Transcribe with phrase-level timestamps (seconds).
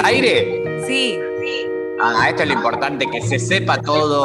[0.00, 0.86] ¿Estamos al aire?
[0.86, 1.18] Sí.
[2.02, 4.24] Ah, esto es lo importante, que se sepa todo.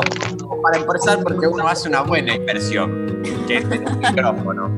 [0.64, 4.72] Para empezar, porque uno hace una buena inversión, que es el micrófono.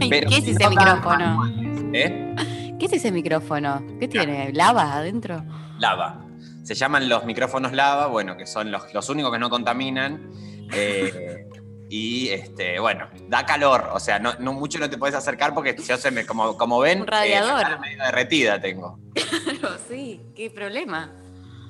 [0.00, 1.44] Ay, Pero ¿Qué es ese no micrófono?
[1.92, 2.34] ¿Eh?
[2.78, 3.82] ¿Qué es ese micrófono?
[3.98, 4.52] ¿Qué tiene?
[4.52, 5.42] ¿Lava adentro?
[5.78, 6.24] Lava.
[6.62, 10.30] Se llaman los micrófonos lava, bueno, que son los, los únicos que no contaminan.
[10.72, 11.48] eh,
[11.90, 13.90] y este, bueno, da calor.
[13.92, 16.78] O sea, no, no mucho no te puedes acercar porque yo se me, como, como
[16.78, 17.50] ven, Un radiador.
[17.50, 18.98] eh, la cara medio derretida tengo.
[19.12, 20.20] Claro, sí.
[20.34, 21.12] ¿Qué problema?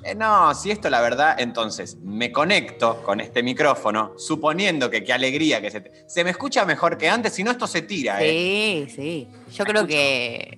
[0.03, 5.13] Eh, no, si esto la verdad, entonces me conecto con este micrófono, suponiendo que qué
[5.13, 8.17] alegría que se, te- se me escucha mejor que antes, si no esto se tira.
[8.23, 8.85] ¿eh?
[8.89, 9.27] Sí, sí.
[9.55, 10.57] Yo creo que.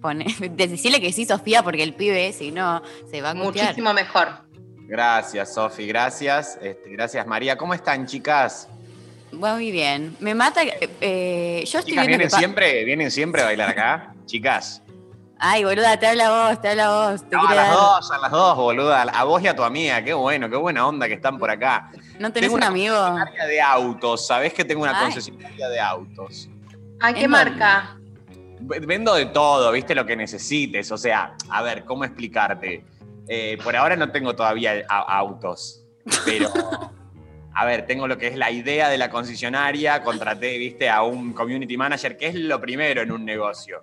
[0.00, 0.26] Pone...
[0.50, 3.34] Decirle que sí, Sofía, porque el pibe, si no, se va a.
[3.34, 4.28] Muchísimo mejor.
[4.88, 6.56] Gracias, Sofi, gracias.
[6.62, 7.56] Este, gracias, María.
[7.56, 8.68] ¿Cómo están, chicas?
[9.42, 10.16] Va muy bien.
[10.20, 10.62] Me mata.
[10.64, 14.14] eh, yo estoy Chicas, viendo ¿vienen que siempre, ¿vienen siempre a bailar acá?
[14.26, 14.82] Chicas.
[15.38, 17.28] Ay, boluda, te habla vos, te habla vos.
[17.28, 19.02] Te No, a las dar- dos, a las dos, boluda.
[19.02, 20.02] A vos y a tu amiga.
[20.02, 21.90] Qué bueno, qué buena onda que están por acá.
[22.18, 22.96] ¿No tenés Tengo un una amigo?
[22.96, 24.26] Concesionaria de autos.
[24.26, 25.04] ¿Sabés que tengo una Ay.
[25.04, 26.48] concesionaria de autos?
[27.00, 27.98] ¿A qué ¿En marca?
[28.60, 30.90] Vendo de todo, viste lo que necesites.
[30.90, 32.82] O sea, a ver, ¿cómo explicarte?
[33.28, 35.84] Eh, por ahora no tengo todavía a- autos,
[36.24, 36.48] pero
[37.58, 40.02] a ver, tengo lo que es la idea de la concesionaria.
[40.02, 43.80] Contraté, viste, a un community manager, que es lo primero en un negocio.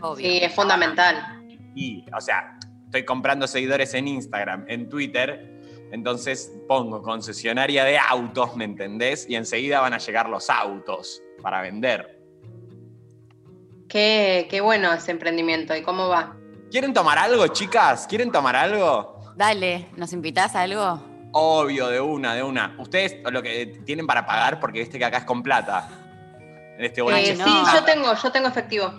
[0.00, 0.16] Obvio.
[0.16, 1.44] Sí, es fundamental.
[1.74, 5.60] Y, o sea, estoy comprando seguidores en Instagram, en Twitter.
[5.92, 9.28] Entonces pongo concesionaria de autos, ¿me entendés?
[9.28, 12.22] Y enseguida van a llegar los autos para vender.
[13.86, 15.76] Qué, qué bueno ese emprendimiento.
[15.76, 16.38] ¿Y cómo va?
[16.70, 18.06] ¿Quieren tomar algo, chicas?
[18.06, 19.20] ¿Quieren tomar algo?
[19.36, 21.09] Dale, ¿nos invitás a algo?
[21.32, 22.74] Obvio, de una, de una.
[22.78, 25.88] Ustedes lo que tienen para pagar, porque viste que acá es con plata.
[26.78, 27.44] En este boliche Eh, no.
[27.44, 28.92] sí, yo tengo, yo tengo efectivo.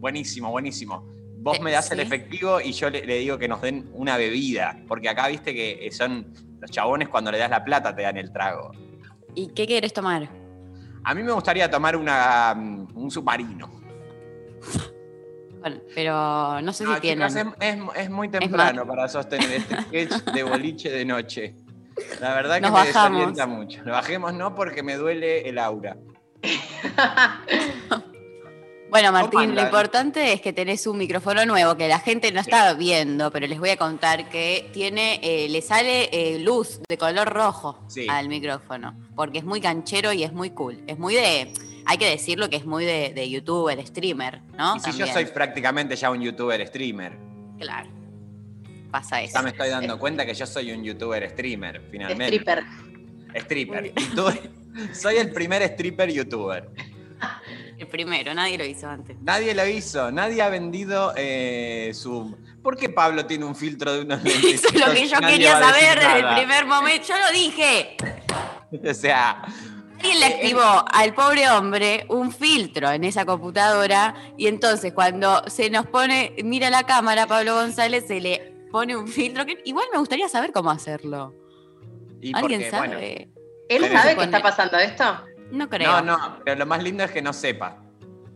[0.00, 1.04] Buenísimo, buenísimo.
[1.38, 4.16] Vos Eh, me das el efectivo y yo le, le digo que nos den una
[4.16, 4.78] bebida.
[4.88, 8.32] Porque acá viste que son los chabones cuando le das la plata te dan el
[8.32, 8.72] trago.
[9.34, 10.28] ¿Y qué querés tomar?
[11.04, 13.70] A mí me gustaría tomar una, mm, un submarino.
[15.60, 17.28] Bueno, pero no sé si Ah, tienen.
[17.28, 21.54] chicas, es, es- es muy temprano para sostener este sketch de boliche de noche.
[22.20, 23.18] La verdad que Nos me bajamos.
[23.20, 23.82] desalienta mucho.
[23.84, 25.96] Lo bajemos no porque me duele el aura.
[28.88, 32.72] Bueno, Martín, lo importante es que tenés un micrófono nuevo que la gente no está
[32.74, 37.28] viendo, pero les voy a contar que tiene, eh, le sale eh, luz de color
[37.28, 38.06] rojo Sí.
[38.08, 40.78] al micrófono, porque es muy canchero y es muy cool.
[40.86, 41.52] Es muy de,
[41.84, 44.76] hay que decirlo que es muy de, de youtuber, streamer, ¿no?
[44.76, 47.18] y si yo soy prácticamente ya un youtuber streamer.
[47.58, 47.90] Claro.
[48.96, 49.34] Pasa eso.
[49.34, 52.34] Ya me estoy dando cuenta que yo soy un youtuber streamer, finalmente.
[52.34, 52.64] Stripper.
[53.34, 53.92] Stripper.
[53.94, 54.50] Youtuber.
[54.94, 56.70] soy el primer stripper youtuber.
[57.78, 59.18] El primero, nadie lo hizo antes.
[59.20, 62.34] Nadie lo hizo, nadie ha vendido eh, su.
[62.62, 64.44] ¿Por qué Pablo tiene un filtro de unos lentes?
[64.64, 67.06] Eso es lo que yo Nadie quería saber desde el primer momento.
[67.06, 67.96] Yo lo dije.
[68.90, 69.42] O sea,
[69.96, 75.70] Alguien le activó al pobre hombre un filtro en esa computadora y entonces cuando se
[75.70, 79.98] nos pone, mira la cámara, Pablo González se le pone un filtro que igual me
[79.98, 81.32] gustaría saber cómo hacerlo.
[82.20, 82.88] y ¿Alguien porque, sabe?
[82.88, 82.98] bueno,
[83.70, 85.04] ¿Él sabe que está pone- pasando esto?
[85.50, 86.02] no creo.
[86.02, 87.82] no, no, pero lo más lindo es que no sepa.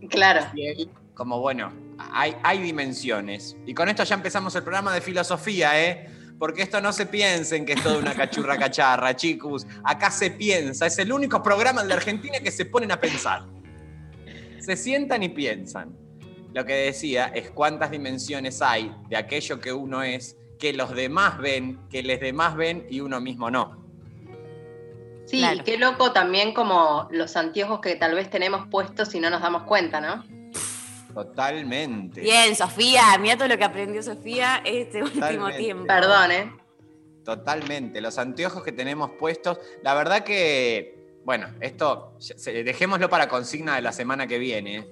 [0.09, 0.47] Claro.
[0.55, 3.55] Y él, como bueno, hay, hay dimensiones.
[3.67, 6.09] Y con esto ya empezamos el programa de filosofía, ¿eh?
[6.39, 9.67] Porque esto no se piensen que es toda una cachurra cacharra, chicos.
[9.85, 10.87] Acá se piensa.
[10.87, 13.45] Es el único programa de la Argentina que se ponen a pensar.
[14.59, 15.95] Se sientan y piensan.
[16.53, 21.39] Lo que decía es cuántas dimensiones hay de aquello que uno es, que los demás
[21.39, 23.79] ven, que los demás ven y uno mismo no.
[25.27, 25.63] Sí, Claro.
[25.65, 29.63] qué loco también como los anteojos que tal vez tenemos puestos y no nos damos
[29.63, 30.25] cuenta, ¿no?
[31.15, 32.21] Totalmente.
[32.21, 35.87] Bien, Sofía, mira todo lo que aprendió Sofía este último tiempo.
[35.87, 36.53] Perdón, ¿eh?
[37.25, 42.15] Totalmente, los anteojos que tenemos puestos, la verdad que, bueno, esto
[42.45, 44.87] dejémoslo para consigna de la semana que viene,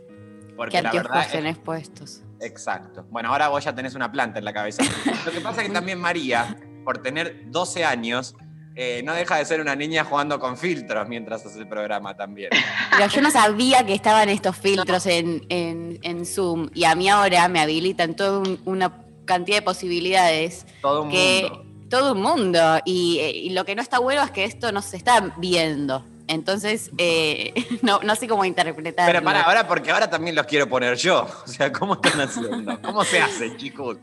[0.58, 2.20] porque ¿Qué la verdad es- tenés puestos?
[2.40, 3.06] exacto.
[3.10, 4.82] Bueno, ahora vos ya tenés una planta en la cabeza.
[5.25, 8.34] Lo que pasa es que también María, por tener 12 años,
[8.76, 12.50] eh, no deja de ser una niña jugando con filtros mientras hace el programa también.
[12.96, 17.08] Pero yo no sabía que estaban estos filtros en, en- en Zoom y a mí
[17.08, 18.93] ahora me habilitan toda un- una
[19.25, 21.88] cantidad de posibilidades Todo un que mundo.
[21.90, 24.81] todo el mundo y, eh, y lo que no está bueno es que esto no
[24.81, 27.52] se está viendo entonces eh,
[27.82, 31.26] no, no sé cómo interpretarlo Pero para ahora, porque ahora también los quiero poner yo.
[31.44, 32.80] O sea, ¿cómo están haciendo?
[32.82, 33.96] ¿Cómo se hace, chicos?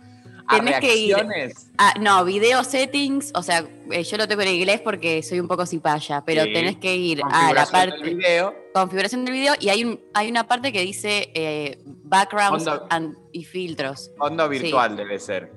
[0.47, 1.71] ¿A Tenés que ir- reacciones?
[1.79, 5.47] Ah, no video settings o sea eh, yo lo tengo en inglés porque soy un
[5.47, 6.53] poco cipaya pero Sí.
[6.53, 8.55] tenés que ir a la Configuración parte del video.
[8.71, 12.85] configuración del video y hay un hay una parte que dice eh, backgrounds Fondo.
[12.91, 15.51] and- y filtros Fondo virtual debe ser.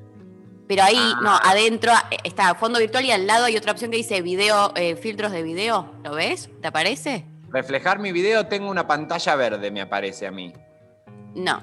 [0.69, 1.21] Pero ahí, Ah.
[1.23, 4.73] no, adentro eh, está fondo virtual y al lado hay otra opción que dice video,
[4.77, 5.91] eh, filtros de video.
[6.05, 6.51] ¿Lo ves?
[6.61, 7.25] ¿Te aparece?
[7.51, 10.53] Reflejar mi video, tengo una pantalla verde, me aparece a mí.
[11.35, 11.63] No.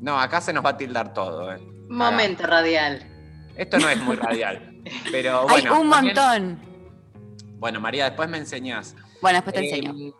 [0.00, 1.52] No, acá se nos va a tildar todo.
[1.52, 1.58] eh.
[1.88, 3.04] Momento radial.
[3.56, 4.74] Esto no es muy radial.
[5.10, 5.54] Pero bueno.
[5.56, 6.60] hay un también- montón.
[7.58, 8.94] Bueno, María, después me enseñás.
[9.22, 10.12] Bueno, después te Eh, enseño.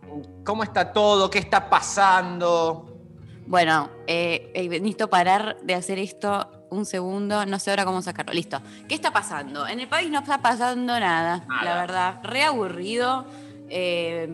[0.45, 1.29] ¿Cómo está todo?
[1.31, 2.99] ¿Qué está pasando?
[3.47, 7.45] Bueno, eh, eh, necesito parar de hacer esto un segundo.
[7.47, 8.33] No sé ahora cómo sacarlo.
[8.33, 8.61] Listo.
[8.89, 9.67] ¿Qué está pasando?
[9.67, 11.65] En el país no está pasando nada, Nada.
[11.65, 12.21] la verdad.
[12.23, 13.27] Re aburrido.
[13.69, 14.27] eh,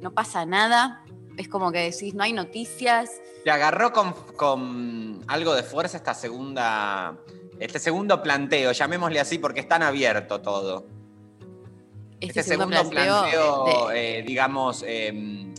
[0.00, 1.04] no pasa nada.
[1.36, 3.10] Es como que decís, no hay noticias.
[3.44, 7.16] Te agarró con, con algo de fuerza esta segunda,
[7.58, 10.86] este segundo planteo, llamémosle así porque es tan abierto todo.
[12.20, 15.51] Este, Este, segundo, planteo, eh, digamos, eh,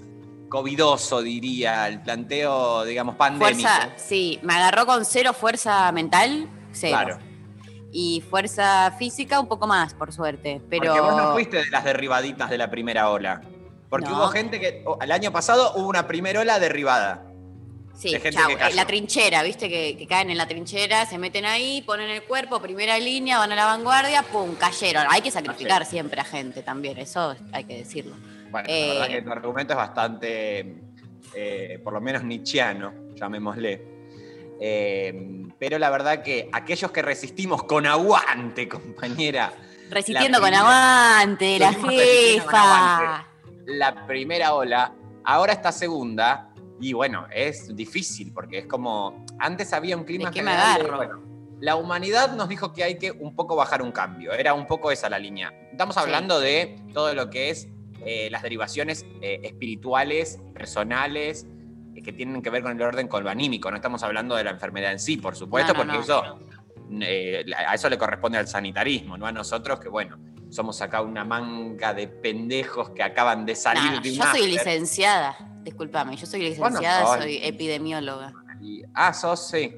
[0.54, 3.68] covidoso, diría, el planteo, digamos, pandémico.
[3.68, 6.96] fuerza, sí, me agarró con cero fuerza mental, cero.
[6.96, 7.20] Claro.
[7.92, 10.62] Y fuerza física un poco más, por suerte.
[10.70, 13.42] Pero Porque vos no fuiste de las derribaditas de la primera ola.
[13.90, 14.18] Porque No.
[14.18, 17.26] hubo gente que, el año pasado hubo una primera ola derribada.
[17.98, 18.70] Sí, de gente chau, que cayó.
[18.70, 22.22] en la trinchera, viste que, que caen en la trinchera, se meten ahí, ponen el
[22.26, 25.08] cuerpo, primera línea, van a la vanguardia, pum, cayeron.
[25.10, 28.16] Hay que sacrificar siempre a gente también, eso hay que decirlo.
[28.54, 28.88] Bueno, Eh.
[28.88, 30.76] la verdad que tu argumento es bastante,
[31.34, 33.82] eh, por lo menos nietzscheano, llamémosle.
[34.62, 39.52] Eh, pero la verdad que aquellos que resistimos con aguante, compañera,
[39.90, 43.28] Resistiendo con aguante, la jefa.
[43.66, 44.94] la primera ola,
[45.26, 51.24] ahora está segunda, y bueno, es difícil porque es como, antes había un clima bueno,
[51.60, 54.92] la humanidad nos dijo que hay que un poco bajar un cambio, era un poco
[54.92, 55.52] esa la línea.
[55.72, 56.02] Estamos Sí.
[56.02, 57.68] hablando de todo lo que es
[58.06, 61.48] eh, las derivaciones eh, espirituales, personales,
[61.96, 64.44] eh, que tienen que ver con el orden con lo anímico, no estamos hablando de
[64.44, 66.04] la enfermedad en sí, por supuesto, No, no, porque no.
[66.04, 66.40] eso
[67.58, 70.20] a eso le corresponde al sanitarismo, no a nosotros que, bueno,
[70.50, 75.36] somos acá una manga de pendejos que acaban de salir de un yo soy licenciada,
[75.64, 78.34] discúlpame, yo soy licenciada, soy epidemióloga.
[78.94, 79.76] Ah, sos, sí.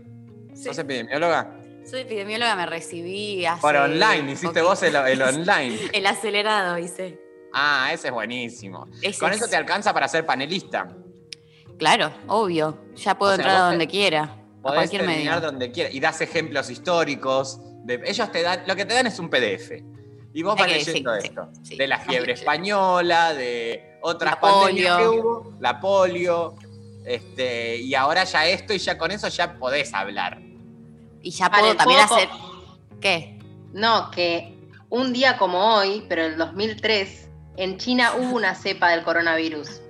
[0.54, 0.64] Sí.
[0.66, 1.60] ¿Sos epidemióloga?
[1.90, 3.62] Soy epidemióloga, me recibí hace...
[3.62, 4.66] Por online, hiciste poquito.
[4.66, 5.78] vos el, el online.
[5.94, 7.20] El acelerado hice.
[7.58, 8.86] Ah, ese es buenísimo.
[9.02, 10.90] Ese Con es- eso te alcanza para ser panelista.
[11.78, 12.78] Claro, obvio.
[12.96, 14.24] Ya puedo O sea, entrar a te- donde quiera.
[14.24, 15.52] A Podés cualquier terminar medio.
[15.52, 15.94] donde quieras.
[15.94, 17.60] Y das ejemplos históricos.
[17.86, 19.84] de- ellos te dan, lo que te dan es un PDF.
[20.34, 21.50] Y vos vas leyendo sí, esto.
[21.54, 21.78] sí, sí.
[21.78, 25.12] de la fiebre española, de otras La pandemias polio.
[25.14, 26.56] que hubo, la polio.
[27.06, 30.42] Este, y ahora ya esto, y ya con eso ya podés hablar.
[31.22, 32.30] Y ya Para puedo el también poco- hacer.
[33.00, 33.38] ¿Qué?
[33.72, 34.58] No, que
[34.90, 37.25] un día como hoy, pero en el 2003,
[37.58, 39.82] en China hubo una cepa del coronavirus.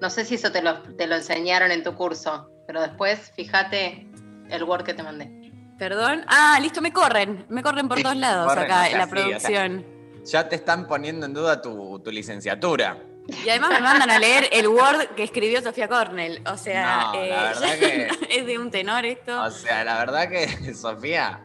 [0.00, 4.08] No sé si eso te lo, te lo enseñaron en tu curso, pero después fíjate
[4.50, 5.30] el Word que te mandé.
[5.78, 6.24] Perdón.
[6.28, 7.44] Ah, listo, me corren.
[7.48, 9.24] Me corren por Sí, todos lados corren, acá o sea, en la sí, o sea,
[9.24, 9.86] producción.
[10.24, 12.98] Ya te están poniendo en duda tu, tu licenciatura.
[13.44, 16.42] Y además me mandan a leer el Word que escribió Sofía Cornell.
[16.46, 19.42] O sea, No, la eh, verdad que- es de un tenor esto.
[19.42, 21.44] O sea, la verdad que, Sofía,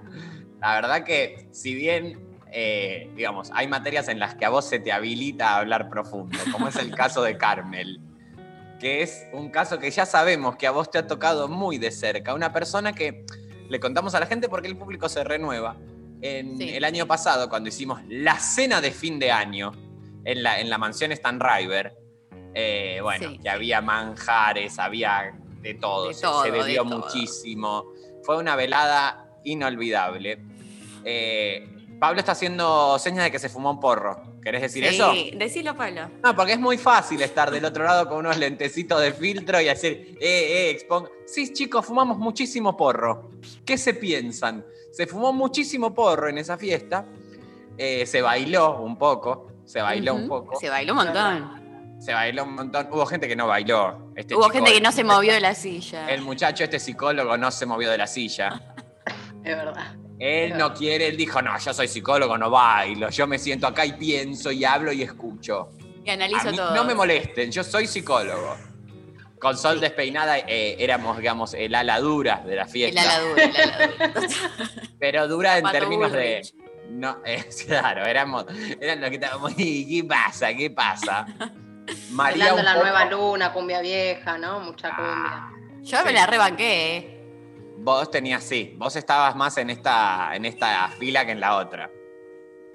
[0.59, 4.79] la verdad que si bien, eh, digamos, hay materias en las que a vos se
[4.79, 7.99] te habilita a hablar profundo, como es el caso de Carmel,
[8.79, 11.91] que es un caso que ya sabemos que a vos te ha tocado muy de
[11.91, 13.25] cerca, una persona que
[13.69, 15.75] le contamos a la gente porque el público se renueva.
[16.21, 16.69] En Sí.
[16.69, 19.71] el año pasado, cuando hicimos la cena de fin de año
[20.25, 21.95] en la, en la mansión Stan River,
[22.55, 23.37] eh, bueno, Sí.
[23.39, 27.85] que había manjares, había de todo, De se- todo, se de bebió muchísimo.
[28.23, 30.39] Fue una velada inolvidable.
[31.03, 31.67] Eh,
[31.99, 34.21] Pablo está haciendo señas de que se fumó un porro.
[34.41, 35.13] ¿Querés decir sí, eso?
[35.35, 36.09] decilo, Pablo.
[36.23, 39.65] No, porque es muy fácil estar del otro lado con unos lentecitos de filtro y
[39.65, 41.09] decir, eh, eh, exponga.
[41.25, 43.31] Sí, chicos, fumamos muchísimo porro.
[43.65, 44.63] ¿Qué se piensan?
[44.91, 47.05] Se fumó muchísimo porro en esa fiesta.
[47.77, 49.51] Eh, se bailó un poco.
[49.65, 50.59] Se bailó un poco.
[50.59, 51.97] Se bailó un montón.
[51.99, 52.87] Se bailó un montón.
[52.91, 54.11] Hubo gente que no bailó.
[54.15, 56.09] Este Hubo chico, gente que no se movió de la silla.
[56.09, 58.61] El muchacho, este psicólogo, no se movió de la silla.
[59.43, 59.95] Es verdad.
[60.19, 63.09] Él no quiere, él dijo, no, yo soy psicólogo, no bailo.
[63.09, 65.69] Yo me siento acá y pienso y hablo y escucho.
[66.03, 66.73] Y A analizo mí todo.
[66.73, 68.55] no me molesten, yo soy psicólogo.
[69.39, 69.81] Con Sol Sí.
[69.81, 73.01] despeinada eh, éramos, digamos, el ala dura de la El fiesta.
[73.01, 74.27] ala dura, el ala dura.
[74.99, 76.41] Pero dura en términos de.
[76.89, 78.45] No, eh, claro, éramos,
[78.81, 79.51] eran los que estábamos.
[79.57, 80.53] "¿Y ¿Qué pasa?
[80.55, 81.27] ¿Qué pasa?
[82.11, 84.59] María un la poco- nueva luna, cumbia vieja, ¿no?
[84.61, 85.83] Mucha Ah, cumbia.
[85.83, 87.16] Yo me la rebanqué, ¿eh?
[87.77, 91.89] Vos tenías, sí, vos estabas más en esta, en esta fila que en la otra.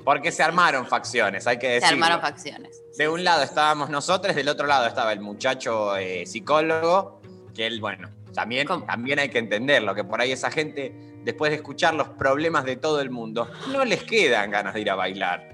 [0.04, 2.04] Porque se armaron facciones, hay que Se decirlo.
[2.04, 2.82] armaron facciones.
[2.97, 7.21] De un lado estábamos nosotros, del otro lado estaba el muchacho eh, psicólogo,
[7.54, 8.85] que él, bueno, también, ¿Cómo?
[8.85, 10.92] también hay que entenderlo, que por ahí esa gente
[11.23, 14.90] después de escuchar los problemas de todo el mundo, no les quedan ganas de ir
[14.90, 15.49] a bailar.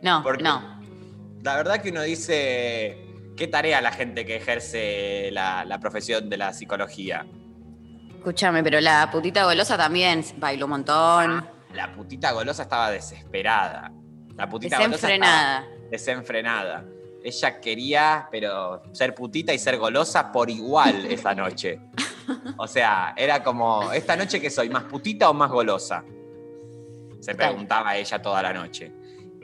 [0.00, 0.80] No, Porque no.
[1.42, 2.96] La verdad que uno dice,
[3.36, 7.26] ¿qué tarea la gente que ejerce la, la profesión de la psicología?
[8.18, 11.46] Escúchame, pero la putita golosa también bailó un montón.
[11.72, 13.92] La putita golosa estaba desesperada.
[14.36, 15.58] La putita golosa Desenfrenada.
[15.60, 16.84] estaba desenfrenada.
[17.22, 21.80] Ella quería, pero ser putita y ser golosa por igual esa noche.
[22.56, 24.68] O sea, era como, ¿esta noche qué soy?
[24.68, 26.04] ¿Más putita o más golosa?
[27.20, 28.92] Se preguntaba ella toda la noche.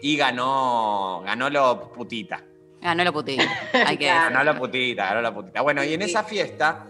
[0.02, 2.42] Y ganó, ganó lo putita.
[2.80, 3.44] Ganó la putita.
[3.86, 4.06] Hay que.
[4.08, 5.62] Ganó la putita, ganó la putita.
[5.62, 6.86] Bueno, y en esa fiesta,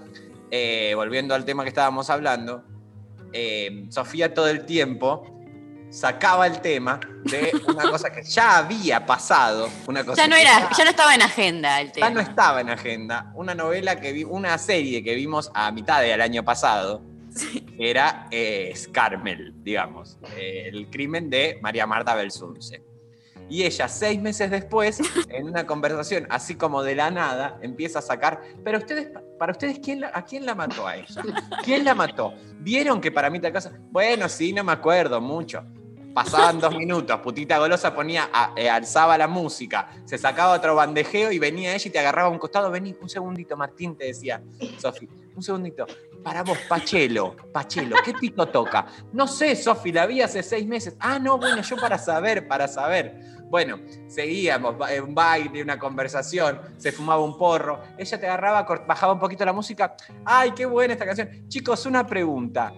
[0.57, 2.63] eh, volviendo al tema que estábamos hablando,
[3.33, 5.29] eh, Sofía todo el tiempo
[5.91, 10.71] sacaba el tema de una cosa que ya había pasado, una cosa Ya no era,
[10.71, 12.11] ya no estaba en agenda el ya tema.
[12.11, 16.21] no estaba en agenda, una novela que vi, una serie que vimos a mitad del
[16.21, 17.03] año pasado,
[17.77, 22.81] era eh, Carmel, digamos, eh, el crimen de María Marta Belsunce.
[23.49, 28.03] Y ella, seis meses después, en una conversación así como de la nada, empieza a
[28.03, 29.09] sacar, pero ustedes,
[29.39, 31.23] para ustedes, ¿quién la- ¿a quién la mató a ella?
[31.63, 32.33] ¿Quién la mató?
[32.61, 33.73] ¿Vieron que para mí tal cosa?
[33.91, 35.63] Bueno, sí, no me acuerdo mucho.
[36.15, 41.41] Pasaban dos minutos, putita golosa ponía, eh, alzaba la música, se sacaba otro bandejeo y
[41.41, 42.71] venía ella y te agarraba a un costado.
[42.71, 44.41] Vení, un segundito, Martín, te decía,
[44.79, 45.85] Sofi, un segundito.
[46.23, 48.87] Para vos, Pachelo, Pachelo, ¿qué pito toca?
[49.13, 50.95] No sé, Sofi, la vi hace seis meses.
[51.01, 53.21] Ah, no, bueno, yo para saber, para saber.
[53.51, 54.75] Bueno, seguíamos,
[55.07, 57.81] un baile, una conversación, se fumaba un porro.
[57.97, 59.95] Ella te agarraba, bajaba un poquito la música.
[60.25, 61.29] ¡Ay, qué buena esta canción!
[61.49, 62.73] Chicos, una pregunta.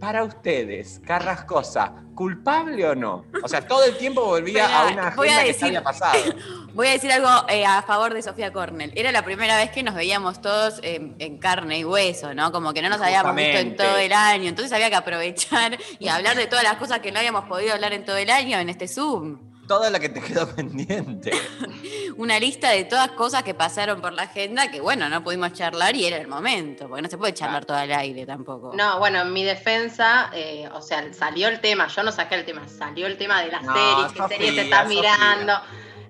[0.00, 3.24] Para ustedes, Carrascosa, ¿culpable o no?
[3.44, 6.18] O sea, todo el tiempo volvía a- una a agenda que ya había pasado.
[6.74, 8.90] Voy a decir algo eh, a favor de Sofía Cornell.
[8.96, 12.50] Era la primera vez que nos veíamos todos en, en carne y hueso, ¿no?
[12.50, 14.48] Como que no nos habíamos visto en todo el año.
[14.48, 17.92] Entonces había que aprovechar y hablar de todas las cosas que no habíamos podido hablar
[17.92, 19.51] en todo el año en este Zoom.
[19.72, 21.30] Todo lo que te quedó pendiente.
[22.18, 25.96] Una lista de todas cosas que pasaron por la agenda que, bueno, no pudimos charlar
[25.96, 28.72] y era el momento, porque no se puede charlar todo al aire tampoco.
[28.74, 32.44] No, bueno, en mi defensa, eh, o sea, salió el tema, yo no saqué el
[32.44, 35.00] tema, salió el tema de las No, series, qué series te estás Sofía.
[35.00, 35.54] mirando.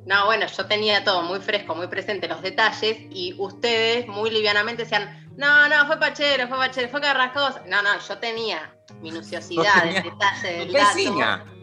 [0.06, 4.82] No, bueno, yo tenía todo muy fresco, muy presente, los detalles, y ustedes muy livianamente
[4.82, 7.62] decían, no, no, fue Pachero, fue Pachero, fue Carrascosa.
[7.68, 11.61] No, no, yo tenía minuciosidad, Vos el tenías- detalle Tu del dato.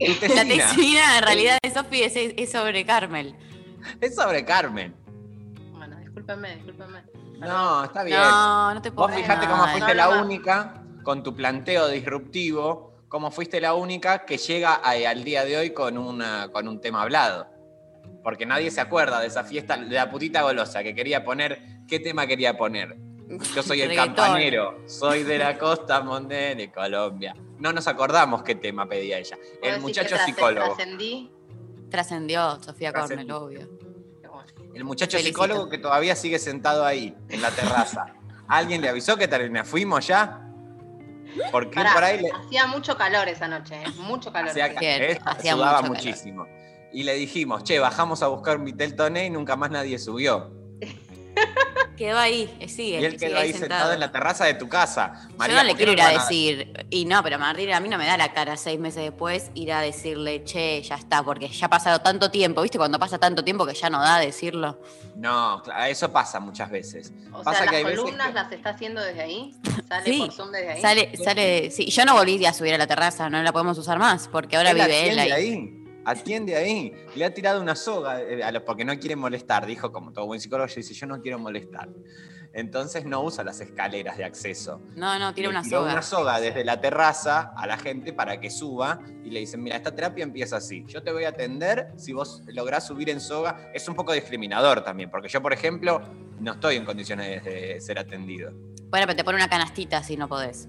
[0.00, 0.44] La tesina.
[0.44, 3.34] textina en realidad de Sofía es, es sobre Carmel.
[4.00, 4.94] Es sobre Carmen.
[5.72, 7.02] Bueno, discúlpenme, discúlpenme.
[7.38, 8.18] No, está bien.
[8.18, 11.88] No, no te puedo Vos fijate cómo fuiste No, la no, única, con tu planteo
[11.88, 16.66] disruptivo, cómo fuiste la única que llega a- al día de hoy con, una, con
[16.68, 17.46] un tema hablado.
[18.22, 21.60] Porque nadie se acuerda de esa fiesta de la putita golosa que quería poner.
[21.86, 22.96] ¿Qué tema quería poner?
[23.54, 27.34] Yo soy el campanero, soy de la costa monte de Colombia.
[27.58, 29.38] No nos acordamos qué tema pedía ella.
[29.60, 30.74] ¿Puedo El muchacho psicólogo.
[30.74, 31.30] Trascendí.
[31.90, 33.68] Trascendió Sofía obvio.
[34.20, 34.52] Bueno.
[34.74, 35.42] El muchacho Felicito.
[35.42, 38.06] psicólogo que todavía sigue sentado ahí, en la terraza.
[38.48, 39.64] ¿Alguien le avisó que termina?
[39.64, 40.40] ¿Fuimos ya?
[41.50, 43.90] Porque Pará, por ahí le, Hacía mucho calor esa noche, ¿eh?
[43.98, 44.50] mucho calor.
[44.50, 46.04] hacía, eh, hacía sudaba mucho calor.
[46.04, 46.46] muchísimo.
[46.92, 50.52] Y le dijimos, che, bajamos a buscar un Vitel Toné y nunca más nadie subió.
[51.96, 53.00] Quedó ahí, eh, sigue.
[53.00, 55.28] y él quedó sigue ahí sentado en la terraza de tu casa.
[55.30, 57.78] Yo María, no le ¿por qué quiero ir a decir, y no, pero Martín, a
[57.78, 61.22] mí no me da la cara seis meses después ir a decirle, che, ya está,
[61.22, 62.78] porque ya ha pasado tanto tiempo, ¿viste?
[62.78, 64.80] Cuando pasa tanto tiempo que ya no da decirlo.
[65.14, 67.12] No, eso pasa muchas veces.
[67.32, 69.54] O Pasa sea, que hay las veces columnas que- las está haciendo desde ahí.
[69.88, 70.82] Sale Sí, por Zoom desde ahí.
[70.82, 74.00] Sale, sale, sí, yo no volví a subir a la terraza, no la podemos usar
[74.00, 75.30] más, porque ahora Él vive él ahí.
[75.30, 75.83] ahí.
[76.04, 76.92] Atiende ahí.
[77.16, 79.66] Le ha tirado una soga eh, a los- porque no quiere molestar.
[79.66, 81.88] Dijo, como todo buen psicólogo, dice, yo no quiero molestar.
[82.52, 84.80] Entonces no usa las escaleras de acceso.
[84.94, 85.92] No, no, Le una soga.
[85.92, 89.76] una soga desde la terraza a la gente para que suba y le dicen, mira,
[89.76, 90.84] esta terapia empieza así.
[90.86, 93.70] Yo te voy a atender si vos lográs subir en soga.
[93.74, 96.00] Es un poco discriminador también, porque yo, por ejemplo,
[96.38, 98.52] no estoy en condiciones de ser atendido.
[98.88, 100.68] Bueno, pero te pone una canastita si no podés.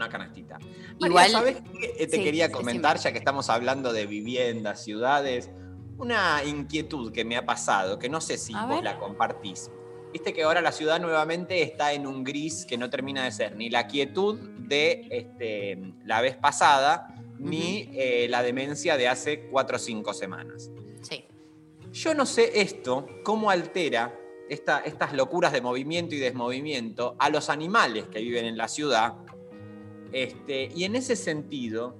[0.00, 0.58] Una canastita.
[0.98, 4.06] Igual- María, ¿sabés qué eh, te Sí, quería sí, comentar, ya que estamos hablando de
[4.06, 5.50] viviendas, ciudades?
[5.98, 8.84] Una inquietud que me ha pasado, que no sé si A vos ver.
[8.84, 9.70] la compartís.
[10.10, 13.56] Viste que ahora la ciudad nuevamente está en un gris que no termina de ser
[13.56, 19.76] ni la quietud de este, la vez pasada, ni eh, la demencia de hace cuatro
[19.76, 20.70] o cinco semanas.
[21.02, 21.26] Sí.
[21.92, 27.50] Yo no sé esto, cómo altera esta- estas locuras de movimiento y desmovimiento a los
[27.50, 29.12] animales que viven en la ciudad.
[30.12, 31.96] Este, y en ese sentido,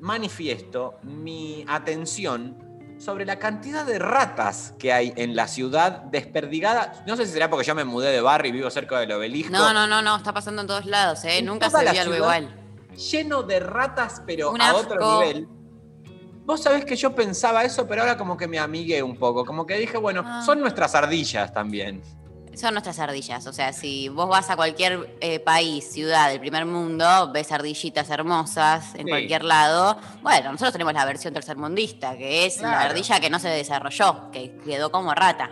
[0.00, 2.56] manifiesto mi atención
[2.98, 7.04] sobre la cantidad de ratas que hay en la ciudad desperdigada.
[7.06, 9.52] No sé si será porque yo me mudé de barrio y vivo cerca del obelisco.
[9.52, 11.42] No, no, no, no, está pasando en todos lados, ¿eh?
[11.42, 12.54] Nunca se vio algo igual.
[13.10, 15.48] Lleno de ratas, pero Un a otro nivel.
[16.46, 19.44] Vos sabés que yo pensaba eso, pero ahora como que me amigué un poco.
[19.44, 20.42] Como que dije, bueno, Ah.
[20.44, 22.02] son nuestras ardillas también.
[22.56, 26.64] Son nuestras ardillas, o sea, si vos vas a cualquier eh, país, ciudad del primer
[26.66, 29.08] mundo, ves ardillitas hermosas en Sí.
[29.08, 29.98] cualquier lado.
[30.22, 32.90] Bueno, nosotros tenemos la versión tercermundista, que es la Claro.
[32.90, 35.50] ardilla que no se desarrolló, que quedó como rata.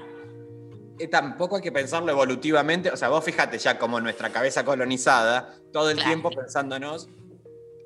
[0.99, 2.91] Eh, tampoco hay que pensarlo evolutivamente.
[2.91, 6.11] O sea, vos fíjate ya como nuestra cabeza colonizada, todo el Claro.
[6.11, 7.09] tiempo pensándonos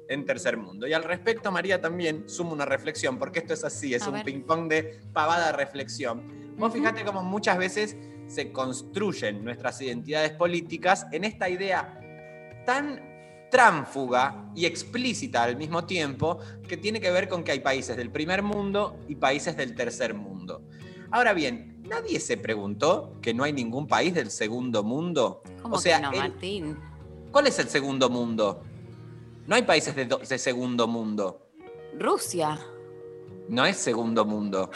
[0.08, 0.86] en tercer mundo.
[0.86, 4.22] Y al respecto, María, también sumo una reflexión, porque esto es así, es A un
[4.22, 6.54] ping-pong de pavada reflexión.
[6.58, 6.78] Vos Ujú.
[6.80, 7.96] fíjate como muchas veces
[8.26, 12.00] se construyen nuestras identidades políticas en esta idea
[12.64, 13.00] tan
[13.50, 18.10] tránfuga y explícita al mismo tiempo que tiene que ver con que hay países del
[18.10, 20.62] primer mundo y países del tercer mundo.
[21.12, 25.42] Ahora bien, nadie se preguntó que no hay ningún país del segundo mundo.
[25.62, 26.76] ¿Cómo o sea, que no, el- Martín?
[27.30, 28.62] ¿cuál es el segundo mundo?
[29.46, 31.46] No hay países de, do- de segundo mundo.
[31.98, 32.58] Rusia.
[33.48, 34.70] No es segundo mundo.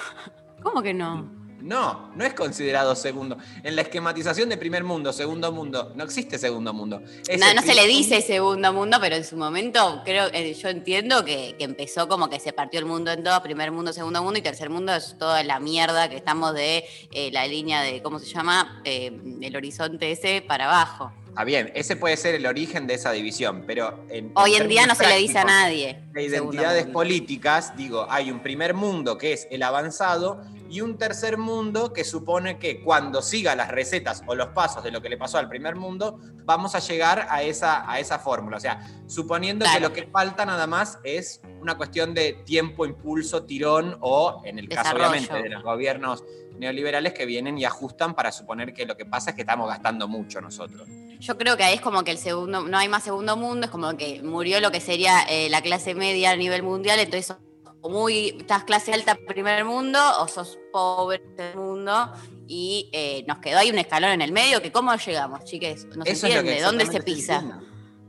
[0.62, 1.28] ¿Cómo que no?
[1.62, 3.36] No, no es considerado segundo.
[3.62, 7.02] En la esquematización de primer mundo, segundo mundo, no existe segundo mundo.
[7.28, 10.68] Es No, no se le dice segundo mundo, pero en su momento creo, eh, yo
[10.68, 14.22] entiendo que, que empezó como que se partió el mundo en dos, primer mundo, segundo
[14.22, 18.02] mundo y tercer mundo es toda la mierda que estamos de eh, la línea de,
[18.02, 18.80] ¿cómo se llama?
[18.84, 21.12] Eh, el horizonte ese para abajo.
[21.28, 24.86] Está bien, ese puede ser el origen de esa división, pero en, Hoy en día
[24.86, 26.02] no se le dice a nadie.
[26.12, 31.36] De identidades políticas, digo, hay un primer mundo que es el avanzado y un tercer
[31.36, 35.16] mundo que supone que cuando siga las recetas o los pasos de lo que le
[35.16, 38.56] pasó al primer mundo, vamos a llegar a esa, a esa fórmula.
[38.56, 43.42] O sea, suponiendo que lo que falta nada más es una cuestión de tiempo, impulso,
[43.44, 46.22] tirón o, en el caso obviamente de los gobiernos
[46.58, 50.06] neoliberales que vienen y ajustan para suponer que lo que pasa es que estamos gastando
[50.06, 50.86] mucho nosotros.
[51.18, 53.70] Yo creo que ahí es como que el segundo, no hay más segundo mundo, es
[53.70, 57.36] como que murió lo que sería eh, la clase media a nivel mundial, entonces
[57.82, 62.12] o muy, estás clase alta primer mundo o sos pobre tercer mundo
[62.46, 66.04] y eh, nos quedó ahí un escalón en el medio que cómo llegamos, chiques, no
[66.04, 67.60] se es entiende, ¿dónde se pisa?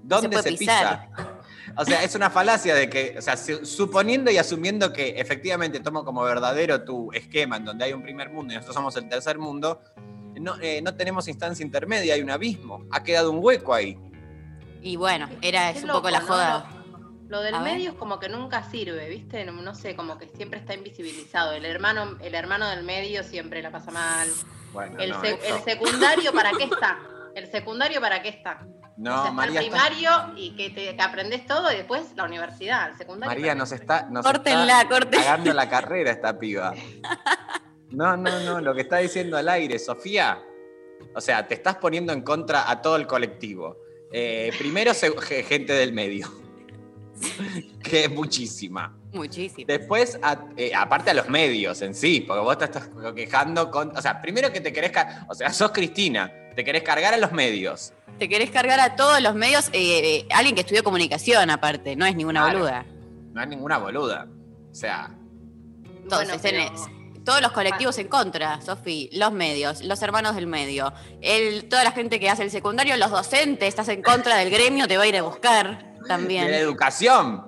[0.03, 1.09] ¿Dónde puede se, pisar.
[1.15, 1.37] pisa?
[1.77, 5.79] O sea, es una falacia de que, o sea, su- suponiendo y asumiendo que efectivamente
[5.79, 9.07] tomo como verdadero tu esquema en donde hay un primer mundo y nosotros somos el
[9.07, 9.81] tercer mundo,
[10.35, 12.83] no, eh, no tenemos instancia intermedia, hay un abismo.
[12.91, 13.97] Ha quedado un hueco ahí.
[14.81, 16.25] Y bueno, era es un loco, poco la ¿no?
[16.27, 16.80] joda.
[17.31, 17.73] Lo, del A ver.
[17.73, 19.45] medio es como que nunca sirve, ¿viste?
[19.45, 21.53] No, no sé, como que siempre está invisibilizado.
[21.53, 24.27] El hermano, el hermano del medio siempre la pasa mal.
[24.73, 26.99] Bueno, El, no, sec- esto- el secundario, ¿para qué está?
[27.33, 28.65] El secundario, ¿para qué está?
[28.97, 32.03] no, o sea, María, el está- primario y que, te, que aprendes todo y después
[32.17, 32.89] la universidad.
[32.91, 33.29] El secundario.
[33.31, 35.53] María ¿para nos está, nos Córtenla, está córtenla.
[35.53, 36.73] la carrera esta piba.
[37.91, 40.41] No, no, no, lo que está diciendo al aire, Sofía.
[41.15, 43.77] O sea, te estás poniendo en contra a todo el colectivo.
[44.13, 46.27] Eh, primero, gente del medio,
[47.83, 48.95] que es muchísima.
[49.13, 49.65] Muchísimo.
[49.67, 53.95] Después, a- eh, aparte a los medios en sí, porque vos te estás quejando con.
[53.97, 54.91] O sea, primero que te querés.
[55.27, 57.93] O sea, sos Cristina, te querés cargar a los medios.
[58.17, 62.05] Te querés cargar a todos los medios, eh, eh, alguien que estudió comunicación aparte, no
[62.05, 62.59] es ninguna Claro.
[62.59, 62.85] boluda.
[63.33, 64.27] No es ninguna boluda.
[64.71, 65.09] O sea,
[66.03, 66.89] Entonces Bueno, pero- tenés
[67.25, 71.91] todos los colectivos en contra, Sofi, los medios, los hermanos del medio, el, toda la
[71.91, 75.07] gente que hace el secundario, los docentes, estás en contra del gremio, te va a
[75.07, 76.53] ir a buscar de la también.
[76.53, 77.45] educación.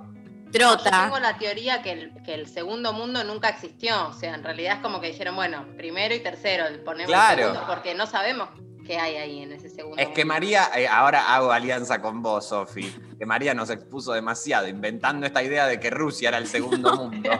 [0.51, 1.03] Yo Trota.
[1.05, 4.09] tengo la teoría que el, que el segundo mundo nunca existió.
[4.09, 7.37] O sea, en realidad es como que dijeron, bueno, primero y tercero, ponemos el Claro.
[7.41, 8.49] segundo, porque no sabemos
[8.85, 10.33] qué hay ahí en ese segundo Es que mundo.
[10.35, 15.41] María, eh, ahora hago alianza con vos, Sofi, que María nos expuso demasiado, inventando esta
[15.41, 17.31] idea de que Rusia era el segundo mundo.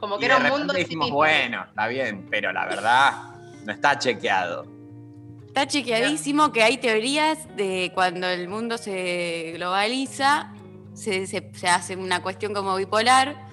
[0.00, 3.12] Como que era un mundo dijimos, bueno, está bien, pero la verdad
[3.64, 4.66] no está chequeado.
[5.56, 10.52] Está chequeadísimo que hay teorías de cuando el mundo se globaliza,
[10.92, 13.48] se, se- se hace una cuestión como bipolar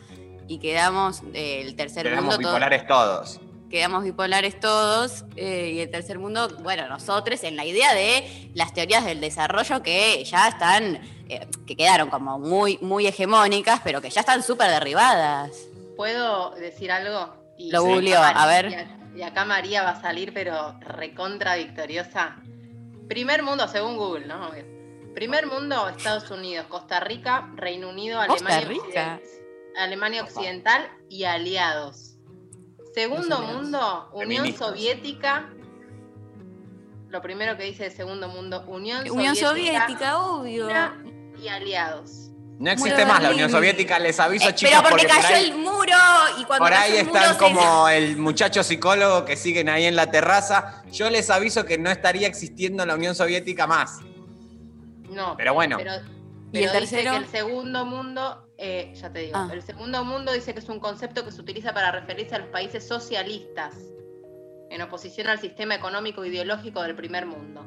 [0.49, 3.39] y quedamos eh, el tercer mundo todo- bipolares todos.
[3.71, 8.73] quedamos bipolares todos eh, y el tercer mundo, bueno, nosotros en la idea de las
[8.73, 14.09] teorías del desarrollo que ya están, eh, que quedaron como muy, muy hegemónicas, pero que
[14.09, 15.51] ya están súper derribadas.
[15.95, 17.33] ¿Puedo decir algo?
[17.57, 17.87] Y, Lo Sí.
[17.87, 18.87] googleó, a ver.
[19.15, 22.37] Y, acá María va a salir, pero recontra victoriosa.
[23.07, 24.49] Primer mundo, según Google, ¿no?
[25.13, 29.19] Primer mundo, Estados Unidos, Costa Rica, Reino Unido, Costa Alemania, Rica.
[29.21, 29.43] Occident-
[29.77, 32.15] Alemania Occidental y aliados.
[32.93, 34.67] Segundo Los mundo, Unión Feministas.
[34.69, 35.49] Soviética.
[37.09, 40.67] Lo primero que dice de segundo mundo, Unión, Unión Soviética, Soviética, obvio.
[41.37, 42.22] Y aliados.
[42.63, 43.33] No existe más la Berlín.
[43.45, 44.73] Unión Soviética, les aviso, Eh, chicos.
[44.77, 45.97] pero porque, por cayó ahí- el muro
[46.39, 49.67] y cuando Por ahí cayó el muro están se- como el muchacho psicólogo que siguen
[49.69, 50.81] ahí en la terraza.
[50.91, 53.99] Yo les aviso que no estaría existiendo la Unión Soviética más.
[55.09, 55.35] No.
[55.37, 55.77] Pero bueno.
[55.77, 55.91] Pero,
[56.53, 59.49] ¿Y el dice que el segundo mundo, eh, ya te digo, Ah.
[59.51, 62.47] el segundo mundo dice que es un concepto que se utiliza para referirse a los
[62.47, 63.73] países socialistas,
[64.69, 67.65] en oposición al sistema económico e ideológico del primer mundo.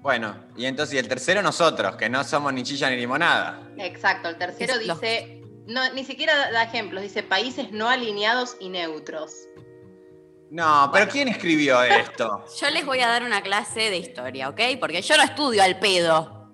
[0.00, 3.60] Bueno, y entonces, y el tercero nosotros, que no somos ni chilla ni limonada.
[3.76, 8.56] Exacto, el tercero Es los- dice, no, ni siquiera da- ejemplos, dice países no alineados
[8.60, 9.32] y neutros.
[10.50, 12.44] No, pero ¿quién escribió esto?
[12.60, 14.60] Yo les voy a dar una clase de historia, ¿ok?
[14.80, 16.50] Porque yo no estudio al pedo.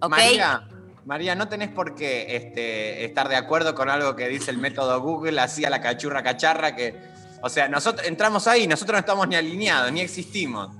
[0.00, 0.08] ¿Ok?
[0.08, 0.66] María,
[1.04, 5.00] María, no tenés por qué este, estar de acuerdo con algo que dice el método
[5.02, 6.98] Google, así a la cachurra cacharra, que,
[7.42, 10.70] o sea, nosotros entramos ahí, nosotros no estamos ni alineados, ni existimos.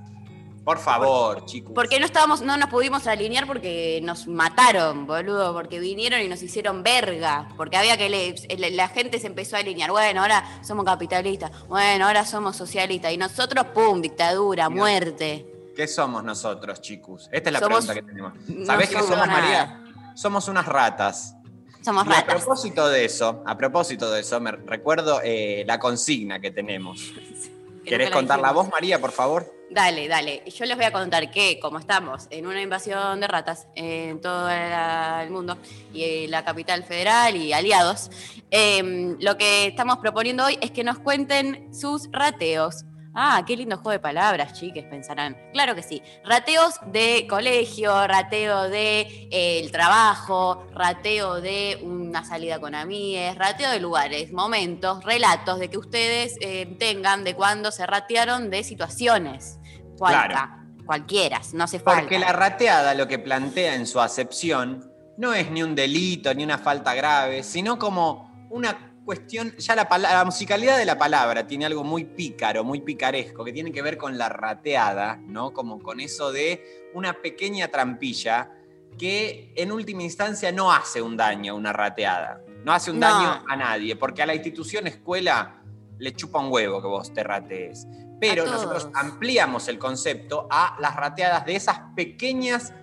[0.67, 1.71] Por favor, chicos.
[1.73, 6.43] Porque no estábamos, no nos pudimos alinear porque nos mataron, boludo, porque vinieron y nos
[6.43, 9.91] hicieron verga, porque había que le- la gente se empezó a alinear.
[9.91, 15.45] Bueno, ahora somos capitalistas, bueno, ahora somos socialistas y nosotros pum, dictadura, muerte.
[15.73, 17.29] ¿Qué somos nosotros, chicos?
[17.31, 18.33] Esta es la Somos- pregunta que tenemos.
[18.49, 19.25] no ¿Sabés qué somos nada.
[19.25, 19.83] María?
[20.15, 21.33] Somos unas ratas.
[21.81, 22.35] Somos Y a ratas.
[22.43, 27.13] propósito de eso, a propósito de eso, me recuerdo eh, la consigna que tenemos.
[27.87, 29.49] Que ¿Querés contarla vos, María, por favor?
[29.69, 30.43] Dale, dale.
[30.45, 34.49] Yo les voy a contar que, como estamos en una invasión de ratas en todo
[34.49, 35.57] el mundo
[35.93, 38.11] y en la capital federal y aliados,
[38.51, 42.83] eh, lo que estamos proponiendo hoy es que nos cuenten sus rateos.
[43.19, 45.35] Ah, qué lindo juego de palabras, chiques, pensarán.
[45.51, 46.03] Claro que sí.
[46.23, 53.71] Rateos de colegio, rateo de eh, el trabajo, rateo de una salida con amigues, rateo
[53.71, 59.57] de lugares, momentos, relatos de que ustedes eh, tengan de cuando se ratearon de situaciones.
[59.97, 62.01] Cualca, cualquiera, no hace falta.
[62.01, 66.43] Porque la rateada lo que plantea en su acepción no es ni un delito ni
[66.43, 71.65] una falta grave, sino como una cuestión, ya la, la musicalidad de la palabra tiene
[71.65, 75.53] algo muy pícaro, muy picaresco, que tiene que ver con la rateada, ¿no?
[75.53, 78.51] Como con eso de una pequeña trampilla
[78.99, 82.41] que en última instancia no hace un daño, una rateada.
[82.65, 83.07] No hace un No.
[83.07, 85.63] daño a nadie, porque a la institución escuela
[85.99, 87.87] le chupa un huevo que vos te ratees.
[88.19, 92.73] Pero A nosotros ampliamos el concepto a las rateadas de esas pequeñas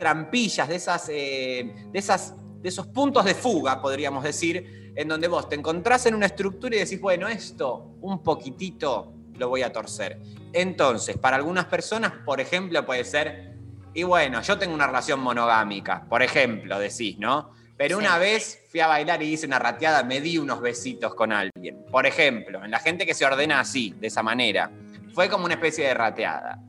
[0.00, 5.28] trampillas, de, esas, eh, de, esas, de esos puntos de fuga, podríamos decir, en donde
[5.28, 9.72] vos te encontrás en una estructura y decís, bueno, esto un poquitito lo voy a
[9.72, 10.18] torcer.
[10.52, 13.54] Entonces, para algunas personas, por ejemplo, puede ser,
[13.94, 17.52] y bueno, yo tengo una relación monogámica, por ejemplo, decís, ¿no?
[17.76, 18.04] Pero Sí.
[18.04, 21.84] una vez fui a bailar y hice una rateada, me di unos besitos con alguien.
[21.90, 24.70] Por ejemplo, en la gente que se ordena así, de esa manera.
[25.14, 26.60] Fue como una especie de rateada.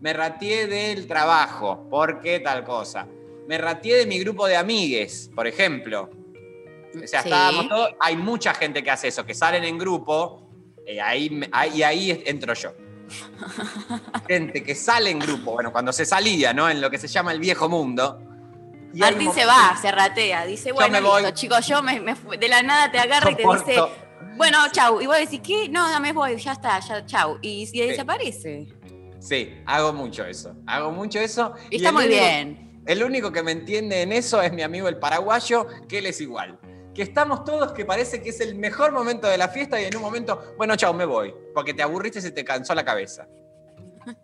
[0.00, 3.06] Me rateé del trabajo, porque tal cosa.
[3.48, 6.10] Me rateé de mi grupo de amigues, por ejemplo.
[6.94, 7.28] O sea, Sí.
[7.28, 7.90] estábamos todos.
[8.00, 10.48] Hay mucha gente que hace eso, que salen en grupo,
[10.86, 12.72] eh, ahí, me- ahí- y ahí entro yo.
[14.28, 16.68] gente que sale en grupo, bueno, cuando se salía, ¿no?
[16.68, 18.20] En lo que se llama el viejo mundo.
[18.94, 22.62] Y Martín se va, se ratea, dice, bueno, listo, chicos, yo me, me de la
[22.62, 23.80] nada te agarra y te dice,
[24.36, 25.00] bueno, chau.
[25.00, 25.68] Y vos decís, ¿qué?
[25.68, 27.38] No, no me voy, ya está, ya, chau.
[27.42, 28.68] Y, y desaparece.
[29.20, 30.54] Sí, hago mucho eso.
[30.66, 31.52] Hago mucho eso.
[31.70, 32.82] Y está muy único- bien.
[32.86, 36.20] El único que me entiende en eso es mi amigo el paraguayo, que él es
[36.22, 36.58] igual.
[36.98, 39.94] Que estamos todos que parece que es el mejor momento de la fiesta y en
[39.94, 41.32] un momento, bueno, chao, me voy.
[41.54, 43.24] Porque te aburriste y se te cansó la cabeza.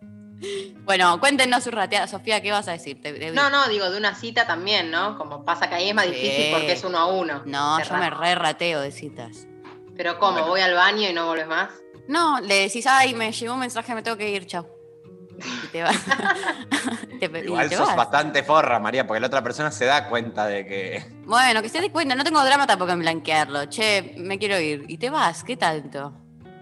[0.83, 2.07] Bueno, cuéntenos su rateada.
[2.09, 3.01] Sofía, ¿qué vas a decir?
[3.01, 5.17] Te- te- No, no, digo, de una cita también, ¿no?
[5.17, 6.11] Como pasa que ahí es más Sí.
[6.11, 7.43] difícil porque es uno a uno.
[7.47, 9.47] No, yo me re rateo de citas.
[9.97, 10.33] Pero ¿cómo?
[10.33, 10.49] Bueno.
[10.49, 11.71] ¿Voy al baño y no vuelves más?
[12.09, 14.67] No, le decís, ay, me llegó un mensaje, me tengo que ir, chau.
[15.38, 15.97] Y te vas.
[17.20, 17.97] Te- y Igual te sos vas.
[17.97, 21.05] bastante forra, María, porque la otra persona se da cuenta de que.
[21.25, 23.64] Bueno, que se dé cuenta, no tengo drama tampoco en blanquearlo.
[23.66, 24.85] Che, me quiero ir.
[24.88, 26.12] Y te vas, ¿qué tanto?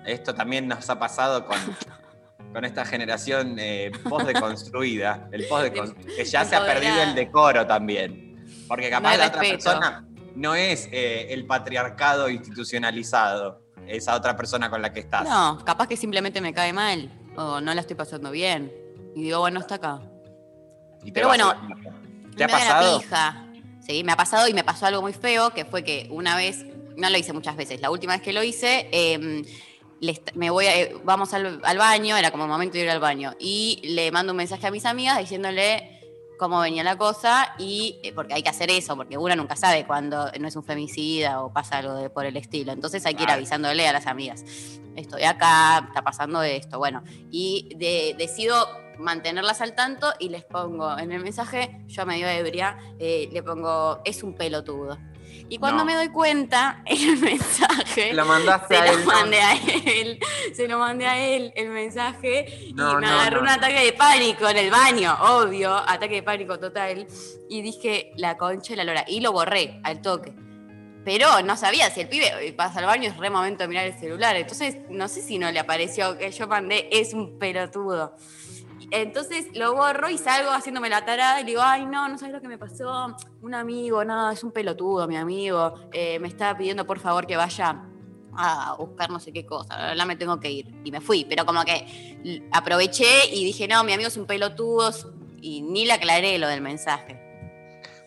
[0.07, 1.59] Esto también nos ha pasado con,
[2.53, 5.73] con esta generación eh, post-deconstruida, el post
[6.17, 8.45] que ya se ha perdido el decoro también.
[8.69, 14.81] Porque capaz la otra persona no es eh, el patriarcado institucionalizado, esa otra persona con
[14.81, 15.29] la que estás.
[15.29, 17.11] No, capaz que simplemente me cae mal.
[17.37, 18.73] O no la estoy pasando bien.
[19.15, 20.01] Y digo, bueno, está acá.
[21.03, 21.93] Y te Pero a bueno, mierda.
[22.37, 22.99] ¿te ha Me da la pasado?
[23.01, 23.47] pija.
[23.81, 26.65] Sí, me ha pasado y me pasó algo muy feo, que fue que una vez,
[26.97, 29.43] no lo hice muchas veces, la última vez que lo hice, eh,
[30.01, 33.01] est- me voy a- eh, vamos al, al baño, era como momento de ir al
[33.01, 35.92] baño, y le mando un mensaje a mis amigas diciéndole
[36.43, 39.85] cómo venía la cosa, y eh, porque hay que hacer eso, porque uno nunca sabe
[39.87, 43.23] cuando no es un femicida o pasa algo de, por el estilo, entonces hay que
[43.23, 44.45] ir avisándole a las amigas.
[44.97, 48.67] Estoy acá, está pasando esto, bueno, y de- decido
[48.99, 54.01] mantenerlas al tanto y les pongo en el mensaje, yo medio ebria, eh, le pongo,
[54.05, 54.99] es un pelotudo.
[55.49, 55.85] Y cuando No.
[55.85, 59.05] me doy cuenta, en el mensaje, Lo mandaste se a lo él.
[59.05, 60.19] mandé a él,
[60.55, 63.93] se lo mandé a él el mensaje No, y me no, agarró un ataque de
[63.93, 67.07] pánico en el baño, obvio, ataque de pánico total.
[67.49, 69.05] Y dije, la concha de la lora.
[69.07, 70.33] Y lo borré al toque.
[71.05, 73.99] Pero no sabía si el pibe pasa al baño es re momento de mirar el
[73.99, 74.37] celular.
[74.37, 78.17] Entonces, no sé si no le apareció que yo mandé, es un pelotudo.
[78.95, 82.35] Entonces lo borro y salgo haciéndome la tarada y le digo, ay, no, no sabes
[82.35, 83.17] lo que me pasó.
[83.41, 85.75] Un amigo, no, es un pelotudo, mi amigo.
[85.93, 87.85] eh, me estaba pidiendo por favor que vaya
[88.37, 89.77] a buscar no sé qué cosa.
[89.79, 90.67] La verdad me tengo que ir.
[90.85, 91.25] Y me fui.
[91.25, 94.91] Pero como que aproveché y dije, no, mi amigo es un pelotudo.
[95.41, 97.19] Y ni le aclaré lo del mensaje.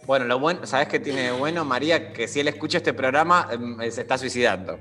[0.06, 2.14] Bueno, lo bueno, ¿sabes qué tiene de bueno, María?
[2.14, 4.78] Que si él escucha este programa, em, se está suicidando.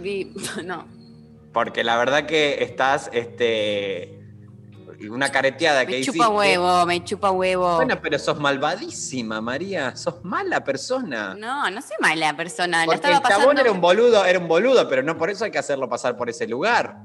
[0.00, 0.32] Vi-
[0.64, 0.88] no.
[1.52, 4.16] Porque la verdad que estás, este.
[5.08, 6.18] Una careteada que Me hiciste.
[6.18, 7.76] chupa huevo, me chupa huevo.
[7.76, 9.96] Bueno, pero sos malvadísima, María.
[9.96, 11.34] Sos mala persona.
[11.34, 12.82] No, no soy mala persona.
[12.84, 13.60] Porque estaba el chabón pasando.
[13.62, 16.28] era un boludo, era un boludo, pero no por eso hay que hacerlo pasar por
[16.28, 16.98] ese lugar.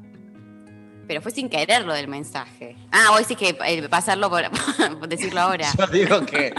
[1.08, 2.75] Pero fue sin querer lo del mensaje.
[2.91, 4.43] Ah, vos decís que eh, pasarlo por,
[4.99, 5.67] por decirlo ahora.
[5.77, 6.53] Yo digo que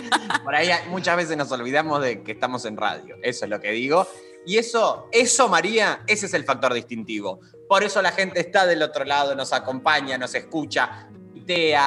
[0.44, 3.16] por ahí muchas veces nos olvidamos de que estamos en radio.
[3.22, 4.06] Eso es lo que digo.
[4.46, 7.40] Y eso, eso, María, ese es el factor distintivo.
[7.68, 11.08] Por eso la gente está del otro lado, nos acompaña, nos escucha,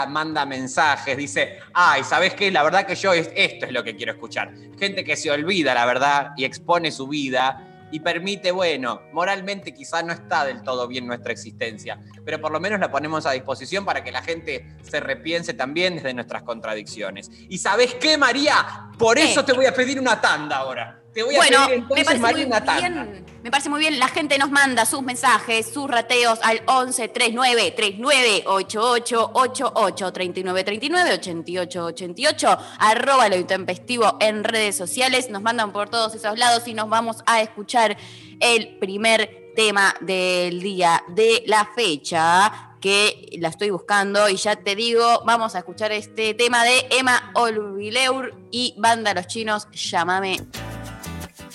[0.07, 2.51] manda mensajes, dice, ay, ¿sabes qué?
[2.51, 4.53] La verdad que yo es, esto es lo que quiero escuchar.
[4.77, 10.03] Gente que se olvida, la verdad, y expone su vida y permite, bueno, moralmente quizás
[10.03, 13.85] no está del todo bien nuestra existencia, pero por lo menos la ponemos a disposición
[13.85, 17.29] para que la gente se repiense también desde nuestras contradicciones.
[17.49, 18.89] ¿Y sabes qué, María?
[18.97, 21.01] Por eso te voy a pedir una tanda ahora.
[21.19, 23.99] Te voy a Bueno, pedir me parece, muy bien, me parece muy bien.
[23.99, 30.63] La gente nos manda sus mensajes, sus rateos al 11 39 39 88 88 39
[30.63, 35.29] 39 88 88 arroba lo intempestivo en redes sociales.
[35.29, 37.97] Nos mandan por todos esos lados y nos vamos a escuchar
[38.39, 44.73] el primer tema del día de la fecha que la estoy buscando y ya te
[44.73, 50.37] digo, vamos a escuchar este tema de Emma Olvileur y Banda Los Chinos, llámame.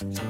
[0.01, 0.24] Yeah.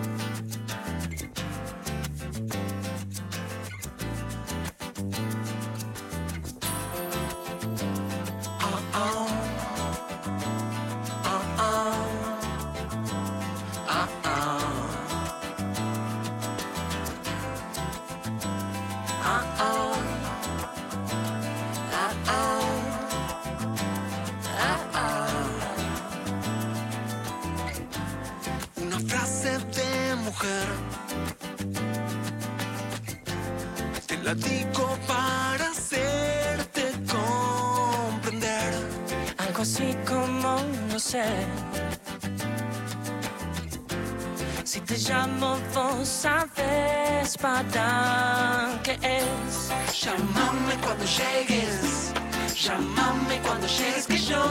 [41.00, 41.24] Sé.
[44.64, 49.72] Si te llamo, vos sabes para qué es.
[50.02, 52.14] Llámame cuando llegues.
[52.56, 54.46] Llámame cuando llegues que yo.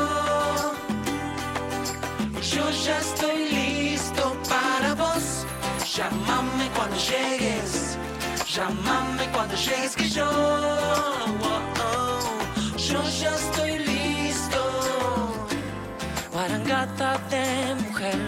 [2.42, 5.46] Yo ya estoy listo para vos.
[5.96, 7.98] Llámame cuando llegues.
[8.54, 10.28] Llámame cuando llegues que yo.
[10.28, 12.76] Oh, oh.
[12.76, 13.93] Yo ya estoy listo.
[16.46, 18.20] Guarangata de mujer.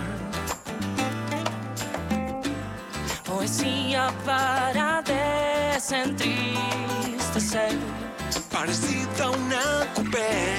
[3.27, 7.77] Poesía para desentristecer.
[8.51, 10.57] parecida a una coupé.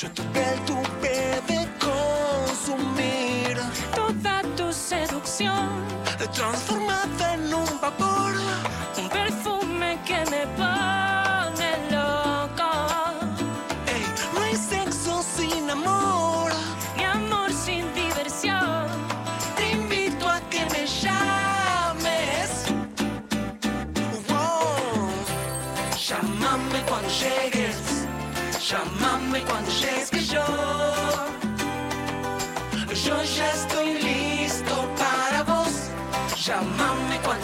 [0.00, 3.58] Yo tuve, tuve de consumir,
[3.96, 5.75] Toda tu seducción.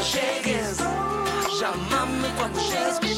[0.03, 0.79] Llámame cuando llegues.
[1.61, 3.15] Llámame cuando llegues que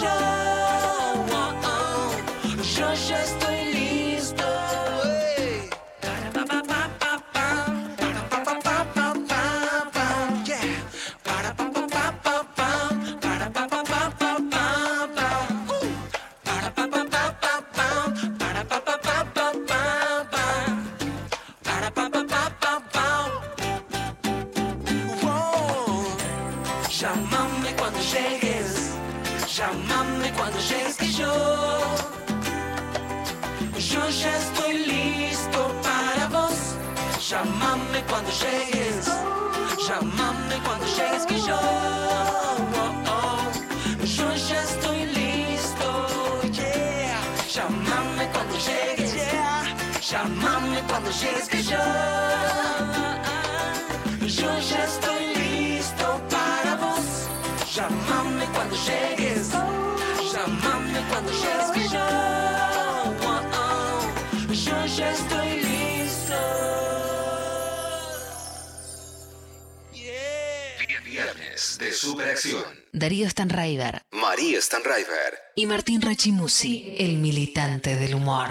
[75.56, 78.50] y Martín Rachimusi, el militante del humor.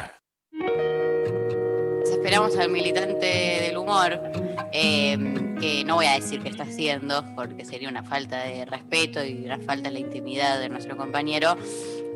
[2.04, 4.22] Esperamos al militante del humor,
[4.72, 5.18] eh,
[5.60, 9.44] que no voy a decir qué está haciendo, porque sería una falta de respeto y
[9.46, 11.58] una falta de la intimidad de nuestro compañero.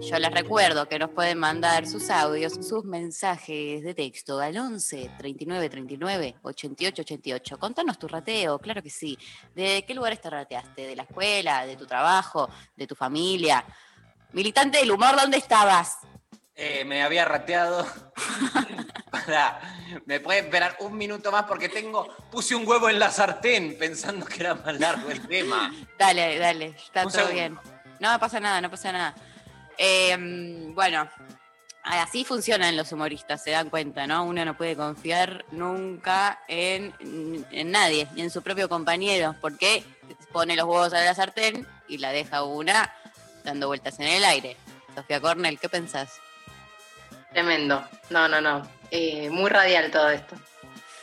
[0.02, 5.12] Yo les recuerdo que nos pueden mandar sus audios, sus mensajes de texto al 11
[5.17, 7.58] 39 39 88 88.
[7.60, 9.17] Contanos tu rateo, claro que sí.
[9.56, 10.88] ¿De qué lugares te rateaste?
[10.88, 11.65] ¿De la escuela?
[11.65, 12.47] ¿De tu trabajo?
[12.76, 13.65] ¿De tu familia?
[14.34, 15.98] Militante del humor, ¿dónde estabas?
[16.56, 17.86] Eh, me había rateado.
[19.12, 19.60] Pará,
[20.06, 22.08] me puede esperar un minuto más porque tengo.
[22.32, 25.74] Puse un huevo en la sartén pensando que era más largo el tema.
[25.98, 27.34] Dale, dale, está Un todo segundo.
[27.34, 27.60] bien.
[28.00, 29.16] No pasa nada, no pasa nada.
[29.78, 30.16] Eh,
[30.74, 31.08] bueno,
[31.84, 34.24] así funcionan los humoristas, se dan cuenta, ¿no?
[34.26, 36.94] Uno no puede confiar nunca en,
[37.52, 39.84] en nadie, ni en su propio compañero, porque
[40.32, 42.94] pone los huevos a la sartén y la deja una
[43.48, 44.56] dando vueltas en el aire.
[44.94, 46.20] Sofía Cornell, ¿qué pensás?
[47.32, 47.84] Tremendo.
[48.10, 48.68] No, no, no.
[48.92, 50.36] Eh, muy radial todo esto.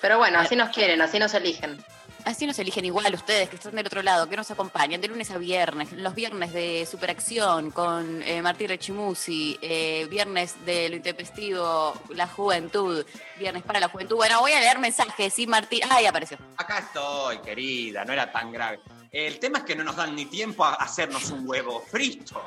[0.00, 1.82] Pero bueno, así nos quieren, así nos eligen.
[2.24, 5.30] Así nos eligen igual ustedes que están del otro lado, que nos acompañan de lunes
[5.30, 11.92] a viernes, los viernes de Superacción con eh, Martín Rechimusi, eh, viernes de lo intempestivo,
[12.10, 13.04] la juventud,
[13.38, 14.16] viernes para la juventud.
[14.16, 15.80] Bueno, voy a leer mensajes, sí, Martín.
[15.90, 16.38] Ay, apareció.
[16.56, 18.80] Acá estoy, querida, no era tan grave.
[19.14, 22.44] El tema es que no nos dan ni tiempo a hacernos un huevo frito.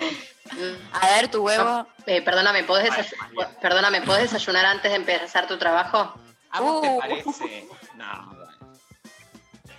[0.91, 1.87] A ver tu huevo.
[2.05, 3.59] Eh, perdóname, ¿podés, desayu- María.
[3.61, 6.13] perdóname, ¿podés desayunar antes de empezar tu trabajo?
[6.49, 6.99] ¿A vos te Uh.
[6.99, 7.67] parece?
[7.95, 8.73] No, bueno.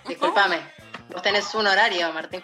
[0.07, 0.61] Disculpame.
[1.13, 2.43] Vos tenés un horario, Martín.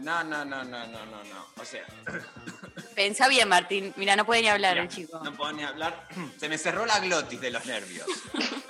[0.00, 1.46] no, no, no, no, no, no, no.
[1.58, 1.84] O sea,
[2.94, 3.94] Pensá bien, Martín.
[3.96, 5.18] Mira, no puede ni hablar mira, el chico.
[5.24, 6.06] no puedo ni hablar.
[6.38, 8.06] Se me cerró la glotis de los nervios.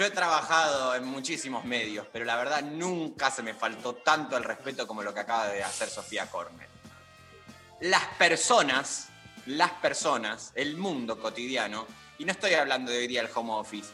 [0.00, 4.44] Yo he trabajado en muchísimos medios, pero la verdad nunca se me faltó tanto el
[4.44, 6.70] respeto como lo que acaba de hacer Sofía Cornell.
[7.82, 9.08] Las personas,
[9.44, 11.86] las personas, el mundo cotidiano,
[12.16, 13.90] y no estoy hablando de hoy día del home office,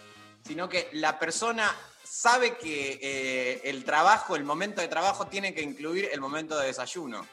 [0.46, 5.62] sino que la persona sabe que eh, el trabajo, el momento de trabajo tiene que
[5.62, 7.26] incluir el momento de desayuno.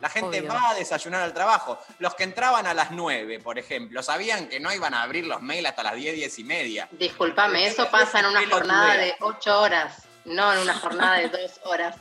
[0.00, 0.52] La gente Obvio.
[0.52, 1.78] va a desayunar al trabajo.
[1.98, 5.42] Los que entraban a las 9, por ejemplo, sabían que no iban a abrir los
[5.42, 6.88] mails hasta las 10, 10 y media.
[6.92, 11.60] Disculpame, eso pasa en una jornada de ocho horas, no en una jornada de dos
[11.64, 11.96] horas.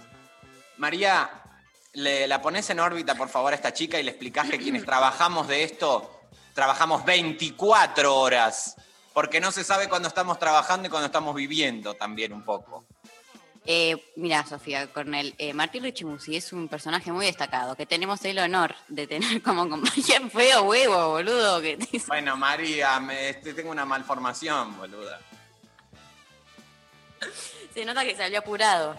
[0.78, 1.30] María,
[1.94, 4.86] le, la pones en órbita, por favor, a esta chica y le explicás que quienes
[4.86, 6.22] trabajamos de esto,
[6.54, 8.76] trabajamos 24 horas.
[9.14, 12.86] Porque no se sabe cuándo estamos trabajando y cuándo estamos viviendo también un poco.
[13.70, 18.40] Eh, mira, Sofía Cornell, eh, Martín Richimusi es un personaje muy destacado, que tenemos el
[18.40, 23.70] honor de tener como compañero feo huevo, boludo, que te Bueno, María, me, este, tengo
[23.72, 25.20] una malformación, boluda.
[27.74, 28.98] se nota que salió apurado.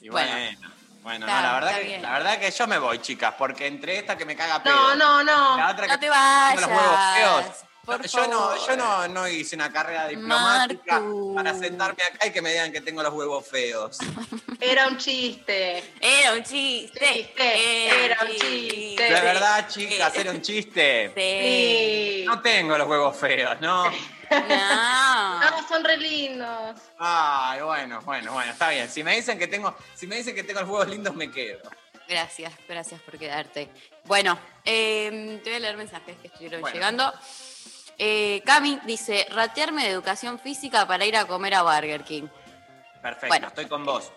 [0.00, 0.30] Y Bueno.
[0.30, 0.70] bueno,
[1.02, 3.98] bueno, Está- no, la, verdad que, la verdad que yo me voy, chicas, porque entre
[3.98, 4.74] esta que me caga pedo.
[4.74, 5.56] No, no, no.
[5.56, 6.60] La otra No que te tengo vayas.
[6.60, 7.64] los huevos feos.
[7.96, 8.58] Por yo no, favor.
[8.66, 11.02] yo no, no hice una carrera diplomática
[11.34, 13.98] para sentarme acá y que me digan que tengo los huevos feos.
[14.60, 15.82] Era un chiste.
[16.00, 17.00] Era un chiste.
[17.14, 19.02] Chiste, era un chiste.
[19.02, 21.12] De verdad, chicas, era un chiste.
[21.14, 21.22] Sí.
[22.20, 22.24] Sí.
[22.26, 23.90] No tengo los huevos feos, ¿no?
[24.30, 25.40] No.
[25.40, 26.78] No, son re lindos.
[26.98, 28.88] Ay, bueno, bueno, bueno, está bien.
[28.90, 31.62] Si me dicen que tengo, si me dicen que tengo los huevos lindos, me quedo.
[32.08, 33.68] Gracias, gracias por quedarte.
[34.04, 36.74] Bueno, eh, te voy a leer mensajes que estuvieron Bueno.
[36.74, 37.12] llegando.
[37.98, 42.28] Eh, Cami dice, ratearme de educación física para ir a comer a Burger King.
[43.02, 43.48] Perfecto, Bueno.
[43.48, 44.12] estoy con vos.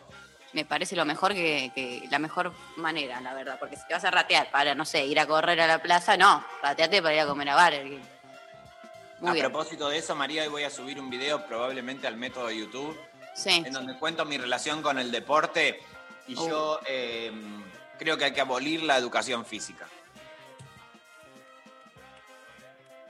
[0.53, 4.03] Me parece lo mejor que, que- la mejor manera, la verdad, porque si te vas
[4.03, 7.21] a ratear para, no sé, ir a correr a la plaza, no, rateate para ir
[7.21, 7.99] a comer a Burger King.
[9.19, 9.45] Muy a bien.
[9.51, 12.99] propósito de eso, María, hoy voy a subir un video probablemente al método de YouTube
[13.33, 13.63] Sí.
[13.65, 15.79] en donde cuento mi relación con el deporte
[16.27, 16.47] y Oh.
[16.49, 17.31] yo eh,
[17.97, 19.87] creo que hay que abolir la educación física.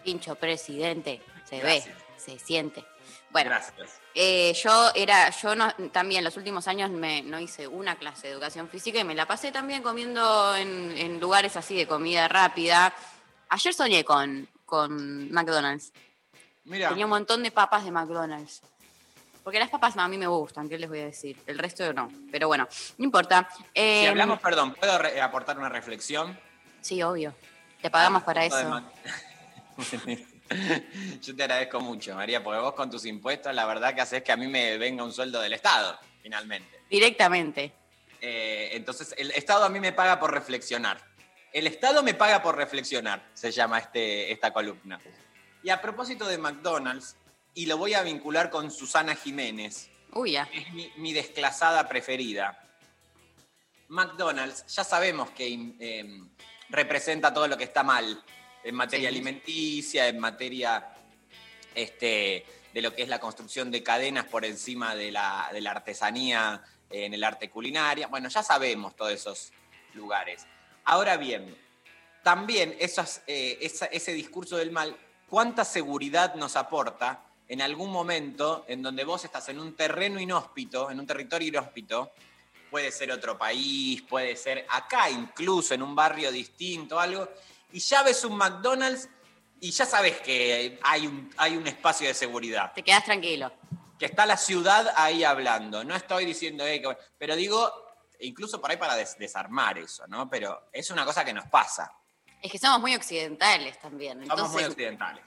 [0.04, 1.22] Pincho presidente.
[1.50, 1.86] Se Gracias.
[1.88, 2.86] ve, se siente.
[3.30, 3.52] Bueno,
[4.14, 8.34] eh, yo era, yo no, también los últimos años me, no hice una clase de
[8.34, 12.94] educación física y me la pasé también comiendo en, en lugares así de comida rápida.
[13.50, 15.94] Ayer soñé con, con McDonald's.
[16.66, 18.62] Mira, Tenía un montón de papas de McDonald's.
[19.44, 21.36] Porque las papas a mí me gustan, ¿qué les voy a decir?
[21.48, 22.12] El resto no.
[22.32, 23.50] Pero bueno, no importa.
[23.74, 24.94] si hablamos, perdón, ¿puedo
[25.24, 26.38] aportar una reflexión?
[26.82, 27.34] Sí, obvio.
[27.82, 28.84] Te pagamos Ah, para eso.
[31.22, 34.32] Yo te agradezco mucho, María, porque vos con tus impuestos, la verdad que haces que
[34.32, 36.82] a mí me venga un sueldo del Estado, finalmente.
[36.90, 37.74] Directamente.
[38.20, 41.02] Eh, entonces, el Estado a mí me paga por reflexionar.
[41.54, 45.00] El Estado me paga por reflexionar, se llama este, esta columna.
[45.64, 47.16] Y a propósito de McDonald's,
[47.54, 50.50] y lo voy a vincular con Susana Jiménez, Uy, ya.
[50.54, 52.58] es mi, mi desclasada preferida.
[53.90, 56.22] McDonald's, ya sabemos que eh,
[56.70, 58.24] representa todo lo que está mal
[58.64, 59.16] en materia Sí.
[59.16, 60.88] alimenticia, en materia
[61.76, 65.72] este, de lo que es la construcción de cadenas por encima de la, de la
[65.72, 68.08] artesanía eh, en el arte culinaria.
[68.08, 69.52] Bueno, ya sabemos todos esos
[69.94, 70.46] lugares.
[70.86, 71.56] Ahora bien,
[72.24, 74.96] también eh, esa- ese discurso del mal,
[75.28, 80.90] ¿cuánta seguridad nos aporta en algún momento en donde vos estás en un terreno inhóspito,
[80.92, 82.12] en un territorio inhóspito?
[82.70, 87.28] Puede ser otro país, puede ser acá incluso, en un barrio distinto, algo,
[87.72, 89.10] y ya ves un McDonald's
[89.60, 93.52] y ya sabes que hay un, hay un espacio de seguridad Te quedas tranquilo.
[94.00, 95.84] que está la ciudad ahí hablando.
[95.84, 97.72] No estoy diciendo, eh, que- pero digo,
[98.20, 100.30] incluso por ahí para des- desarmar eso, ¿no?
[100.30, 101.92] Pero es una cosa que nos pasa.
[102.42, 104.20] Es que somos muy occidentales también.
[104.26, 105.24] Somos muy Entonces, occidentales.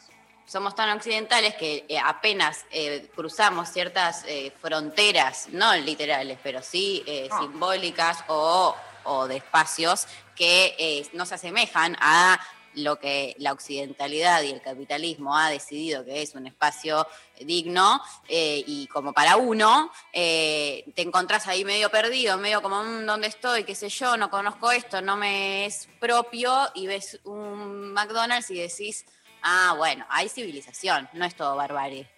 [0.47, 7.05] somos tan occidentales que eh, apenas eh, cruzamos ciertas eh, fronteras, no literales, pero sí
[7.07, 7.38] eh, No.
[7.40, 8.74] simbólicas o,
[9.05, 12.41] o de espacios que eh, no se asemejan a
[12.76, 17.07] lo que la occidentalidad y el capitalismo ha decidido que es un espacio
[17.39, 23.07] digno eh, y como para uno, eh, te encontrás ahí medio perdido, medio como, "Mm,
[23.07, 23.62] ¿dónde estoy?
[23.62, 24.16] ¿Qué sé yo?
[24.16, 29.05] No conozco esto, no me es propio y ves un McDonald's y decís,
[29.43, 32.11] ah, bueno, hay civilización, no es todo barbarie.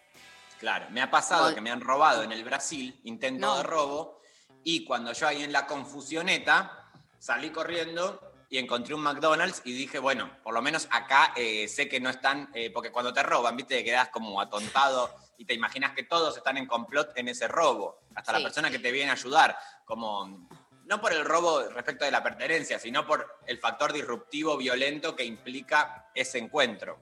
[0.58, 3.56] Claro, me ha pasado que me han robado en el Brasil, intento No.
[3.58, 4.22] de robo,
[4.64, 6.85] y cuando yo ahí en la confusioneta
[7.26, 11.88] salí corriendo y encontré un McDonald's y dije, bueno, por lo menos acá eh, sé
[11.88, 15.52] que no están, eh, porque cuando te roban, viste, te quedas como atontado y te
[15.52, 19.10] imaginas que todos están en complot en ese robo, hasta la persona que te viene
[19.10, 20.46] a ayudar, como
[20.84, 25.24] no por el robo respecto de la pertenencia, sino por el factor disruptivo violento que
[25.24, 27.00] implica ese encuentro,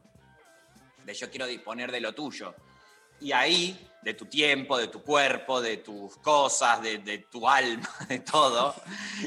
[1.04, 2.54] de yo quiero disponer de lo tuyo.
[3.24, 7.88] Y ahí, de tu tiempo, de tu cuerpo, de tus cosas, de, de tu alma,
[8.08, 8.74] de todo.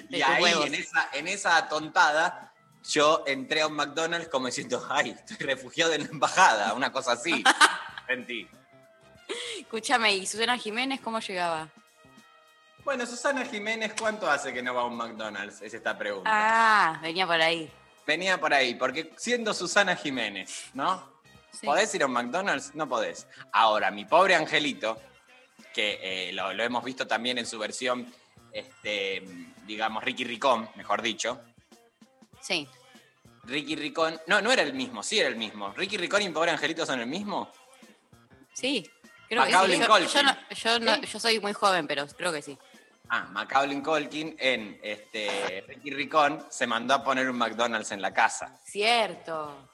[0.07, 0.67] De y ahí, huevos.
[0.67, 2.53] en esa, en esa tontada,
[2.87, 7.13] yo entré a un McDonald's como diciendo, ay, estoy refugiado en la embajada, una cosa
[7.13, 7.43] así.
[8.07, 8.47] Sentí.
[9.61, 11.67] Escúchame, ¿y Susana Jiménez cómo llegaba?
[12.85, 15.59] Bueno, Susana Jiménez, ¿cuánto hace que no va a un McDonald's?
[15.63, 16.29] Es esta pregunta.
[16.31, 17.69] Ah, venía por ahí.
[18.05, 21.16] Venía por ahí, porque siendo Susana Jiménez, ¿no?
[21.51, 21.65] Sí.
[21.65, 22.75] ¿Podés ir a un McDonald's?
[22.75, 23.27] No podés.
[23.51, 25.01] Ahora, mi pobre angelito,
[25.73, 28.11] que eh, lo, lo hemos visto también en su versión,
[28.51, 29.23] este,
[29.65, 31.41] digamos, Ricky Ricón, mejor dicho.
[32.41, 32.67] Sí.
[33.43, 35.71] Ricky Ricón, no, no era el mismo, sí era el mismo.
[35.73, 37.51] Ricky Ricón y mi pobre angelito son el mismo.
[38.53, 38.89] Sí.
[39.29, 39.81] Creo que Macaulay sí.
[39.83, 40.09] Yo, Culkin.
[40.09, 42.57] yo no- yo no- yo soy muy joven, pero creo que sí.
[43.09, 48.13] Ah, Macaulay Culkin en este, Ricky Ricón se mandó a poner un McDonald's en la
[48.13, 48.59] casa.
[48.65, 49.69] Cierto.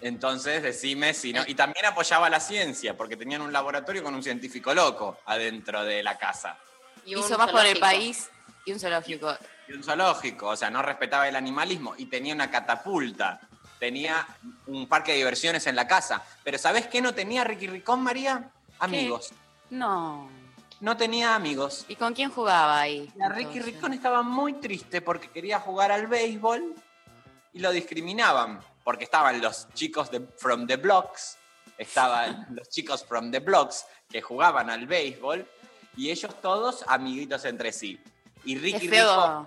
[0.00, 1.42] Entonces, decime si no.
[1.46, 6.02] Y también apoyaba la ciencia, porque tenían un laboratorio con un científico loco adentro de
[6.02, 6.58] la casa.
[7.06, 8.30] Y un Hizo más por el país
[8.64, 9.36] y un zoológico.
[9.68, 13.40] Y un zoológico, o sea, no respetaba el animalismo y tenía una catapulta.
[13.78, 14.26] Tenía
[14.66, 16.22] un parque de diversiones en la casa.
[16.42, 18.50] Pero ¿sabés qué no tenía Ricky Ricón, María?
[18.78, 19.32] Amigos.
[19.70, 20.30] No.
[20.80, 21.86] No tenía amigos.
[21.88, 23.10] ¿Y con quién jugaba ahí?
[23.16, 23.60] La Ricky?
[23.60, 26.74] Ricón estaba muy triste porque quería jugar al béisbol
[27.52, 28.60] y lo discriminaban.
[28.84, 31.38] Porque estaban los chicos de From the Blocks,
[31.78, 35.48] estaban los chicos From the Blocks que jugaban al béisbol
[35.96, 37.98] y ellos todos amiguitos entre sí.
[38.44, 39.46] Y Qué Ricky Ricón, feo.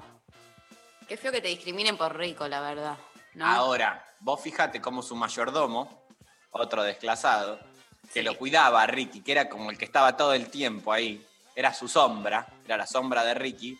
[1.07, 2.97] Qué feo que te discriminen por rico, la verdad.
[3.35, 3.45] ¿no?
[3.45, 6.07] ahora, vos fíjate cómo su mayordomo,
[6.51, 7.59] otro desclasado,
[8.11, 8.23] que Sí.
[8.23, 11.23] lo cuidaba a Ricky, que era como el que estaba todo el tiempo ahí,
[11.55, 13.77] era su sombra, era la sombra de Ricky,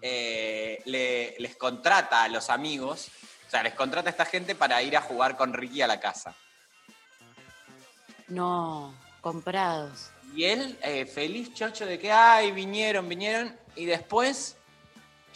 [0.00, 3.08] eh, le- les contrata a los amigos,
[3.50, 5.98] o sea, les contrata a esta gente para ir a jugar con Ricky a la
[5.98, 6.36] casa.
[8.28, 10.12] No, comprados.
[10.36, 14.56] Y él, eh, feliz chocho de que, ay, vinieron, vinieron, y después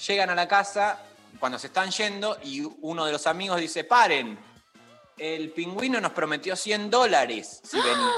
[0.06, 1.02] llegan a la casa
[1.40, 4.38] cuando se están yendo y uno de los amigos dice, paren,
[5.18, 8.12] el pingüino nos prometió 100 dólares si venía.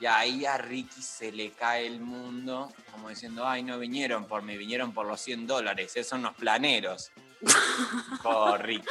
[0.00, 4.42] Y ahí a Ricky se le cae el mundo, como diciendo, ay, no vinieron por
[4.42, 7.12] mí, vinieron por los 100 dólares, esos son los planeros.
[8.22, 8.86] Por Ricky.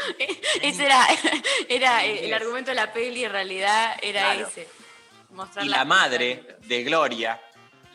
[0.62, 1.08] Ese era,
[1.68, 4.48] era el argumento de la peli, en realidad era Claro.
[4.48, 4.68] ese.
[5.32, 7.42] Mostrar Y la madre de Gloria,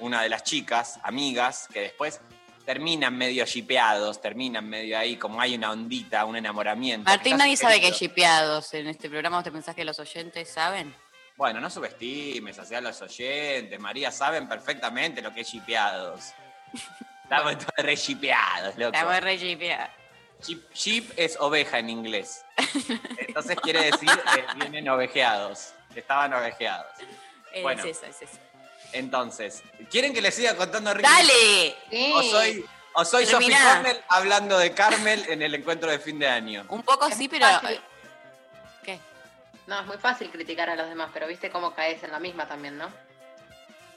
[0.01, 2.21] una de las chicas, amigas, que después
[2.67, 7.09] terminan medio shipeados, terminan medio ahí, como hay una ondita, un enamoramiento.
[7.09, 7.99] Martín, nadie sabe que sugerido.
[8.15, 9.39] shipeados en este programa.
[9.39, 10.95] ¿Vos te pensás que los oyentes saben?
[11.37, 13.81] Bueno, no subestimes hacia los oyentes.
[13.81, 16.33] María, saben perfectamente lo que es shipeados.
[17.23, 18.93] Estamos todos re shipeados, loco.
[18.95, 19.91] Estamos re shipeados.
[20.43, 22.45] Sheep, sheep es oveja en inglés.
[23.18, 25.72] Entonces quiere decir eh, vienen ovejeados.
[25.95, 26.86] Estaban ovejeados.
[27.53, 27.84] Es Bueno.
[27.84, 28.38] eso, es eso.
[28.93, 31.09] Entonces, ¿quieren que les siga contando Ricky?
[31.09, 31.76] ¡Dale!
[31.91, 32.12] Sí.
[32.14, 32.64] O soy,
[32.95, 33.57] o soy Sophie.
[33.57, 36.64] Cornell hablando de Carmel en el encuentro de fin de año.
[36.68, 37.47] Un poco Es sí, pero.
[37.47, 37.80] fácil.
[38.82, 38.99] ¿Qué?
[39.66, 42.47] No, es muy fácil criticar a los demás, pero viste cómo caes en la misma
[42.49, 42.91] también, ¿no?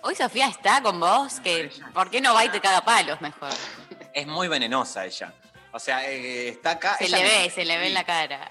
[0.01, 3.51] Hoy Sofía está con vos, que ¿por qué no va y te caga palos mejor?
[4.13, 5.33] Es muy venenosa ella.
[5.73, 6.97] O sea, eh, está acá.
[6.97, 8.49] Se le ve, se le ve en la cara.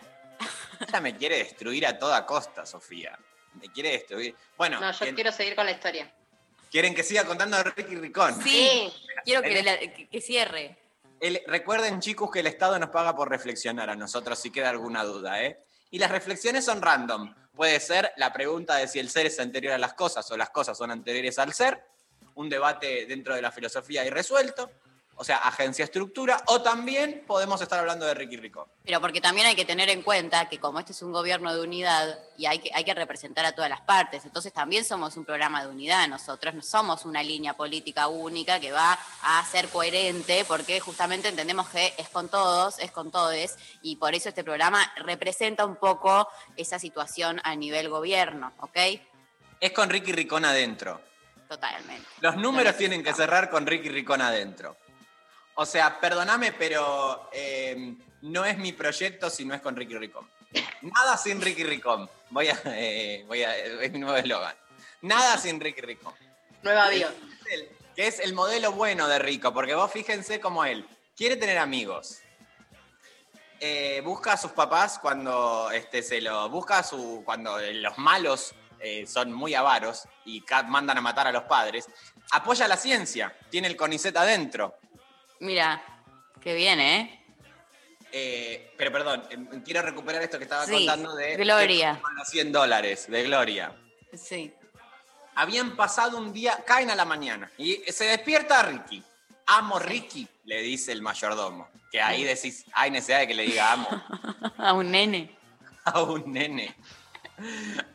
[0.86, 3.16] Ella me quiere destruir a toda costa, Sofía.
[3.60, 4.34] Me quiere destruir.
[4.56, 6.12] Bueno, No, yo ¿quieren- quiero seguir con la historia.
[6.70, 8.42] ¿quieren que siga contando de Ricky Ricón?
[8.42, 8.90] Sí,
[9.24, 10.76] quiero que, la- que- que cierre.
[11.20, 15.04] El- recuerden, chicos, que el Estado nos paga por reflexionar a nosotros, si queda alguna
[15.04, 15.60] duda, ¿eh?
[15.90, 17.34] Y las reflexiones son random.
[17.54, 20.48] Puede ser la pregunta de si el ser es anterior a las cosas o las
[20.50, 21.84] cosas son anteriores al ser,
[22.34, 24.70] un debate dentro de la filosofía irresuelto,
[25.16, 28.68] o sea, agencia estructura, o también podemos estar hablando de Ricky Rico.
[28.84, 31.60] Pero porque también hay que tener en cuenta que como este es un gobierno de
[31.60, 35.24] unidad y hay que, hay que representar a todas las partes, entonces también somos un
[35.24, 40.44] programa de unidad, nosotros no somos una línea política única que va a ser coherente
[40.46, 44.92] porque justamente entendemos que es con todos, es con todes y por eso este programa
[44.96, 48.78] representa un poco esa situación a nivel gobierno, ¿ok?
[49.60, 51.00] Es con Ricky Ricón adentro.
[51.48, 52.08] Totalmente.
[52.20, 54.76] Los números tienen que cerrar con Ricky Ricón adentro.
[55.54, 60.28] O sea, perdóname, pero eh, no es mi proyecto si no es con Ricky Ricón.
[60.82, 62.08] Nada sin Ricky Ricón.
[62.30, 64.54] Voy a, eh, voy a, es mi nuevo eslogan.
[65.02, 66.14] Nada sin Ricky Ricón.
[66.62, 67.08] Nueva bio.
[67.94, 70.86] Que es el modelo bueno de Rico, porque vos fíjense cómo él
[71.16, 72.20] quiere tener amigos.
[73.60, 76.48] Eh, busca a sus papás cuando este, se lo.
[76.48, 77.22] Busca a su.
[77.24, 81.86] cuando los malos eh, son muy avaros y mandan a matar a los padres.
[82.32, 83.36] Apoya la ciencia.
[83.50, 84.78] Tiene el CONICET adentro.
[85.42, 85.82] Mira,
[86.40, 87.24] qué bien, ¿eh?
[88.12, 91.34] Eh, pero perdón, eh, quiero recuperar esto que estaba Sí, contando de.
[91.36, 91.94] Gloria.
[91.94, 93.74] de los 100 dólares de Gloria.
[94.16, 94.54] Sí.
[95.34, 99.02] Habían pasado un día, caen a la mañana y se despierta Ricky.
[99.46, 101.68] Amo Ricky, le dice el mayordomo.
[101.90, 103.88] Que ahí decís, hay necesidad de que le diga amo
[104.58, 105.36] A un nene.
[105.84, 106.72] a un nene.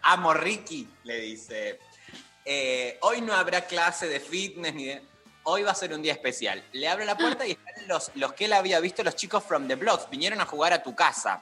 [0.01, 1.79] Amo Ricky, le dice.
[2.43, 5.01] "Eh, hoy no habrá clase de fitness ni de.
[5.49, 6.61] Hoy va a ser un día especial.
[6.73, 9.65] Le abre la puerta y están los, los que él había visto, los chicos from
[9.65, 10.09] the blocks.
[10.09, 11.41] Vinieron a jugar a tu casa.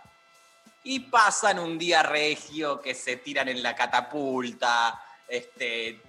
[0.83, 6.03] Y pasan un día regio que se tiran en la catapulta, este,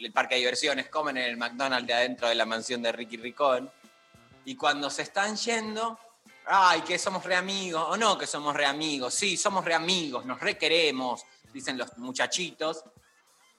[0.00, 3.18] el parque de diversiones, comen en el McDonald's de adentro de la mansión de Ricky
[3.18, 3.70] Ricón.
[4.46, 5.98] Y cuando se están yendo,
[6.46, 10.24] ay, que somos re amigos, o no que somos re amigos, sí, somos re amigos,
[10.24, 12.84] nos requeremos, dicen los muchachitos.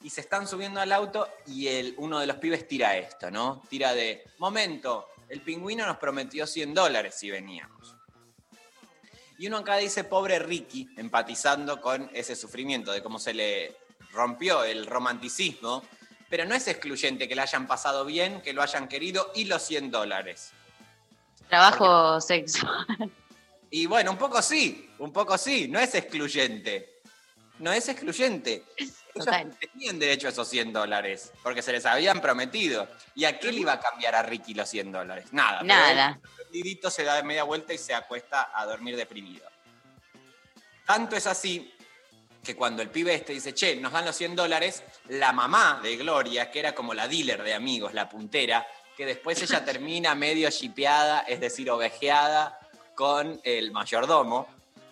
[0.05, 3.63] Y se están subiendo al auto y el, uno de los pibes tira esto, ¿no?
[3.67, 7.95] Tira de, momento, el pingüino nos prometió 100 dólares si veníamos.
[9.39, 13.77] Y uno acá dice, pobre Ricky, empatizando con ese sufrimiento de cómo se le
[14.11, 15.81] rompió el romanticismo,
[16.29, 19.63] pero no es excluyente que le hayan pasado bien, que lo hayan querido y los
[19.63, 20.51] 100 dólares.
[21.49, 23.11] Trabajo sexual.
[23.71, 26.94] Y bueno, un poco sí, un poco sí, no es excluyente.
[27.59, 28.65] No es excluyente.
[28.77, 29.57] Ellos Total.
[29.57, 32.87] tenían derecho a esos 100 dólares, porque se les habían prometido.
[33.15, 35.25] ¿Y a qué le iba a cambiar a Ricky los 100 dólares?
[35.31, 35.63] Nada.
[35.63, 36.09] Nada.
[36.09, 39.47] él, prendidito, se da de media vuelta y se acuesta a dormir deprimido.
[40.85, 41.73] Tanto es así
[42.43, 45.97] que cuando el pibe este dice, che, nos dan los 100 dólares, la mamá de
[45.97, 50.49] Gloria, que era como la dealer de amigos, la puntera, que después ella termina medio
[50.49, 52.59] shipeada, es decir, ovejeada
[52.93, 54.47] con el mayordomo.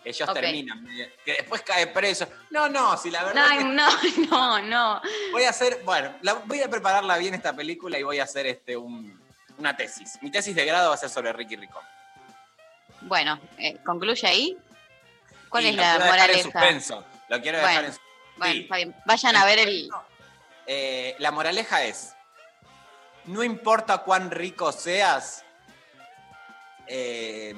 [0.05, 0.85] Ellos terminan,
[1.23, 2.27] que después cae preso.
[2.49, 5.01] No, no, si la verdad No, que no, no, no.
[5.31, 8.45] voy a hacer, bueno, la- voy a prepararla bien esta película y voy a hacer
[8.47, 9.21] este un-
[9.57, 10.17] una tesis.
[10.21, 11.83] Mi tesis de grado va a ser sobre Ricky Ricón.
[13.01, 14.57] Bueno, eh, concluye ahí.
[15.49, 16.41] ¿Cuál Y es la dejar moraleja?
[16.43, 17.05] suspenso.
[17.29, 17.99] Lo quiero dejar Bueno, en
[18.37, 18.59] Bueno, sí.
[18.61, 18.95] está bien.
[19.05, 19.89] Vayan a ver el.
[20.65, 22.13] Eh, la moraleja es,
[23.25, 25.45] no importa cuán rico seas,
[26.87, 27.53] eh,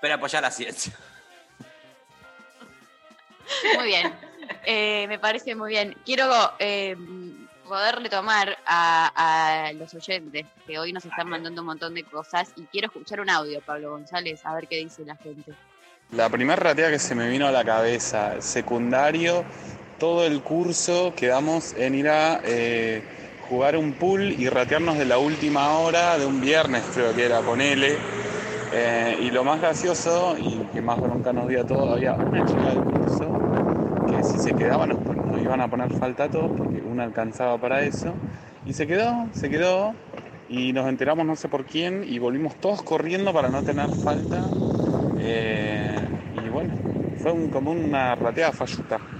[0.00, 0.92] pero apoyar la ciencia.
[3.76, 4.14] Muy bien.
[4.64, 5.96] Eh, me parece muy bien.
[6.04, 6.96] Quiero eh,
[7.68, 9.12] poder retomar a,
[9.68, 13.20] a los oyentes que hoy nos están mandando un montón de cosas y quiero escuchar
[13.20, 15.52] un audio, Pablo González, a ver qué dice la gente.
[16.12, 19.44] La primera ratea que se me vino a la cabeza, secundario,
[20.00, 23.04] todo el curso quedamos en ir a eh,
[23.48, 27.40] jugar un pool y ratearnos de la última hora de un viernes, creo que era,
[27.40, 27.96] ponele.
[28.72, 32.44] Eh, y lo más gracioso y que más bronca nos dio a todos, había una
[32.44, 33.26] chica del curso
[34.06, 34.98] que si se quedaba nos,
[35.42, 38.14] iban a poner falta a todos porque una alcanzaba para eso.
[38.64, 39.94] Y se quedó, se quedó
[40.48, 44.44] y nos enteramos no sé por quién y volvimos todos corriendo para no tener falta.
[45.18, 45.96] Eh,
[46.44, 46.74] y bueno,
[47.18, 49.19] fue como una rateada falluta.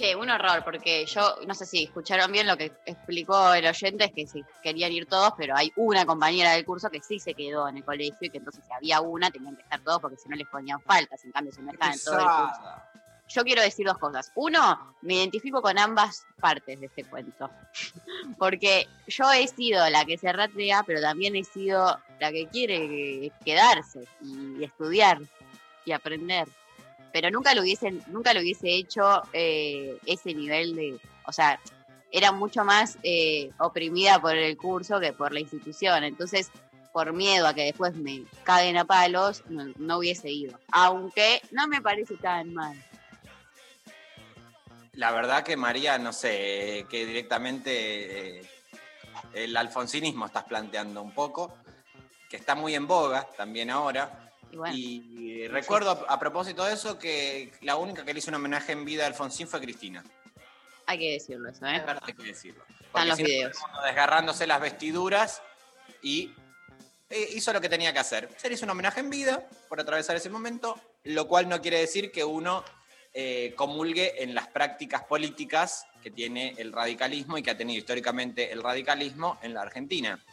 [0.00, 4.04] Che, un horror, porque yo no sé si escucharon bien lo que explicó el oyente,
[4.04, 7.34] es que sí, querían ir todos, pero hay una compañera del curso que sí se
[7.34, 10.16] quedó en el colegio y que entonces si había una tenían que estar todos porque
[10.16, 12.60] si no les ponían faltas, en cambio si no estaban en todo el curso.
[13.28, 14.32] Yo quiero decir dos cosas.
[14.36, 17.50] Uno, me identifico con ambas partes de este cuento.
[18.38, 23.30] Porque yo he sido la que se ratea, pero también he sido la que quiere
[23.44, 25.20] quedarse y estudiar
[25.84, 26.48] y aprender.
[27.12, 31.00] Pero nunca lo hubiesen, nunca lo hubiese hecho eh, ese nivel de.
[31.26, 31.60] O sea,
[32.12, 36.04] era mucho más eh, oprimida por el curso que por la institución.
[36.04, 36.50] Entonces,
[36.92, 40.58] por miedo a que después me caguen a palos, no, no hubiese ido.
[40.72, 42.76] Aunque no me parece tan mal.
[44.94, 48.50] La verdad que María, no sé, que directamente eh,
[49.32, 51.54] el alfonsinismo estás planteando un poco,
[52.28, 54.29] que está muy en boga también ahora.
[54.52, 58.30] Y bueno, Y recuerdo a, a propósito de eso que la única que le hizo
[58.30, 60.04] un homenaje en vida a Alfonsín fue Cristina.
[60.86, 61.76] hay que decirlo eso, ¿eh?
[61.76, 62.64] Es verdad, hay que decirlo.
[62.80, 63.56] Están los videos.
[63.84, 65.42] desgarrándose las vestiduras
[66.02, 66.32] y
[67.08, 68.28] eh, hizo lo que tenía que hacer.
[68.36, 71.78] Se le hizo un homenaje en vida por atravesar ese momento, lo cual no quiere
[71.78, 72.64] decir que uno
[73.12, 78.52] eh, comulgue en las prácticas políticas que tiene el radicalismo y que ha tenido históricamente
[78.52, 80.24] el radicalismo en la Argentina.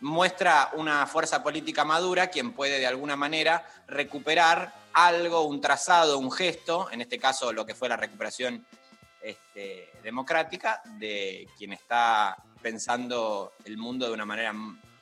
[0.00, 6.30] Muestra una fuerza política madura quien puede de alguna manera recuperar algo, un trazado, un
[6.30, 8.64] gesto, en este caso lo que fue la recuperación
[9.20, 14.54] este, democrática de quien está pensando el mundo de una manera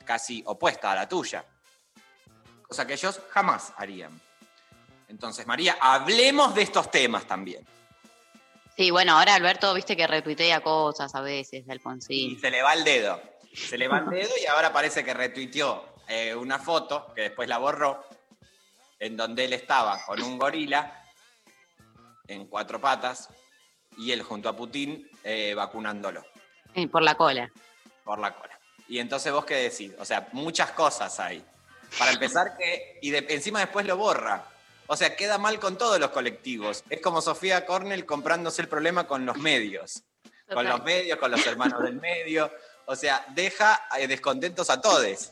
[0.03, 1.45] casi opuesta a la tuya.
[2.67, 4.19] Cosa que ellos jamás harían.
[5.07, 7.65] Entonces, María, hablemos de estos temas también.
[8.75, 12.39] Sí, bueno, ahora Alberto, viste que retuitea cosas a veces de Y Alfonsín.
[12.39, 13.19] se le va el dedo.
[13.57, 17.49] Se le va el dedo y ahora parece que retuiteó eh, una foto, que después
[17.49, 18.05] la borró,
[18.99, 21.03] en donde él estaba con un gorila
[22.27, 23.29] en cuatro patas
[23.97, 26.23] y él junto a Putin eh, vacunándolo.
[26.73, 27.51] Eh, Por la cola.
[28.03, 28.59] por la cola.
[28.87, 31.43] Y entonces vos qué decís, o sea, muchas cosas hay.
[31.97, 34.45] Para empezar que, y de- encima después lo borra.
[34.87, 36.83] O sea, queda mal con todos los colectivos.
[36.89, 40.03] Es como Sofía Cornell comprándose el problema con los medios.
[40.53, 42.49] Con los medios, con los hermanos del medio.
[42.89, 45.31] O sea, deja eh, descontentos a todos.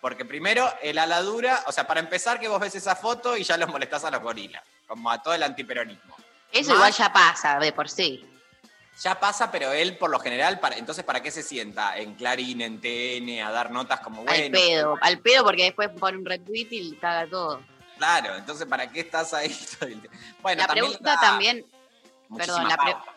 [0.00, 3.42] Porque primero, el ala dura, o sea, para empezar que vos ves esa foto y
[3.42, 4.62] ya los molestás a los gorilas.
[4.86, 6.14] Como a todo el antiperonismo.
[6.52, 8.24] Eso Más- igual ya pasa de por sí.
[9.02, 11.96] Ya pasa, pero él por lo general, para, entonces, ¿para qué se sienta?
[11.98, 14.44] En Clarín, en TN, a dar notas como bueno.
[14.44, 14.96] al pedo.
[15.00, 17.60] Al pedo porque después pone un retweet y caga todo.
[17.96, 19.56] Claro, entonces, ¿para qué estás ahí?
[20.42, 21.66] Bueno, la también pregunta también,
[22.36, 23.12] perdón, la pre- pauta.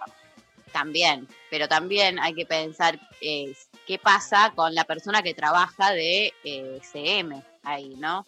[0.72, 3.54] También, pero también hay que pensar eh,
[3.88, 8.26] qué pasa con la persona que trabaja de eh, CM ahí, ¿no?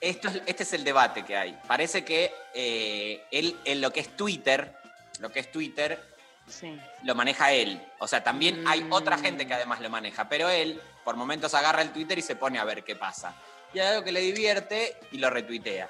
[0.00, 1.58] Esto es- este es el debate que hay.
[1.66, 4.74] Parece que eh, él, en lo que es Twitter,
[5.20, 6.02] lo que es Twitter,
[6.46, 6.78] Sí.
[7.04, 7.80] lo maneja él.
[7.98, 8.92] O sea, también hay Mm.
[8.92, 12.36] otra gente que además lo maneja, pero él por momentos agarra el Twitter y se
[12.36, 13.34] pone a ver qué pasa.
[13.72, 15.88] Y hay algo que le divierte y lo retuitea.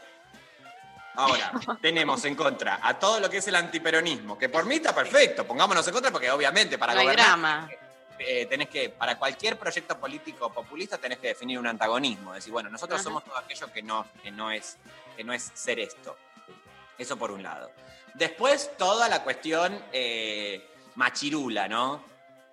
[1.17, 4.95] Ahora, tenemos en contra a todo lo que es el antiperonismo, que por mí está
[4.95, 7.69] perfecto, pongámonos en contra porque obviamente para no gobernar drama.
[8.19, 12.69] eh, tenés que, para cualquier proyecto político populista tenés que definir un antagonismo, decir, bueno,
[12.69, 13.05] nosotros Ajá.
[13.05, 14.77] somos todo aquello que no, que no es,
[15.17, 16.17] que no es ser esto.
[16.99, 17.71] Eso por un lado.
[18.15, 22.05] Después, toda la cuestión eh, machirula, ¿no?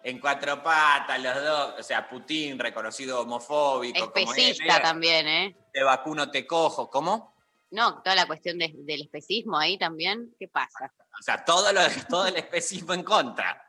[0.03, 5.27] En cuatro patas, los dos, o sea, Putin, reconocido homofóbico, como es, Especista medio, también,
[5.27, 5.55] ¿eh?
[5.71, 7.30] te vacuno, te cojo, ¿cómo?
[7.71, 10.91] No, toda la cuestión de- del especismo ahí también, ¿qué pasa?
[11.19, 13.61] O sea, todo, lo, todo el especismo en contra.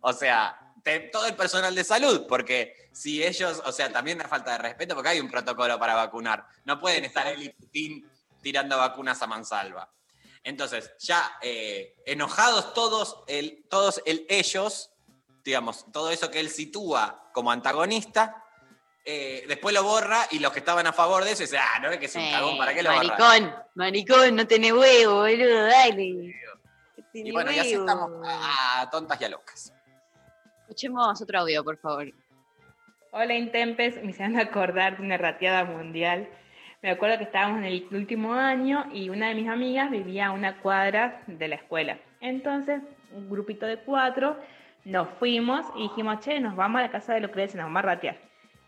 [0.00, 4.26] O sea, te- todo el personal de salud, porque si ellos, o sea, también da
[4.28, 6.46] falta de respeto porque hay un protocolo para vacunar.
[6.64, 8.10] No pueden estar él y Putin
[8.42, 9.90] tirando vacunas a mansalva.
[10.42, 14.92] Entonces, ya eh, enojados todos, el, todos el, ellos,
[15.44, 18.44] digamos, todo eso que él sitúa como antagonista,
[19.06, 21.90] eh, después lo borra y los que estaban a favor de eso dicen, ah, no
[21.90, 23.04] es que es un Sí, cagón, ¿para qué lo borra?
[23.16, 26.02] Maricón, maricón, no tenés huevo, boludo, dale.
[26.04, 26.34] Y
[27.12, 27.86] Tiene bueno, y así huevo.
[27.86, 29.72] estamos a, a tontas y a locas.
[30.62, 32.12] Escuchemos otro audio, por favor.
[33.12, 36.28] Hola Intempes, me hicieron acordar de una rateada mundial.
[36.82, 40.32] Me acuerdo que estábamos en el último año y una de mis amigas vivía a
[40.32, 41.98] una cuadra de la escuela.
[42.20, 42.82] Entonces,
[43.12, 44.36] un grupito de cuatro,
[44.84, 47.86] nos fuimos y dijimos, che, nos vamos a la casa de Lucrecia, nos vamos a
[47.86, 48.25] ratear.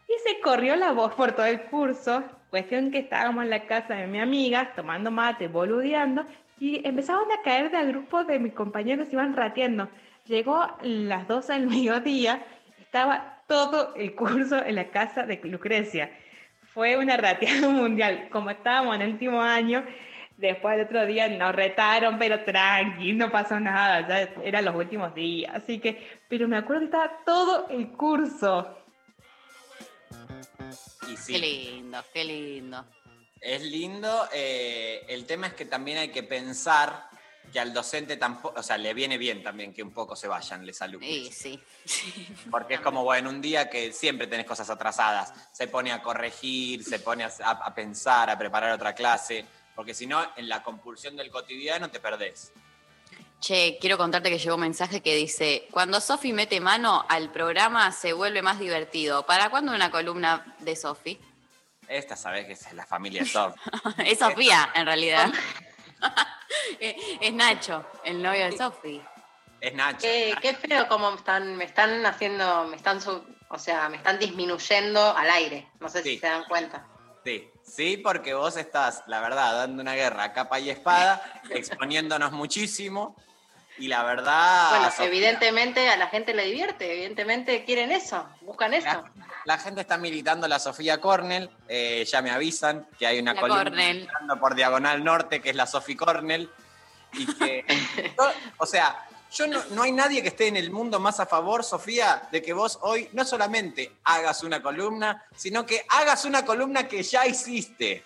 [0.08, 3.94] Y se corrió la voz por todo el curso, cuestión que estábamos en la casa
[3.94, 6.24] de mi amiga, tomando mate, boludeando,
[6.58, 9.90] y empezaban a caer de a grupos de mis compañeros iban rateando.
[10.24, 12.42] Llegó las 12 del mediodía,
[12.80, 16.10] estaba todo el curso en la casa de Lucrecia.
[16.72, 18.28] Fue una rateada mundial.
[18.30, 19.84] Como estábamos en el último año,
[20.38, 25.14] después del otro día nos retaron, pero tranqui, no pasó nada, ya eran los últimos
[25.14, 25.54] días.
[25.54, 25.98] Así que,
[26.28, 28.74] pero me acuerdo que estaba todo el curso.
[31.08, 31.32] Y sí.
[31.32, 32.84] Qué lindo, qué lindo.
[33.40, 34.28] Es lindo.
[34.32, 37.08] eh, el tema es que también hay que pensar
[37.52, 40.66] que al docente tampoco, o sea, le viene bien también que un poco se vayan
[40.66, 41.08] les alumnos.
[41.08, 41.30] Sí,
[41.84, 42.28] sí.
[42.50, 46.84] Porque es como, bueno, un día que siempre tenés cosas atrasadas, se pone a corregir,
[46.84, 51.16] se pone a, a pensar, a preparar otra clase, porque si no, en la compulsión
[51.16, 52.52] del cotidiano te perdés.
[53.40, 57.92] Che, quiero contarte que llegó un mensaje que dice, cuando Sofi mete mano al programa
[57.92, 59.24] se vuelve más divertido.
[59.26, 61.20] ¿Para cuándo una columna de Sofi?
[61.86, 63.54] Esta sabés que es la familia de Sof.
[64.04, 65.32] es Sofía, en realidad.
[67.20, 69.02] Es Nacho, el novio de Sofi.
[69.60, 69.98] Es Nacho.
[70.02, 74.18] Qué, qué feo como están, me están haciendo, me están sub- o sea, me están
[74.18, 75.68] disminuyendo al aire.
[75.80, 76.10] No sé Sí.
[76.14, 76.86] si se dan cuenta.
[77.24, 82.32] Sí, sí, porque vos estás, la verdad, dando una guerra a capa y espada, exponiéndonos
[82.32, 83.16] muchísimo.
[83.78, 84.70] Y la verdad.
[84.70, 88.86] bueno, Sofía, evidentemente a la gente le divierte, evidentemente quieren eso, buscan eso.
[88.86, 89.12] La,
[89.44, 91.48] la gente está militando la Sofía Cornell.
[91.68, 94.08] eh, ya me avisan que hay una La columna Cornell.
[94.40, 96.50] por Diagonal Norte, que es la Sofi Cornell.
[97.12, 97.64] Y que.
[98.58, 101.64] o sea, yo no, no hay nadie que esté en el mundo más a favor,
[101.64, 106.88] Sofía, de que vos hoy no solamente hagas una columna, sino que hagas una columna
[106.88, 108.04] que ya hiciste.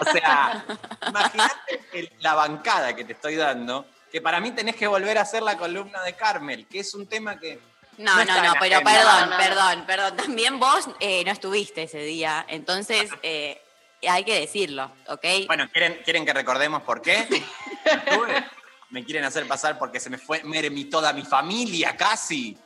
[0.00, 0.64] O sea,
[1.08, 5.42] imagínate la bancada que te estoy dando, que para mí tenés que volver a hacer
[5.42, 7.60] la columna de Carmel, que es un tema que.
[7.98, 8.92] No, No no, no, pero agenda.
[8.92, 9.36] perdón, No, no, no.
[9.36, 10.16] perdón, perdón.
[10.16, 13.60] También vos eh, no estuviste ese día, entonces eh,
[14.08, 15.24] hay que decirlo, ¿ok?
[15.46, 17.26] Bueno, ¿quieren, ¿quieren que recordemos por qué?
[17.84, 18.46] Estuve.
[18.90, 22.56] Me quieren hacer pasar porque se me fue Mermi toda mi familia casi.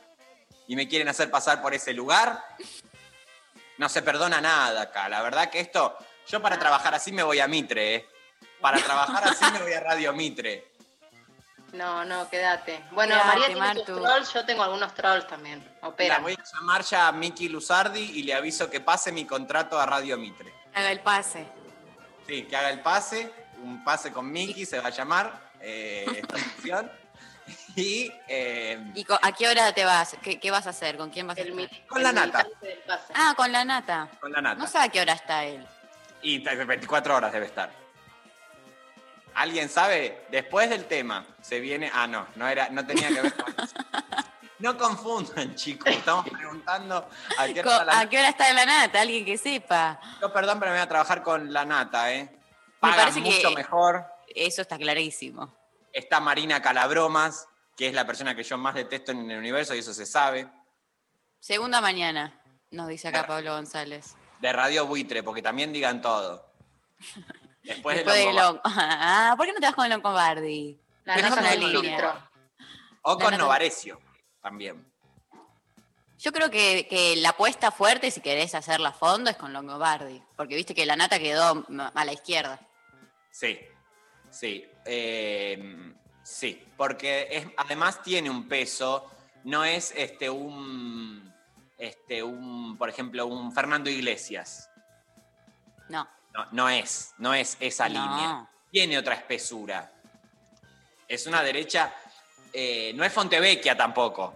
[0.67, 2.41] Y me quieren hacer pasar por ese lugar.
[3.77, 5.09] No se perdona nada acá.
[5.09, 5.97] La verdad que esto,
[6.27, 8.07] yo para trabajar así me voy a Mitre, ¿eh?
[8.61, 10.71] Para trabajar así me voy a Radio Mitre.
[11.73, 12.85] No, no, quédate.
[12.91, 15.67] Bueno, Quédate, María tiene sus trolls, yo tengo algunos trolls también.
[15.81, 16.21] La Operan.
[16.21, 19.85] voy a llamar ya a Miki Luzardi y le aviso que pase mi contrato a
[19.85, 20.53] Radio Mitre.
[20.75, 21.47] Haga el pase.
[22.27, 26.37] Sí, que haga el pase, un pase con Miki se va a llamar eh, esta
[26.37, 26.91] sección.
[27.75, 30.15] Y eh, ¿Y a qué hora te vas?
[30.21, 30.95] ¿Qué, qué vas a hacer?
[30.95, 31.69] ¿Con quién vas a estar?
[31.87, 32.45] Con la nata.
[33.15, 34.07] Ah, con la nata.
[34.21, 34.55] con la nata.
[34.61, 35.65] No sé a qué hora está él.
[36.21, 37.71] Y 24 horas debe estar.
[39.33, 40.25] ¿Alguien sabe?
[40.29, 41.89] Después del tema se viene.
[41.93, 43.73] Ah, no, no era, no tenía que ver con eso.
[44.59, 45.91] No confundan, chicos.
[45.91, 49.01] Estamos preguntando a qué hora Co- está la ¿A qué hora está la nata?
[49.01, 49.99] Alguien que sepa.
[50.21, 52.29] Yo, perdón, pero me voy a trabajar con la nata, ¿eh?
[52.79, 54.05] Parece mucho que- mejor.
[54.35, 55.53] Eso está clarísimo.
[55.91, 59.79] Está Marina Calabromas, que es la persona que yo más detesto en el universo y
[59.79, 60.49] eso se sabe.
[61.39, 62.39] Segunda mañana,
[62.71, 63.33] nos dice acá Claro.
[63.35, 64.15] Pablo González.
[64.39, 66.51] De Radio Buitre, porque también digan todo.
[67.63, 68.59] Después, Después de de Longobardi.
[68.59, 70.79] Lon- Ah, ¿por qué no te vas con Longobardi?
[71.05, 71.81] La Tenés nata una es un línea.
[71.97, 72.29] filtro.
[73.03, 73.99] O La con Novarecio,
[74.41, 74.89] también.
[76.17, 80.23] Yo creo que, que la apuesta fuerte, si querés hacerla a fondo, es con Longobardi.
[80.37, 82.59] Porque viste que la nata quedó a la izquierda.
[83.31, 83.59] Sí,
[84.33, 84.65] sí.
[84.85, 89.09] eh, sí, porque es, además tiene un peso,
[89.43, 91.33] no es este un,
[91.77, 94.69] este un, por ejemplo, un Fernando Iglesias.
[95.89, 96.07] No.
[96.33, 97.93] No, no es, no es esa No.
[97.93, 98.49] línea.
[98.71, 99.91] Tiene otra espesura.
[101.07, 101.93] Es una derecha,
[102.51, 104.33] eh, no es Fontevecchia tampoco,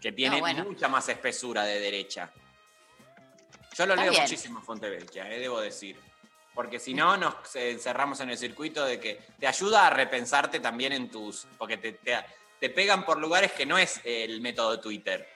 [0.00, 0.64] que tiene bueno.
[0.64, 2.30] mucha más espesura de derecha.
[3.74, 4.22] Yo lo Está leo bien.
[4.22, 5.98] muchísimo Fontevecchia, eh, debo decir.
[6.54, 10.92] Porque si no, nos encerramos en el circuito de que te ayuda a repensarte también
[10.92, 11.46] en tus.
[11.56, 12.24] Porque te, te-
[12.60, 15.26] te pegan por lugares que no es el método Twitter.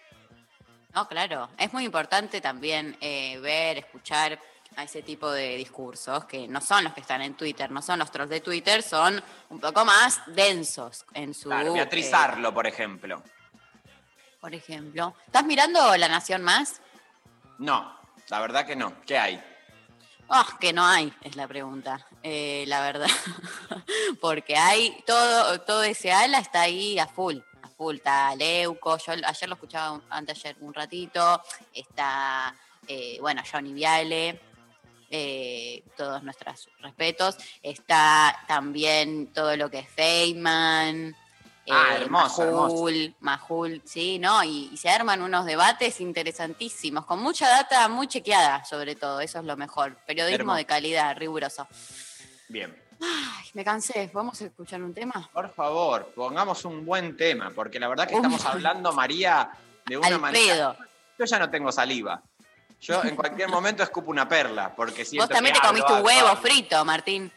[0.95, 1.49] No, claro.
[1.59, 4.39] Es muy importante también eh, ver, escuchar
[4.77, 7.99] a ese tipo de discursos que no son los que están en Twitter, no son
[7.99, 11.49] los trolls de Twitter, son un poco más densos en su.
[11.49, 12.11] Claro, Beatriz eh,
[12.53, 13.23] por ejemplo.
[14.41, 15.15] por ejemplo.
[15.27, 16.81] ¿Estás mirando La Nación Más?
[17.59, 17.99] No,
[18.29, 19.01] la verdad que no.
[19.07, 19.43] ¿Qué hay?
[20.29, 22.05] Ah, que no hay, es la pregunta.
[22.23, 23.07] Eh, la verdad.
[24.21, 27.39] Porque hay todo, todo ese ala está ahí a full.
[27.63, 27.97] A full.
[27.97, 31.43] Está Leuco, yo ayer lo escuchaba antes ayer un ratito.
[31.73, 32.55] Está,
[32.89, 34.41] eh, bueno, Johnny Viale.
[35.11, 37.37] eh, todos nuestros respetos.
[37.63, 41.15] Está también todo lo que es Feynman.
[41.71, 42.75] Ah, hermoso, hermoso.
[42.75, 44.43] Majul, Majul, sí, ¿no?
[44.45, 49.41] Y, y se arman unos debates interesantísimos, con mucha data muy chequeada, sobre todo, eso
[49.41, 49.97] es lo mejor.
[50.07, 50.57] Periodismo Hermoso.
[50.59, 51.67] de calidad, riguroso.
[52.49, 52.75] Bien.
[53.01, 55.29] Ay, me cansé, ¿vamos a escuchar un tema?
[55.33, 59.51] Por favor, pongamos un buen tema, porque la verdad que estamos hablando, María,
[59.87, 60.77] de una Al manera.
[61.19, 62.23] Yo ya no tengo saliva.
[62.81, 66.37] Yo en cualquier momento escupo una perla, porque siento Vos también te comiste un huevo
[66.37, 67.31] frito, Martín.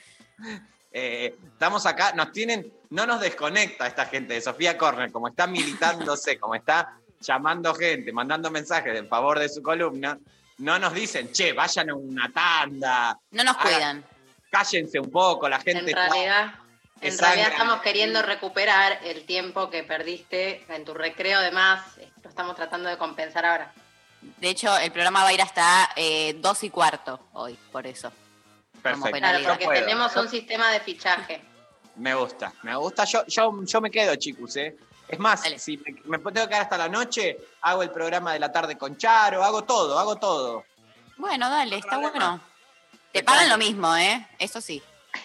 [0.92, 5.46] Eh, estamos acá, nos tienen, no nos desconecta esta gente de Sofía Corner, como está
[5.48, 10.18] militándose, como está llamando gente, mandando mensajes en favor de su columna,
[10.60, 14.04] no nos dicen, che, vayan a una tanda, No nos cuidan.
[14.50, 16.54] cállense un poco, la gente En está- realidad,
[17.02, 21.82] en realidad estamos queriendo recuperar el tiempo que perdiste en tu recreo de más.
[22.24, 23.72] Lo estamos tratando de compensar ahora.
[24.22, 28.12] De hecho, el programa va a ir hasta eh, dos y cuarto hoy, por eso.
[28.82, 29.18] Perfecto.
[29.18, 29.80] Claro, porque puedo.
[29.80, 31.42] tenemos un sistema de fichaje.
[31.96, 33.04] Me gusta, me gusta.
[33.06, 34.76] Yo, yo, yo me quedo, chicos, ¿eh?
[35.08, 35.60] Es más, Dale.
[35.60, 38.78] si me, me tengo que quedar hasta la noche, hago el programa de la tarde
[38.78, 40.64] con Charo, hago todo, hago todo.
[41.18, 42.12] Bueno, dale, está problema.
[42.12, 42.42] bueno.
[43.12, 44.28] Te pagan lo mismo, ¿eh?
[44.38, 44.82] Eso sí.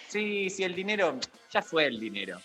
[0.09, 1.19] Sí, sí, el dinero,
[1.53, 2.41] ya fue el dinero.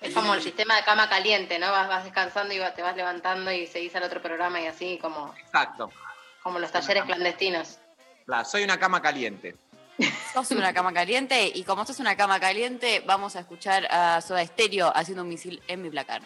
[0.00, 1.70] Es como el sistema de cama caliente, ¿no?
[1.70, 5.34] Vas, vas descansando y te vas levantando y seguís al otro programa y así como,
[5.38, 5.92] Exacto.
[6.42, 7.78] como los talleres clandestinos.
[8.26, 9.54] La- soy una cama caliente.
[10.32, 14.44] Sos una cama caliente y como sos una cama caliente, vamos a escuchar a Soda
[14.46, 16.22] Stereo haciendo un misil en mi placar.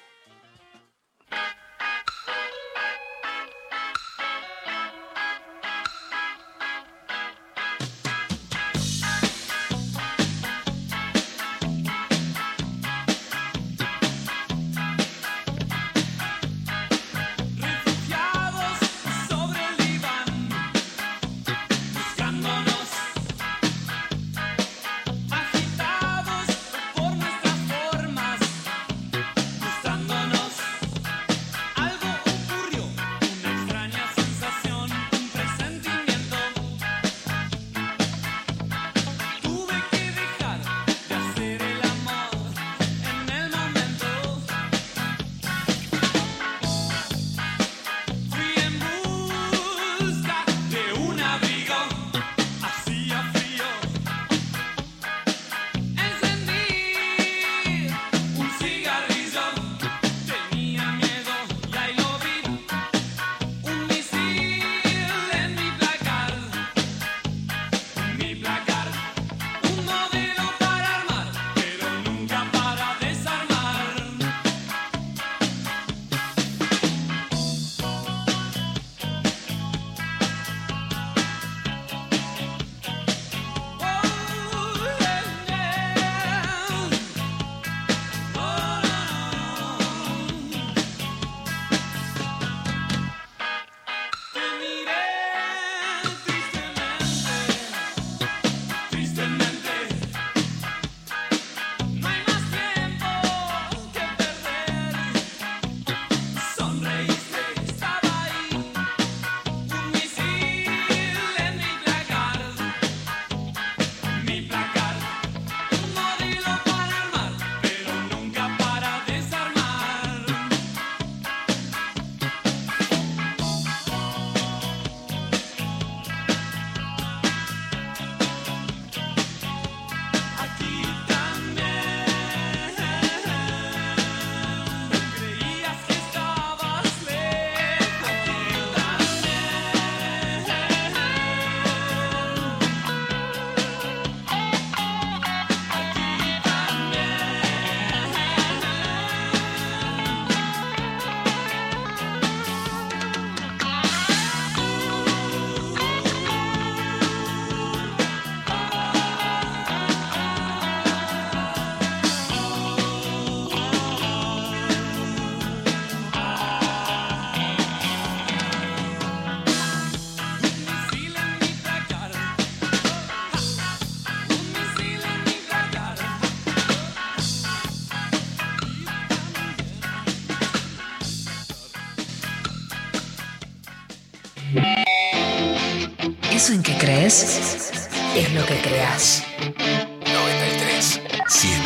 [187.12, 189.22] es lo que creas.
[189.38, 191.58] 93 7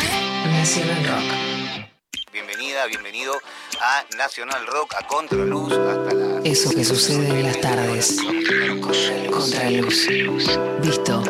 [0.51, 1.93] Nacional Rock.
[2.33, 3.33] Bienvenida, bienvenido
[3.79, 8.17] a Nacional Rock a Contraluz hasta la Eso que sucede en las tardes.
[8.21, 9.09] Contraluz.
[9.31, 10.59] Contraluz.
[10.81, 11.23] Visto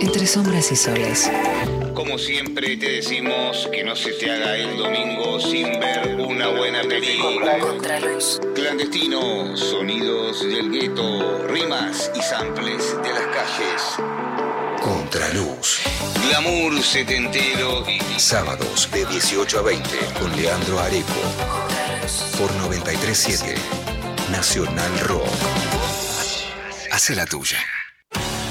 [0.00, 1.30] entre sombras y soles.
[1.94, 6.82] Como siempre te decimos que no se te haga el domingo sin ver una buena
[6.82, 7.58] película.
[7.60, 8.40] Contraluz.
[8.68, 13.82] Clandestino, sonidos del gueto, rimas y samples de las calles.
[14.82, 15.80] Contraluz.
[16.28, 19.88] Glamour setentero y Sábados de 18 a 20
[20.20, 21.08] con Leandro Areco.
[22.38, 23.54] Por 937
[24.30, 25.24] Nacional Rock.
[26.92, 27.60] Hace la tuya.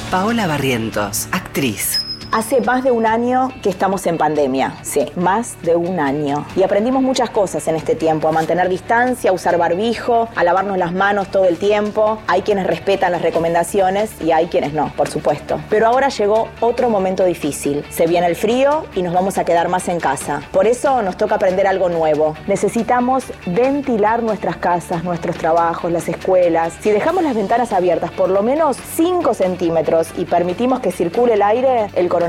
[0.09, 2.06] Paola Barrientos, actriz.
[2.29, 6.45] Hace más de un año que estamos en pandemia, sí, más de un año.
[6.57, 10.77] Y aprendimos muchas cosas en este tiempo, a mantener distancia, a usar barbijo, a lavarnos
[10.77, 12.19] las manos todo el tiempo.
[12.27, 15.61] Hay quienes respetan las recomendaciones y hay quienes no, por supuesto.
[15.69, 17.85] Pero ahora llegó otro momento difícil.
[17.89, 20.41] Se viene el frío y nos vamos a quedar más en casa.
[20.51, 22.35] Por eso nos toca aprender algo nuevo.
[22.45, 26.73] Necesitamos ventilar nuestras casas, nuestros trabajos, las escuelas.
[26.81, 31.41] Si dejamos las ventanas abiertas por lo menos 5 centímetros y permitimos que circule el
[31.41, 32.26] aire, el coronavirus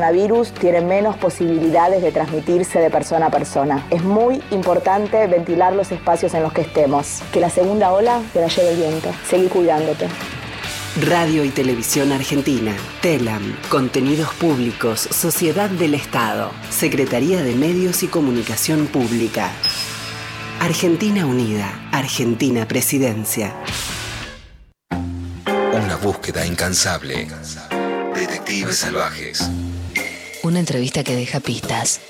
[0.61, 3.87] tiene menos posibilidades de transmitirse de persona a persona.
[3.91, 7.23] Es muy importante ventilar los espacios en los que estemos.
[7.33, 9.11] Que la segunda ola te la lleve el viento.
[9.29, 10.09] Seguí cuidándote.
[11.01, 12.75] Radio y Televisión Argentina.
[13.03, 13.57] TELAM.
[13.69, 15.01] Contenidos Públicos.
[15.01, 16.51] Sociedad del Estado.
[16.71, 19.51] Secretaría de Medios y Comunicación Pública.
[20.61, 21.89] Argentina Unida.
[21.93, 23.55] Argentina Presidencia.
[24.91, 27.29] Una búsqueda incansable.
[28.15, 29.49] Detectives salvajes.
[30.43, 32.01] Una entrevista que deja pistas.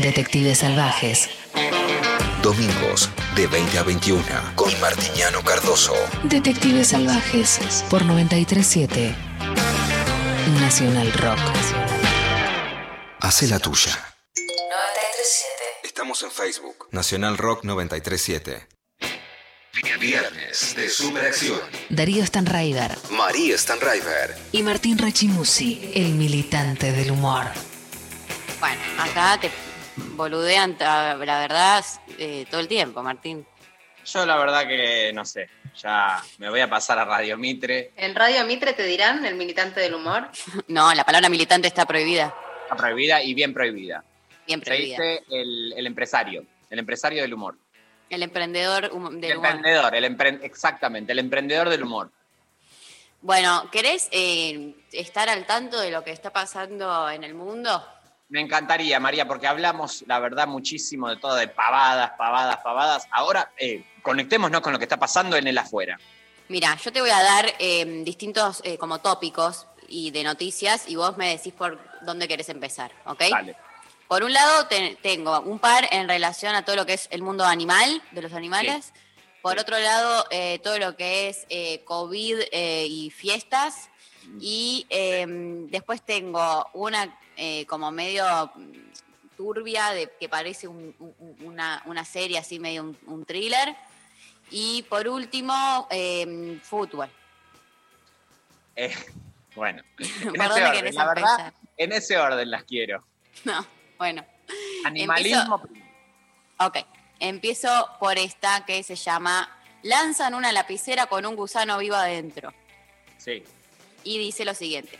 [0.00, 1.28] Detectives salvajes.
[2.42, 4.22] Domingos de 20 a 21
[4.54, 5.94] con Martiñano Cardoso.
[6.24, 7.84] Detectives salvajes.
[7.88, 9.14] Por 937
[10.60, 11.38] Nacional Rock.
[13.20, 13.92] Hace la tuya.
[14.36, 16.88] 937 Estamos en Facebook.
[16.90, 18.66] Nacional Rock 937.
[19.98, 21.58] Viernes de Superacción.
[21.88, 24.36] Darío Stanraiver María Stanraiver.
[24.52, 27.46] y Martín Rachimusi, el militante del humor.
[28.60, 29.50] Bueno, acá te
[30.14, 31.82] boludean, la verdad,
[32.18, 33.46] eh, todo el tiempo, Martín.
[34.04, 35.48] Yo la verdad que no sé.
[35.82, 37.92] Ya me voy a pasar a Radio Mitre.
[37.96, 40.28] En Radio Mitre te dirán el militante del humor.
[40.68, 42.34] No, la palabra militante está prohibida.
[42.64, 44.04] Está prohibida y bien prohibida.
[44.46, 44.98] Bien Se prohibida.
[45.02, 46.44] dice el, el empresario.
[46.68, 47.56] El empresario del humor.
[48.12, 48.90] El emprendedor El
[49.22, 49.50] del humor.
[49.50, 52.10] emprendedor, el empre- exactamente, el emprendedor del humor.
[53.22, 57.82] Bueno, ¿querés eh, estar al tanto de lo que está pasando en el mundo?
[58.28, 63.08] Me encantaría, María, porque hablamos, la verdad, muchísimo de todo, de pavadas, pavadas, pavadas.
[63.12, 65.98] Ahora, eh, conectémonos con lo que está pasando en el afuera.
[66.48, 70.96] Mira, yo te voy a dar eh, distintos eh, como tópicos y de noticias y
[70.96, 73.22] vos me decís por dónde querés empezar, ¿ok?
[73.30, 73.56] Dale.
[74.12, 77.22] Por un lado te- tengo un par en relación a todo lo que es el
[77.22, 78.92] mundo animal, de los animales.
[79.40, 83.88] Por otro lado, eh, todo lo que es eh, COVID eh, y fiestas.
[84.38, 85.24] Y eh,
[85.70, 88.72] después tengo una eh, como medio mm,
[89.38, 93.74] turbia, de, que parece un- un- una, una serie así, medio un, un thriller.
[94.50, 97.08] Y por último, eh, fútbol.
[99.54, 100.04] Bueno, en ¿Por
[100.36, 103.02] ese dónde orden, querés la verdad, en ese orden las quiero.
[103.44, 103.66] No,
[104.02, 104.26] bueno.
[104.84, 105.62] Animalismo.
[106.58, 106.78] Ok,
[107.20, 109.48] empiezo por esta que se llama
[109.82, 112.52] Lanzan una lapicera con un gusano vivo adentro.
[113.16, 113.44] Sí.
[114.02, 114.98] Y dice lo siguiente.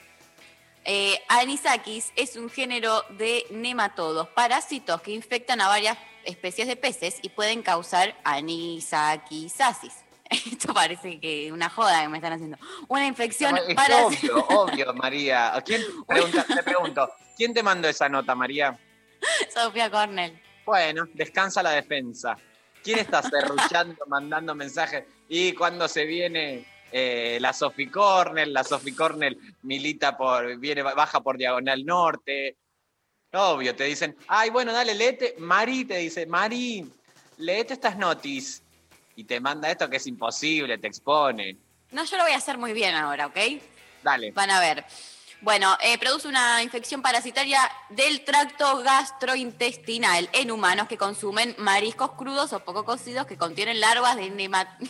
[0.84, 7.18] Eh, Anisakis es un género de nematodos, parásitos que infectan a varias especies de peces
[7.22, 9.94] y pueden causar anisakisasis.
[10.30, 12.56] Esto parece que una joda que me están haciendo.
[12.86, 15.60] Una infección Es obvio, obvio, María.
[15.66, 18.78] ¿Quién, pregunta, te pregunto, ¿quién te mandó esa nota, María?
[19.54, 20.40] Sofía Cornell.
[20.64, 22.36] Bueno, descansa la defensa.
[22.82, 25.04] ¿Quién está serruchando, mandando mensajes?
[25.28, 31.20] Y cuando se viene eh, la Sophie Cornell, la Sophie Cornell milita por, viene, baja
[31.20, 32.56] por Diagonal Norte.
[33.32, 35.36] Obvio, te dicen, ay, bueno, dale, léete.
[35.38, 36.90] Mari te dice, Mari,
[37.38, 38.62] léete estas notis.
[39.16, 41.56] Y te manda esto que es imposible, te expone.
[41.92, 43.38] No, yo lo voy a hacer muy bien ahora, ¿ok?
[44.02, 44.32] Dale.
[44.32, 44.84] Van a ver.
[45.42, 47.58] Bueno, eh, produce una infección parasitaria
[47.90, 54.16] del tracto gastrointestinal en humanos que consumen mariscos crudos o poco cocidos que contienen larvas
[54.16, 54.78] de nema...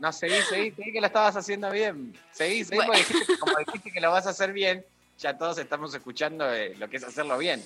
[0.00, 2.18] No, seguí, seguí, seguí que lo estabas haciendo bien.
[2.32, 2.90] Seguí, seguí, Bueno.
[2.94, 4.82] porque dijiste, como dijiste que lo vas a hacer bien,
[5.18, 7.62] ya todos estamos escuchando eh, lo que es hacerlo bien.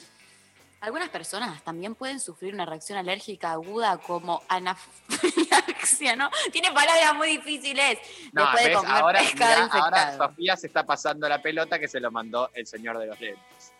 [0.85, 6.31] Algunas personas también pueden sufrir una reacción alérgica aguda como anafilaxia, ¿no?
[6.53, 7.99] Tiene palabras muy difíciles.
[8.33, 10.17] No, Después de comer Ahora, mirá, ahora.
[10.19, 13.73] Sofía se está pasando la pelota que se lo mandó el señor de los lentes.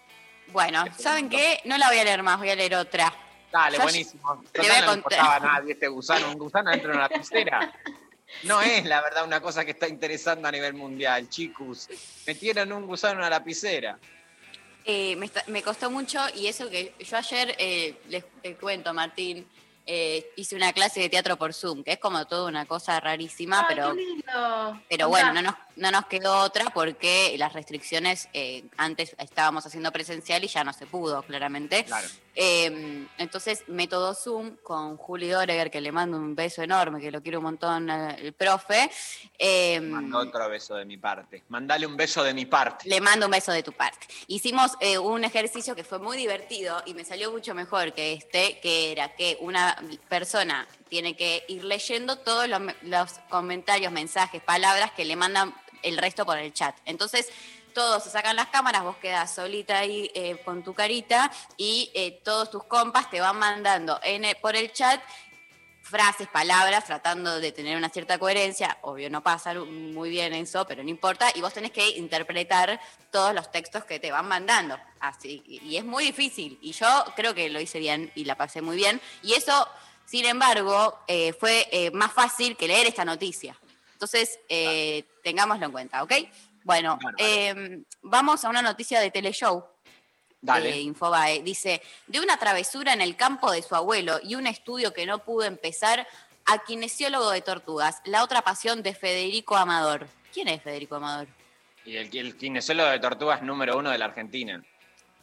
[0.49, 1.61] Bueno, ¿saben qué?
[1.67, 3.13] No la voy a leer más, voy a leer otra.
[3.53, 4.43] Dale, Yo- buenísimo.
[4.51, 4.97] te voy a no le contar.
[4.97, 7.71] importaba a nadie este gusano, un gusano dentro de una lapicera.
[8.45, 11.87] No es la verdad una cosa que está interesando a nivel mundial, chicos.
[12.27, 13.99] Metieron un gusano en una lapicera.
[14.85, 18.25] Eh, me, está- me costó mucho y eso que yo ayer, eh, les,
[18.61, 19.47] cuento, Martín,
[19.87, 23.61] eh, hice una clase de teatro por Zoom, que es como toda una cosa rarísima,
[23.61, 23.95] Ay, pero.
[24.89, 29.91] Pero bueno, no nos, no nos quedó otra porque las restricciones, eh, antes estábamos haciendo
[29.93, 31.85] presencial y ya no se pudo, claramente.
[31.85, 32.07] Claro.
[32.37, 37.23] Eh, entonces, método Zoom con Juli Doreger, que le mando un beso enorme, que lo
[37.23, 38.91] quiero un montón, eh, el profe.
[39.39, 41.45] eh, Mando otro beso de mi parte.
[41.49, 42.89] Mandale un beso de mi parte.
[42.89, 44.07] le mando un beso de tu parte.
[44.27, 48.59] Hicimos eh, un ejercicio que fue muy divertido y me salió mucho mejor que este,
[48.61, 49.77] que era que una
[50.09, 55.55] persona tiene que ir leyendo todos los, los comentarios, mensajes, palabras que le mandan
[55.85, 56.77] el resto por el chat.
[56.85, 57.29] Entonces,
[57.73, 62.21] todos se sacan las cámaras, vos quedás solita ahí eh, con tu carita y eh,
[62.25, 65.01] todos tus compas te van mandando en el- por el chat
[65.83, 68.79] frases, palabras, tratando de tener una cierta coherencia.
[68.83, 71.31] Obvio, no pasa muy bien eso, pero no importa.
[71.35, 72.81] Y vos tenés que interpretar
[73.13, 74.79] todos los textos que te van mandando.
[75.01, 76.59] Así, y es muy difícil.
[76.63, 78.99] Y yo creo que lo hice bien y la pasé muy bien.
[79.23, 79.69] Y eso,
[80.07, 83.55] sin embargo, eh, fue eh, más fácil que leer esta noticia.
[84.05, 86.13] Entonces, eh, tengámoslo en cuenta, ¿ok?
[86.63, 89.65] Bueno, eh, vamos a una noticia de Teleshow
[90.43, 90.73] Dale.
[90.73, 91.43] de Infobae.
[91.43, 95.21] Dice, de una travesura en el campo de su abuelo y un estudio que no
[95.21, 96.07] pudo empezar,
[96.45, 100.07] a kinesiólogo de tortugas, la otra pasión de Federico Amador.
[100.35, 101.27] ¿Quién es Federico Amador?
[101.87, 104.63] Y el, el kinesiólogo de tortugas número uno de la Argentina.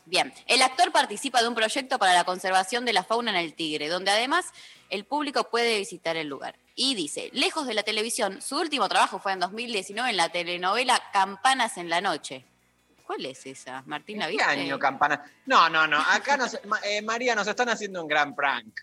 [0.06, 3.54] Bien, el actor participa de un proyecto para la conservación de la fauna en el
[3.54, 4.48] Tigre, donde además
[4.92, 6.56] el público puede visitar el lugar.
[6.76, 11.02] Y dice, lejos de la televisión, su último trabajo fue en 2019 en la telenovela
[11.12, 12.46] Campanas en la Noche.
[13.06, 13.84] ¿Cuál es esa?
[13.88, 14.46] Martín, ¿la ¿Qué viste?
[14.46, 15.24] año, campana?
[15.46, 15.98] No, no, no.
[16.00, 18.80] Acá nos, eh, María, nos están haciendo un gran prank.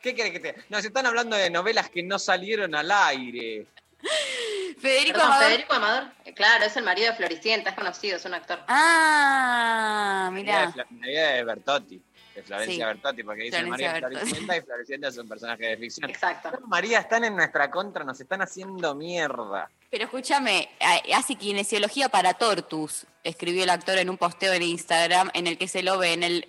[0.00, 0.54] ¿Qué querés que te.?
[0.68, 3.66] Nos están hablando de novelas que no salieron al aire.
[4.80, 5.48] Federico Perdón, Amador.
[5.48, 8.60] Federico Amador, claro, es el marido de Floricienta, es conocido, es un actor.
[8.68, 10.72] Ah, mirá.
[10.74, 12.02] la vida de Bertotti.
[12.38, 12.84] De Florencia Sí.
[12.84, 14.08] Bertotti, porque dice Florencia María.
[14.08, 16.08] Floricienta y Floricienta es un personaje de ficción.
[16.08, 16.52] Exacto.
[16.60, 19.68] No, María, están en nuestra contra, nos están haciendo mierda.
[19.90, 20.68] Pero escúchame,
[21.12, 25.66] hace kinesiología para tortus, escribió el actor en un posteo en Instagram en el que
[25.66, 26.46] se lo ve en el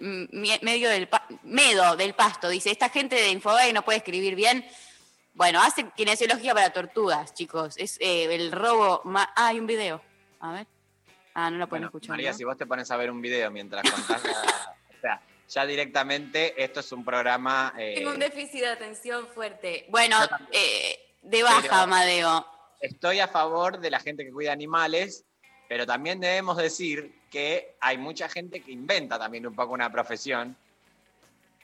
[0.61, 1.09] medio del
[1.41, 2.49] medo del pasto.
[2.49, 4.63] Dice, esta gente de Infobae no puede escribir bien.
[5.33, 7.75] Bueno, hace kinesiología para tortugas, chicos.
[7.77, 9.01] Es eh, el robo...
[9.15, 10.01] ah, hay un video.
[10.39, 10.67] A ver.
[11.33, 12.09] Ah, no lo pueden Bueno, escuchar.
[12.09, 12.37] María, ¿no?
[12.37, 14.75] si vos te pones a ver un video mientras contás la-
[15.49, 17.73] ya directamente esto es un programa...
[17.77, 19.85] eh, Tengo un déficit de atención fuerte.
[19.89, 20.17] Bueno,
[20.51, 22.45] eh, de baja, Amadeo.
[22.79, 25.25] estoy a favor de la gente que cuida animales,
[25.67, 30.55] pero también debemos decir que hay mucha gente que inventa también un poco una profesión.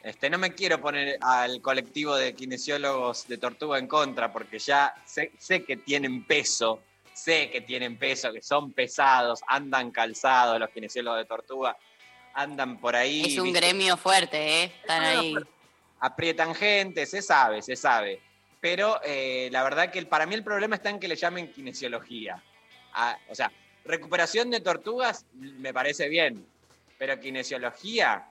[0.03, 4.93] Este, no me quiero poner al colectivo de kinesiólogos de tortuga en contra, porque ya
[5.05, 6.81] sé, sé que tienen peso,
[7.13, 11.77] sé que tienen peso, que son pesados, andan calzados los kinesiólogos de tortuga,
[12.35, 13.23] andan por ahí.
[13.25, 13.59] Es un ¿viste?
[13.59, 14.73] gremio fuerte, ¿eh?
[14.81, 15.33] Están ahí.
[15.99, 18.21] aprietan gente, se sabe, se sabe.
[18.61, 21.51] Pero eh, la verdad que el- para mí el problema está en que le llamen
[21.51, 22.43] kinesiología.
[22.93, 23.51] Ah, o sea,
[23.85, 26.45] recuperación de tortugas me parece bien,
[26.97, 28.27] pero kinesiología,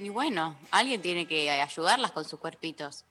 [0.00, 3.04] Y bueno, alguien tiene que ayudarlas con sus cuerpitos.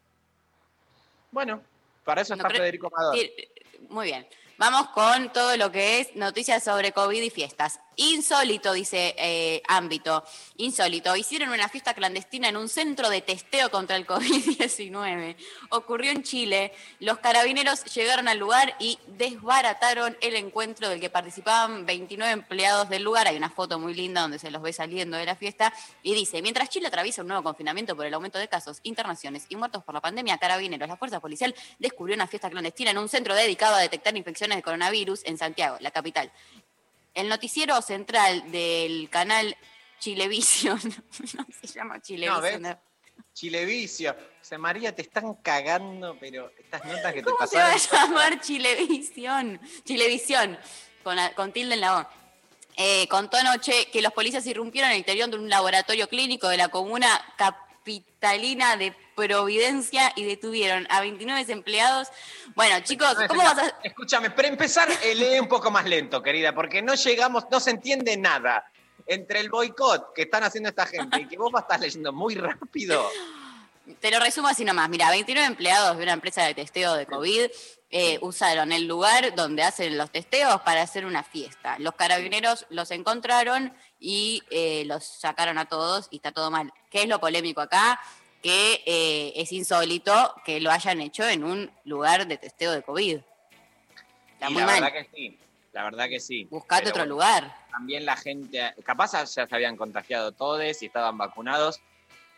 [1.31, 1.61] bueno,
[2.03, 3.15] para eso No, está Federico Amador.
[3.90, 4.27] Muy bien.
[4.57, 7.80] Vamos con todo lo que es noticias sobre COVID y fiestas.
[7.99, 10.24] Insólito, dice eh, ámbito.
[10.57, 11.15] Insólito.
[11.15, 15.36] Hicieron una fiesta clandestina en un centro de testeo contra el COVID-19.
[15.72, 16.74] Ocurrió en Chile.
[16.99, 23.02] Los carabineros llegaron al lugar y desbarataron el encuentro del que participaban 29 empleados del
[23.02, 23.28] lugar.
[23.28, 25.74] Hay una foto muy linda donde se los ve saliendo de la fiesta.
[26.03, 29.56] Y dice, mientras Chile atraviesa un nuevo confinamiento por el aumento de casos, internaciones y
[29.56, 33.34] muertos por la pandemia, carabineros, la fuerza policial descubrió una fiesta clandestina en un centro
[33.34, 36.32] dedicado a detectar infecciones de coronavirus en Santiago, la capital.
[37.18, 39.57] El noticiero central del canal
[39.99, 40.80] Chilevisión,
[41.35, 42.61] no se llama Chilevisión.
[42.61, 42.80] ¿no?
[43.34, 44.11] Chilevicio.
[44.11, 47.73] O sea, María, te están cagando, pero estas notas que te ¿Cómo se va a
[47.73, 48.10] pasaron.
[48.11, 49.60] llamar Chilevisión?
[49.84, 50.60] Chilevisión,
[51.03, 52.07] con, con tilde en la O.
[52.77, 56.57] Eh, contó anoche que los policías irrumpieron en el interior de un laboratorio clínico de
[56.57, 57.10] la comuna
[57.88, 62.09] capitalina de Providencia y detuvieron a 29 empleados.
[62.53, 63.80] Bueno, chicos, ¿cómo vas a...?
[63.81, 67.72] Escúchame, para empezar, eh, lee un poco más lento, querida, porque no llegamos, no se
[67.72, 68.69] entiende nada.
[69.07, 73.09] entre el boicot que están haciendo esta gente y que vos estás leyendo muy rápido.
[74.01, 74.89] Te lo resumo así nomás.
[74.89, 77.49] Mira, 29 empleados de una empresa de testeo de COVID
[77.89, 81.77] eh, usaron el lugar donde hacen los testeos para hacer una fiesta.
[81.80, 86.72] Los carabineros los encontraron y eh, los sacaron a todos y está todo mal.
[86.90, 87.99] ¿Qué es lo polémico acá?
[88.41, 93.19] Que eh, es insólito que lo hayan hecho en un lugar de testeo de COVID.
[94.34, 94.82] Está Y muy la mal.
[94.82, 95.40] verdad que sí,
[95.74, 96.48] la verdad que sí.
[96.49, 97.57] Buscate Pero otro bueno, lugar.
[97.72, 101.80] También la gente, capaz ya se habían contagiado todos y estaban vacunados.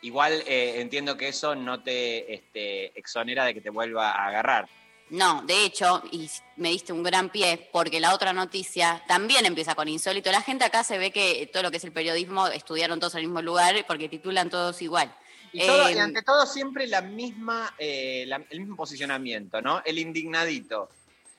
[0.02, 4.70] Igual eh, entiendo que eso no te este, exonera de que te vuelva a agarrar.
[5.10, 9.74] No, de hecho, y me diste un gran pie, porque la otra noticia también empieza
[9.74, 10.32] con insólito.
[10.32, 13.22] La gente acá se ve que todo lo que es el periodismo estudiaron todos en
[13.22, 15.12] el mismo lugar porque titulan todos igual.
[15.52, 19.82] Y, todo- y Eh, ante todo siempre la misma, eh, la- el mismo posicionamiento, ¿no?
[19.84, 20.90] El indignadito.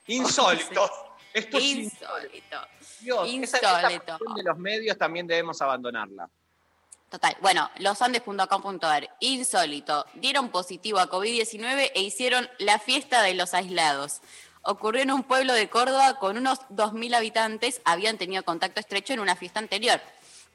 [0.07, 0.89] Insólito.
[1.33, 2.57] Esto es insólito.
[2.99, 4.05] Dios, esa, esa Insólito.
[4.17, 6.29] cuestión de los medios también debemos abandonarla.
[7.11, 7.35] Total.
[7.41, 10.05] Bueno, losandes.com.ar, insólito.
[10.13, 14.21] Dieron positivo a COVID-19 e hicieron la fiesta de los aislados.
[14.61, 19.19] Ocurrió en un pueblo de Córdoba con unos 2.000 habitantes, habían tenido contacto estrecho en
[19.19, 19.99] una fiesta anterior.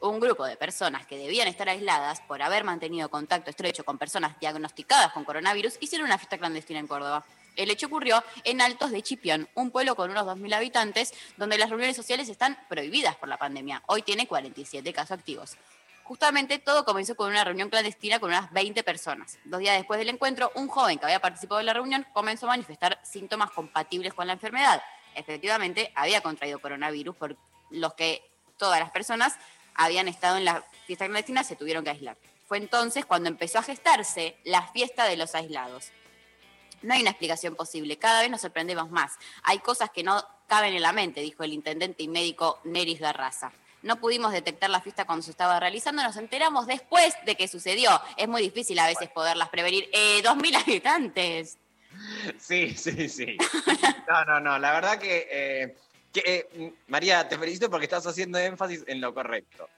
[0.01, 4.41] Un grupo de personas que debían estar aisladas por haber mantenido contacto estrecho con personas
[4.41, 7.23] diagnosticadas con coronavirus hicieron una fiesta clandestina en Córdoba.
[7.57, 11.69] El hecho ocurrió en Altos de Chipión, un pueblo con unos 2.000 habitantes, donde las
[11.69, 13.83] reuniones sociales están prohibidas por la pandemia.
[13.89, 15.59] Hoy tiene 47 casos activos.
[16.07, 19.41] Justamente todo comenzó con una reunión clandestina con unas 20 personas.
[19.43, 22.51] Dos días después del encuentro, un joven que había participado en la reunión comenzó a
[22.51, 24.81] manifestar síntomas compatibles con la enfermedad.
[25.17, 27.37] Efectivamente, había contraído coronavirus por
[27.71, 28.23] los que
[28.57, 29.35] todas las personas
[29.75, 32.17] habían estado en la fiesta clandestina se tuvieron que aislar.
[32.47, 35.91] Fue entonces cuando empezó a gestarse la fiesta de los aislados.
[36.83, 39.15] No hay una explicación posible, cada vez nos sorprendemos más.
[39.43, 43.51] Hay cosas que no caben en la mente, dijo el intendente y médico Neris Garraza.
[43.83, 47.91] No pudimos detectar la fiesta cuando se estaba realizando, nos enteramos después de que sucedió.
[48.17, 49.89] Es muy difícil a veces poderlas prevenir.
[49.93, 51.59] Eh, 2.000 habitantes.
[52.39, 53.39] Sí, sí, sí.
[54.09, 54.59] No, no, no.
[54.59, 55.77] La verdad que, eh,
[56.13, 59.69] que, eh, María, te felicito porque estás haciendo énfasis en lo correcto.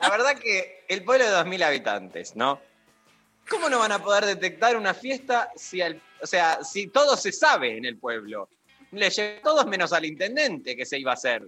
[0.00, 2.60] La verdad que el pueblo de 2.000 habitantes, ¿no?
[3.48, 7.30] ¿Cómo no van a poder detectar una fiesta si, al- o sea, si todo se
[7.30, 8.48] sabe en el pueblo?
[8.90, 11.44] Le llegó todos menos al intendente que se iba a hacer.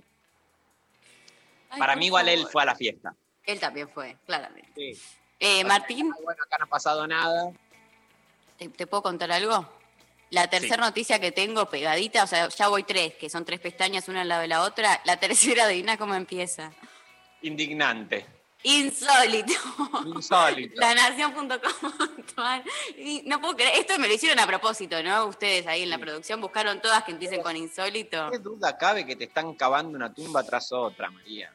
[1.70, 3.14] Ay, Para mí igual él fue a la fiesta.
[3.44, 4.72] Él también fue, claramente.
[4.74, 5.00] Sí.
[5.40, 7.52] Eh, Martín, Bueno, acá no ha pasado nada.
[8.58, 9.66] ¿te, te puedo contar algo?
[10.30, 14.08] La tercera noticia que tengo pegadita, o sea, ya voy tres, que son tres pestañas
[14.08, 15.00] una al lado de la otra.
[15.04, 16.72] La tercera, adivina cómo empieza.
[17.42, 18.26] Indignante.
[18.62, 19.52] Insólito.
[20.06, 20.80] Insólito.
[20.80, 21.58] La nación.com.
[22.96, 25.26] Y No puedo creer, esto me lo hicieron a propósito, ¿no?
[25.26, 28.30] Ustedes ahí en la producción buscaron todas que empiecen con insólito.
[28.30, 31.52] ¿Qué duda cabe que te están cavando una tumba tras otra, María?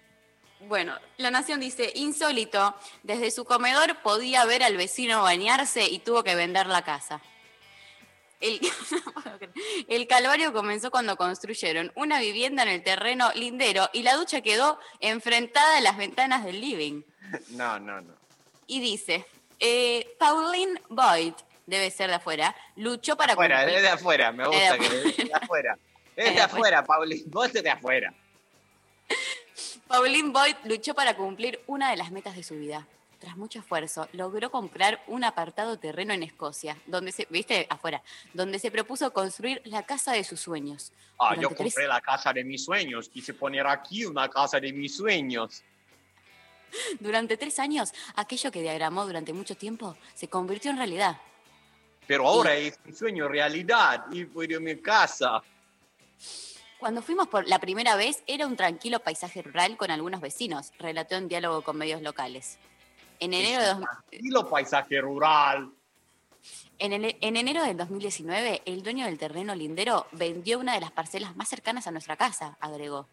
[0.68, 6.24] Bueno, la Nación dice, insólito, desde su comedor podía ver al vecino bañarse y tuvo
[6.24, 7.22] que vender la casa.
[9.88, 14.80] El, calvario comenzó cuando construyeron una vivienda en el terreno lindero y la ducha quedó
[15.00, 17.02] enfrentada a las ventanas del living.
[17.50, 18.14] No, no, no.
[18.68, 19.26] Y dice,
[19.60, 21.34] eh, Pauline Boyd,
[21.66, 24.86] debe ser de afuera, luchó para Afuera, cumplir- desde afuera, me Es de gusta que
[24.86, 25.14] afuera.
[25.18, 25.78] desde afuera.
[26.16, 28.14] Es de afuera, Pauli, vos desde afuera.
[29.88, 32.88] Pauline Boyd luchó para cumplir una de las metas de su vida.
[33.24, 38.60] Tras mucho esfuerzo, logró comprar un apartado terreno en Escocia, donde se, viste, afuera, donde
[38.60, 40.92] se propuso construir la casa de sus sueños.
[41.18, 44.60] Ah, Durante yo tres- compré la casa de mis sueños, quise poner aquí una casa
[44.60, 45.64] de mis sueños.
[47.00, 51.16] Durante tres años, aquello que diagramó durante mucho tiempo se convirtió en realidad.
[52.06, 55.42] Pero ahora es mi sueño realidad, ir por mi casa.
[56.78, 61.16] Cuando fuimos por la primera vez, era un tranquilo paisaje rural con algunos vecinos, relató
[61.16, 62.58] en diálogo con medios locales.
[63.24, 63.80] En enero de, dos-
[64.10, 65.72] Tranquilo paisaje rural.
[66.80, 70.92] En, el- en enero del 2019, el dueño del terreno lindero vendió una de las
[70.92, 73.08] parcelas más cercanas a nuestra casa, agregó.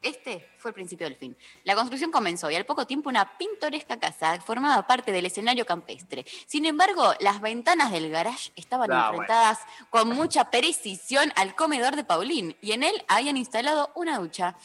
[0.00, 1.36] Este fue el principio del fin.
[1.64, 6.24] La construcción comenzó y al poco tiempo una pintoresca casa formaba parte del escenario campestre.
[6.46, 9.58] Sin embargo, las ventanas del garage estaban Ah, enfrentadas
[9.90, 14.56] con mucha precisión al comedor de Paulín y en él habían instalado una ducha.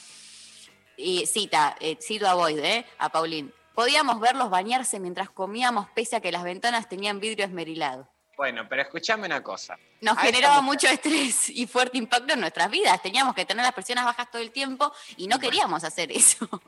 [0.98, 3.52] Y cita, eh, cito a Boyd, eh, a Paulín.
[3.74, 8.08] Podíamos verlos bañarse mientras comíamos pese a que las ventanas tenían vidrio esmerilado.
[8.38, 9.78] Bueno, pero escúchame una cosa.
[10.02, 13.02] Nos generaba mucho estrés y fuerte impacto en nuestras vidas.
[13.02, 16.48] Teníamos que tener las presiones bajas todo el tiempo y no queríamos hacer eso.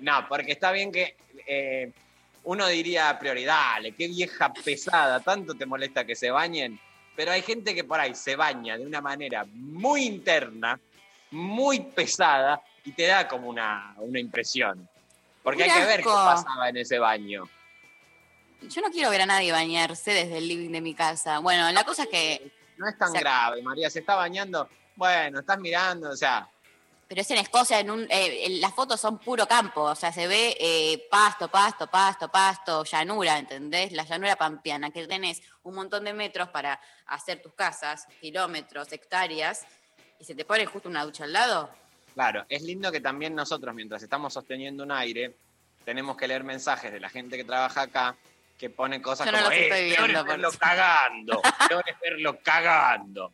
[0.00, 1.16] No, porque está bien que
[1.46, 1.90] eh,
[2.44, 6.78] uno diría prioridad, dale, qué vieja pesada, tanto te molesta que se bañen.
[7.16, 10.78] Pero hay gente que por ahí se baña de una manera muy interna
[11.32, 14.88] muy pesada y te da como una, una impresión.
[15.42, 17.48] Porque hay que ver qué pasaba en ese baño.
[18.62, 21.40] Yo no quiero ver a nadie bañarse desde el living de mi casa.
[21.40, 22.52] Bueno, la cosa es que.
[22.76, 24.68] No es tan O sea- grave, María, se está bañando.
[24.94, 26.48] Bueno, estás mirando, o sea,
[27.08, 30.10] Pero es en Escocia, en un, eh, en- las fotos son puro campo, o sea,
[30.12, 33.92] se ve eh, pasto, pasto, pasto, pasto, llanura, ¿entendés?
[33.92, 39.66] La llanura pampeana, que tenés un montón de metros para hacer tus casas, kilómetros, hectáreas,
[40.18, 41.70] y se te pone justo una ducha al lado.
[42.14, 45.34] Claro, es lindo que también nosotros, mientras estamos sosteniendo un aire,
[45.84, 48.14] tenemos que leer mensajes de la gente que trabaja acá
[48.58, 50.58] que pone cosas Yo no como, los eh, estoy peor viendo, verlo eso".
[50.58, 51.42] cagando,
[52.00, 53.32] verlo cagando.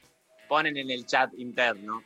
[0.48, 2.02] Ponen en el chat interno.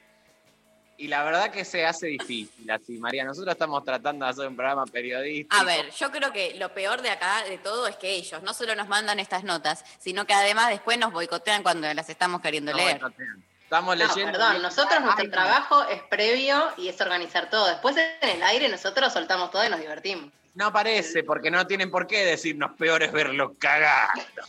[0.98, 3.24] Y la verdad que se hace difícil así, María.
[3.24, 5.56] Nosotros estamos tratando de hacer un programa periodístico.
[5.56, 8.52] A ver, yo creo que lo peor de acá de todo es que ellos no
[8.54, 12.72] solo nos mandan estas notas, sino que además después nos boicotean cuando las estamos queriendo
[12.72, 13.00] No, leer.
[13.00, 13.44] boicotean.
[13.72, 14.32] Estamos No, leyendo.
[14.38, 15.32] perdón, nosotros nuestro Ay, no.
[15.32, 17.66] trabajo es previo y es organizar todo.
[17.68, 20.30] Después en el aire nosotros soltamos todo y nos divertimos.
[20.54, 24.42] No parece, porque no tienen por qué decirnos peor es verlo cagando.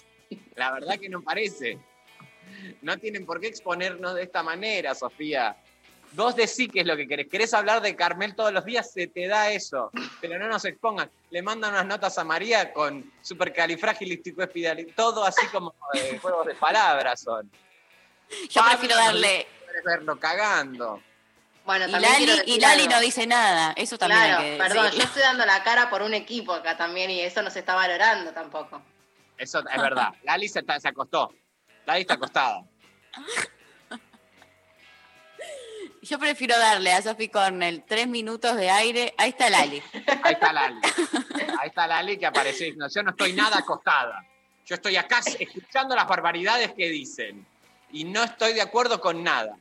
[0.56, 1.80] La verdad que no parece.
[2.82, 5.56] No tienen por qué exponernos de esta manera, Sofía.
[6.12, 7.28] Vos decís qué es lo que querés.
[7.30, 8.92] ¿Querés hablar de Carmel todos los días?
[8.92, 9.90] Se te da eso.
[10.20, 11.10] Pero no nos expongan.
[11.30, 14.94] Le mandan unas notas a María con supercalifragilisticoespialidoso.
[14.98, 17.50] Todo así como eh, juegos de palabras son.
[18.50, 19.48] Yo Pablo, prefiero darle.
[19.86, 21.02] Verlo cagando.
[21.66, 23.74] Bueno, Y Lali, y Lali no dice nada.
[23.78, 26.76] Eso también Claro, hay que perdón, yo estoy dando la cara por un equipo acá
[26.78, 28.82] también y eso no se está valorando tampoco.
[29.38, 30.10] Eso es verdad.
[30.24, 31.34] Lali se, está- se acostó.
[31.86, 32.64] Lali está acostada.
[36.02, 39.14] Yo prefiero darle a Sophie Cornell tres minutos de aire.
[39.18, 39.82] Ahí está Lali.
[40.24, 40.82] Ahí está Lali.
[41.62, 44.22] Ahí está Lali que apareció diciendo, yo no estoy nada acostada.
[44.66, 47.46] Yo estoy acá escuchando las barbaridades que dicen.
[47.94, 49.56] Y no estoy de acuerdo con nada.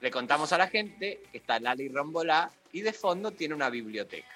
[0.00, 4.28] Le contamos a la gente que está Lali Rombolá y de fondo tiene una biblioteca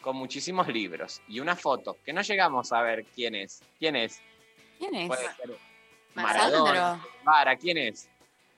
[0.00, 3.62] con muchísimos libros y una foto que no llegamos a ver quién es.
[3.78, 4.20] ¿Quién es?
[4.78, 5.06] ¿Quién es?
[5.06, 5.58] Puede ser.
[6.14, 7.04] Maradona.
[7.20, 8.08] Guevara, ¿quién es?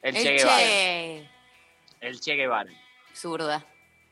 [0.00, 0.58] El, El Che Guevara.
[0.58, 1.28] Che.
[2.00, 2.70] El Che Guevara.
[3.14, 3.66] Zurda.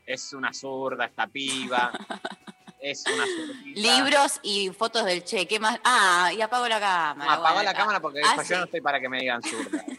[0.05, 1.91] Es una zurda esta piba.
[2.79, 3.25] es una.
[3.65, 5.47] Libros y fotos del Che.
[5.47, 5.79] ¿Qué más?
[5.83, 7.35] Ah, y apago la cámara.
[7.35, 8.53] No, Bueno, la cámara porque Ah, yo sí.
[8.53, 9.83] no estoy para que me digan zurda.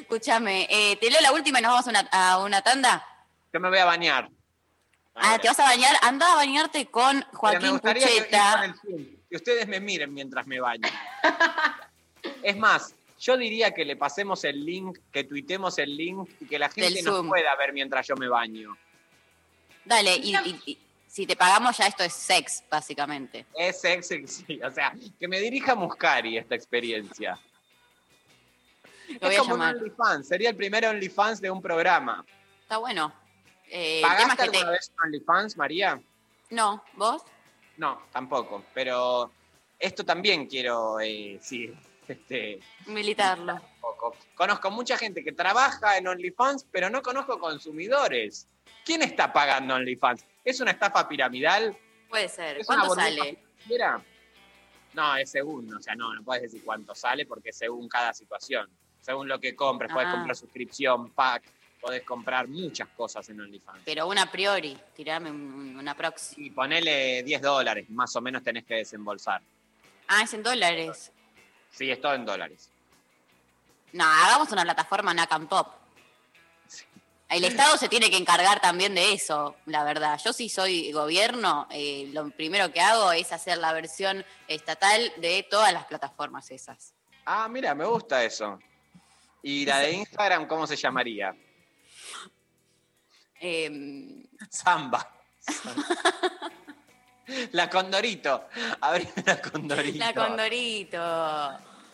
[0.00, 3.06] Escúchame, eh, te leo la última y nos vamos a una, a una tanda.
[3.52, 4.28] Yo me voy a bañar.
[5.14, 5.96] Ah, ¿te vas a bañar?
[6.02, 8.74] Anda a bañarte con Joaquín que, Pucheta.
[8.80, 10.88] Zoom, que ustedes me miren mientras me baño.
[12.42, 16.58] es más, yo diría que le pasemos el link, que tuitemos el link y que
[16.58, 18.76] la gente nos pueda ver mientras yo me baño.
[19.84, 20.78] Dale, y, y- y
[21.08, 23.46] si te pagamos ya esto es sex, básicamente.
[23.54, 24.60] Es sexy, sí.
[24.62, 27.38] O sea, que me dirija Muscari esta experiencia.
[29.08, 29.74] Lo es voy a llamar.
[29.76, 32.24] un OnlyFans, sería el primer OnlyFans de un programa.
[32.62, 33.12] Está bueno.
[33.68, 36.00] Eh, ¿Pagaste que te- alguna vez un OnlyFans, María?
[36.50, 37.22] No, ¿vos?
[37.76, 38.64] No, tampoco.
[38.74, 39.30] Pero
[39.78, 41.72] esto también quiero, eh, sí,
[42.08, 43.60] este, Militarlo.
[44.34, 48.46] Conozco mucha gente que trabaja en OnlyFans, pero no conozco consumidores.
[48.84, 50.24] ¿Quién está pagando OnlyFans?
[50.44, 51.76] ¿Es una estafa piramidal?
[52.08, 52.58] Puede ser.
[52.58, 53.38] ¿Es una ¿Cuánto sale?
[53.56, 54.02] financiera?
[54.94, 58.12] No, es según, o sea, no, no puedes decir cuánto sale porque es según cada
[58.12, 58.68] situación.
[59.00, 60.12] Según lo que compres, puedes Ah.
[60.12, 61.44] comprar suscripción, pack,
[61.80, 63.80] podés comprar muchas cosas en OnlyFans.
[63.84, 66.46] Pero una a priori, tirame un- una proxy.
[66.46, 69.40] Y ponele 10 dólares, más o menos tenés que desembolsar.
[70.08, 71.10] Ah, es en dólares.
[71.70, 72.70] Sí, es todo en dólares.
[73.92, 75.74] No, hagamos una plataforma Nakam Pop.
[77.32, 80.20] El Estado se tiene que encargar también de eso, la verdad.
[80.22, 85.46] Yo si soy gobierno, eh, lo primero que hago es hacer la versión estatal de
[85.50, 86.92] todas las plataformas esas.
[87.24, 88.58] Ah, mira, me gusta eso.
[89.42, 91.34] ¿Y la de Instagram cómo se llamaría?
[93.40, 95.10] Em, Samba.
[97.52, 98.48] la Condorito.
[98.80, 99.98] Abrime la Condorito.
[99.98, 100.98] la Condorito.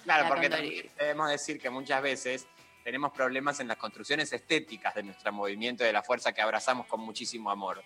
[0.05, 0.91] Claro, La porque Condorito.
[0.99, 2.47] debemos decir que muchas veces
[2.89, 7.01] tenemos problemas en las construcciones estéticas de nuestro movimiento de la fuerza que abrazamos con
[7.01, 7.85] muchísimo amor.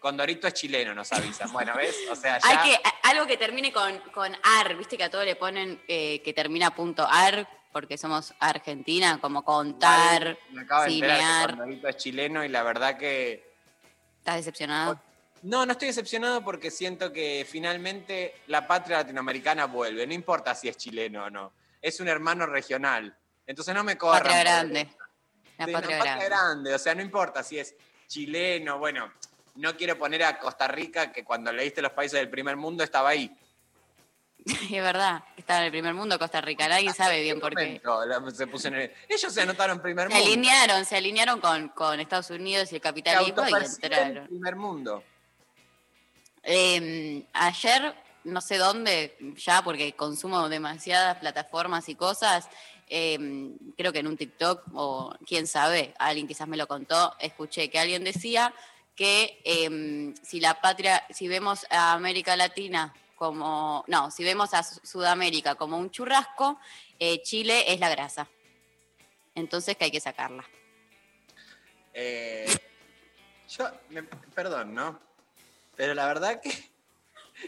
[0.00, 1.52] Condorito es chileno, nos avisan.
[1.52, 1.94] Bueno, ¿ves?
[2.10, 2.48] O sea, ya...
[2.48, 6.20] Hay que, algo que termine con, con ar, viste que a todo le ponen eh,
[6.22, 11.50] que termina punto ar, porque somos Argentina, como contar, Me acabo de enterar que cinear.
[11.50, 13.54] Condorito es chileno y la verdad que
[14.18, 15.00] ¿Estás decepcionado?
[15.42, 20.04] No, no estoy decepcionado porque siento que finalmente la patria latinoamericana vuelve.
[20.04, 21.52] No importa si es chileno o no.
[21.80, 23.16] Es un hermano regional.
[23.46, 24.22] Entonces no me corran.
[24.22, 24.88] Patria grande.
[25.58, 26.24] La Sí, patria no, grande.
[26.26, 26.74] grande.
[26.74, 27.74] O sea, no importa si es
[28.08, 28.78] chileno.
[28.78, 29.12] Bueno,
[29.56, 33.10] no quiero poner a Costa Rica, que cuando leíste los países del primer mundo estaba
[33.10, 33.34] ahí.
[34.46, 36.68] Es verdad, estaba en el primer mundo Costa Rica.
[36.68, 37.80] Nadie sabe bien por qué.
[38.34, 40.26] Se puso en el- Ellos se anotaron primer Se mundo.
[40.26, 44.26] alinearon, se alinearon con, con Estados Unidos y el Se capitalismo y entraron.
[44.28, 45.02] primer mundo.
[46.42, 47.94] Eh, ayer,
[48.24, 52.48] no sé dónde, ya porque consumo demasiadas plataformas y cosas,
[52.88, 53.18] eh,
[53.76, 57.78] creo que en un TikTok o quién sabe, alguien quizás me lo contó, escuché que
[57.78, 58.54] alguien decía
[58.94, 64.62] que eh, si la patria, si vemos a América Latina como, no, si vemos a
[64.62, 66.58] Su- Sudamérica como un churrasco,
[66.98, 68.28] eh, Chile es la grasa.
[69.34, 70.44] Entonces que hay que sacarla.
[71.94, 72.46] Eh,
[73.48, 74.98] yo, me- perdón, ¿no?
[75.76, 76.50] Pero la verdad que.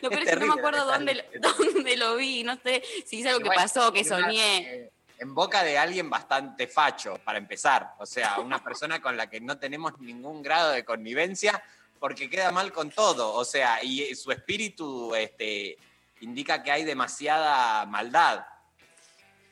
[0.02, 3.26] Lo peor es que no me acuerdo dónde, dónde lo vi, no sé si es
[3.26, 4.90] algo que Bueno, pasó, que soñé.
[5.18, 7.94] En boca de alguien bastante facho, para empezar.
[7.98, 11.62] O sea, una persona con la que no tenemos ningún grado de connivencia
[11.98, 13.34] porque queda mal con todo.
[13.34, 15.76] O sea, y su espíritu este,
[16.20, 18.46] indica que hay demasiada maldad.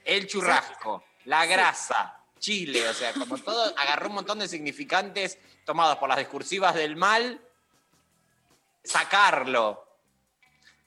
[0.05, 5.97] El churrasco, la grasa, Chile, o sea, como todo, agarró un montón de significantes tomados
[5.97, 7.40] por las discursivas del mal,
[8.84, 9.84] sacarlo.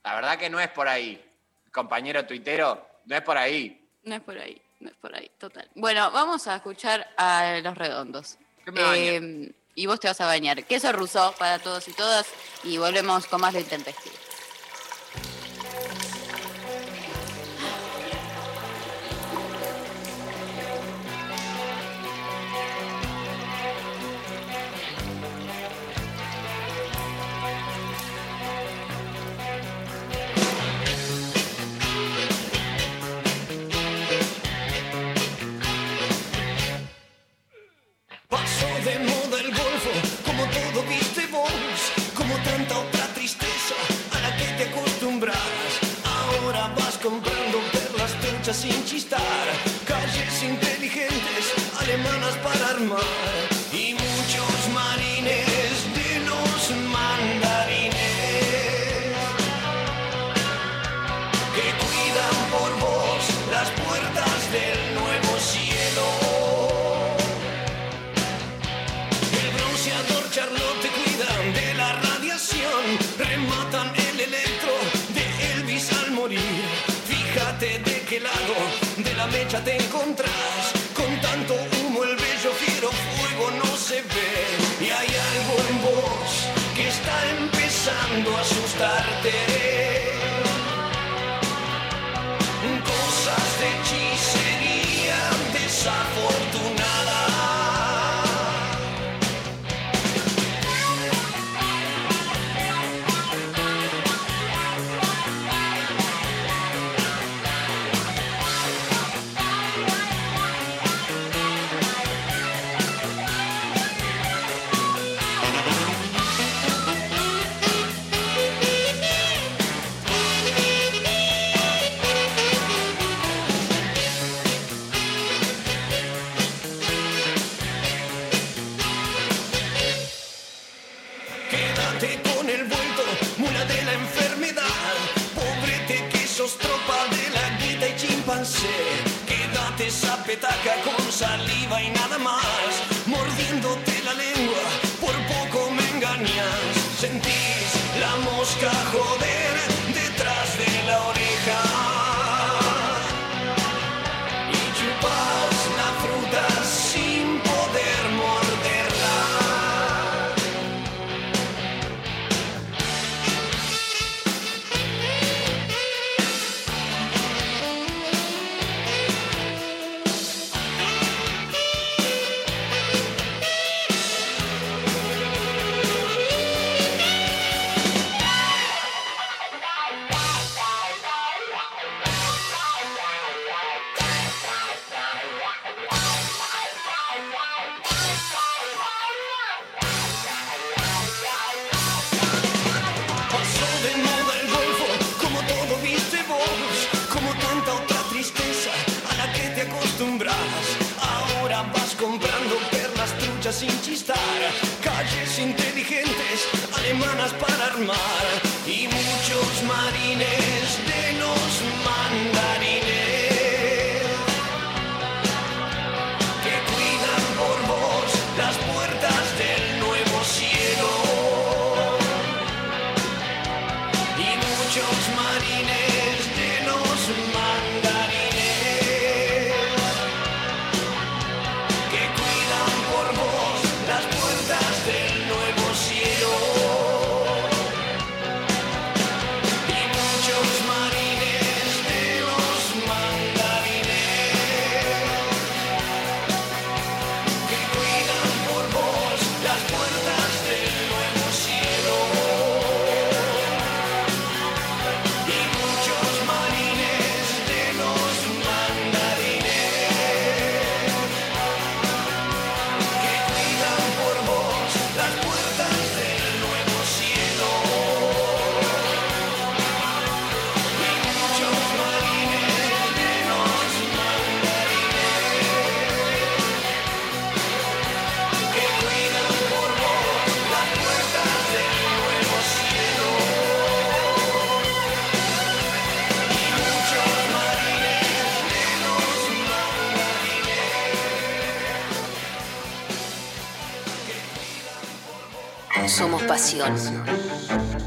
[0.04, 1.24] La verdad que no es por ahí,
[1.72, 3.90] compañero tuitero, no es por ahí.
[4.04, 5.70] No es por ahí, no es por ahí, total.
[5.76, 8.38] Bueno, vamos a escuchar a Los Redondos.
[8.76, 10.64] Eh, y vos te vas a bañar.
[10.66, 12.28] Queso rusó para todos y todas
[12.64, 14.16] y volvemos con más de intempestivo.
[48.54, 49.22] Sin chistar,
[49.86, 53.49] calles inteligentes, alemanas para armar
[88.12, 89.49] a asustarte.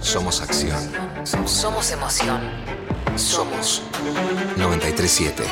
[0.03, 0.79] Somos acción.
[1.47, 2.39] Somos emoción.
[3.17, 3.83] Somos
[4.59, 5.43] 937.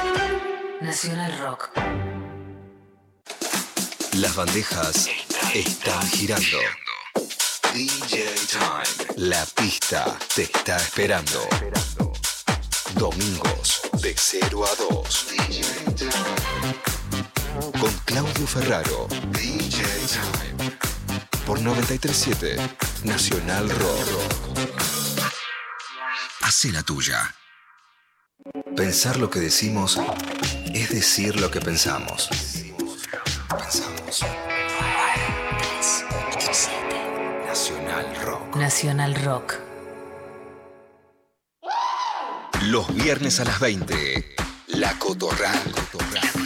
[0.83, 1.71] Nacional Rock.
[4.19, 5.09] Las bandejas
[5.55, 6.59] están girando.
[7.73, 9.29] DJ Time.
[9.31, 11.41] La pista te está esperando.
[12.97, 15.27] Domingos de 0 a 2.
[15.39, 15.63] DJ
[15.97, 16.11] Time.
[17.81, 19.09] Con Claudio Ferraro.
[19.33, 20.90] DJ Time
[21.51, 22.57] por 937
[23.03, 24.07] Nacional Rock.
[26.43, 27.35] Hace la tuya.
[28.77, 29.99] Pensar lo que decimos
[30.73, 32.31] es decir lo que pensamos.
[33.49, 34.25] Pensamos.
[37.49, 38.57] Nacional Rock.
[38.57, 39.55] Nacional Rock.
[42.63, 44.37] Los viernes a las 20.
[44.69, 45.61] La Cotorral.
[45.73, 46.40] Cotorral.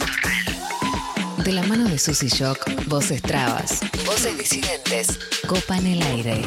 [1.45, 6.41] De la mano de Susy Shock, voces trabas, voces disidentes, copan el aire.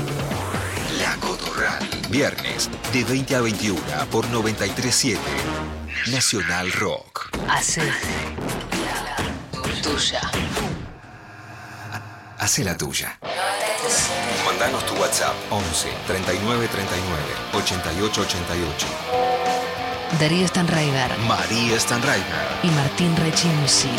[1.01, 1.79] La Cotorral,
[2.11, 3.81] viernes de 20 a 21
[4.11, 5.20] por 937
[6.11, 7.31] Nacional Rock.
[7.49, 7.95] Hace la
[9.83, 10.31] tuya.
[12.41, 13.20] Hace la tuya.
[14.45, 17.23] Mandanos tu WhatsApp 11 39 39
[17.53, 18.87] 88 88.
[20.19, 23.91] Darío Stanraiver, María Stanraiver y Martín Rechimusi.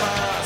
[0.00, 0.39] Mama.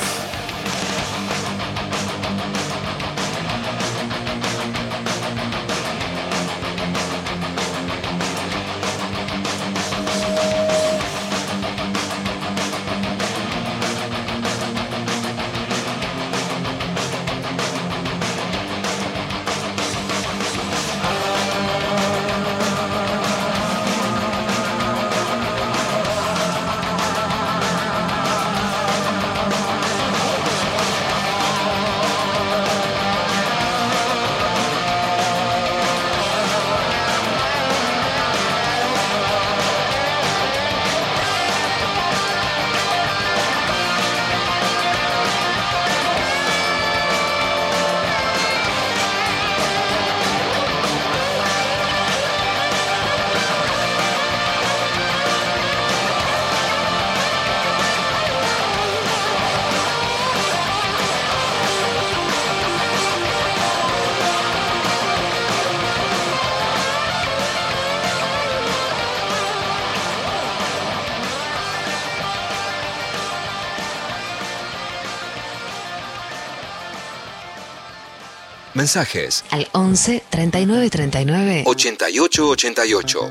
[78.85, 83.31] mensajes al 11 39 39 88 88.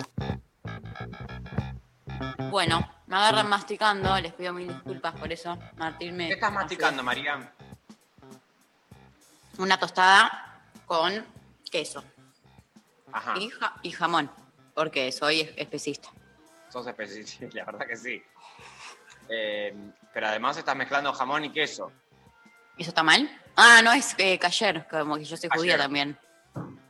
[2.50, 5.56] Bueno, me agarran masticando, les pido mil disculpas por eso.
[5.78, 6.30] Martín me.
[6.30, 7.04] ¿Qué estás masticando.
[7.04, 7.54] María?
[9.60, 11.24] Una tostada con
[11.70, 12.04] queso.
[13.12, 13.36] Ajá.
[13.84, 14.32] Y, jamón,
[14.74, 16.10] porque soy especista.
[16.70, 18.24] Sos especista, la verdad que sí.
[19.30, 19.72] Eh,
[20.12, 21.92] pero además estás mezclando jamón y queso.
[22.76, 23.30] ¿Eso está mal?
[23.56, 25.80] Ah, no, es eh, cayer, como que yo soy judía Kasher.
[25.86, 26.18] también.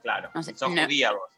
[0.01, 0.29] Claro.
[0.33, 0.83] No sé, sos no.
[0.83, 1.29] judía vos.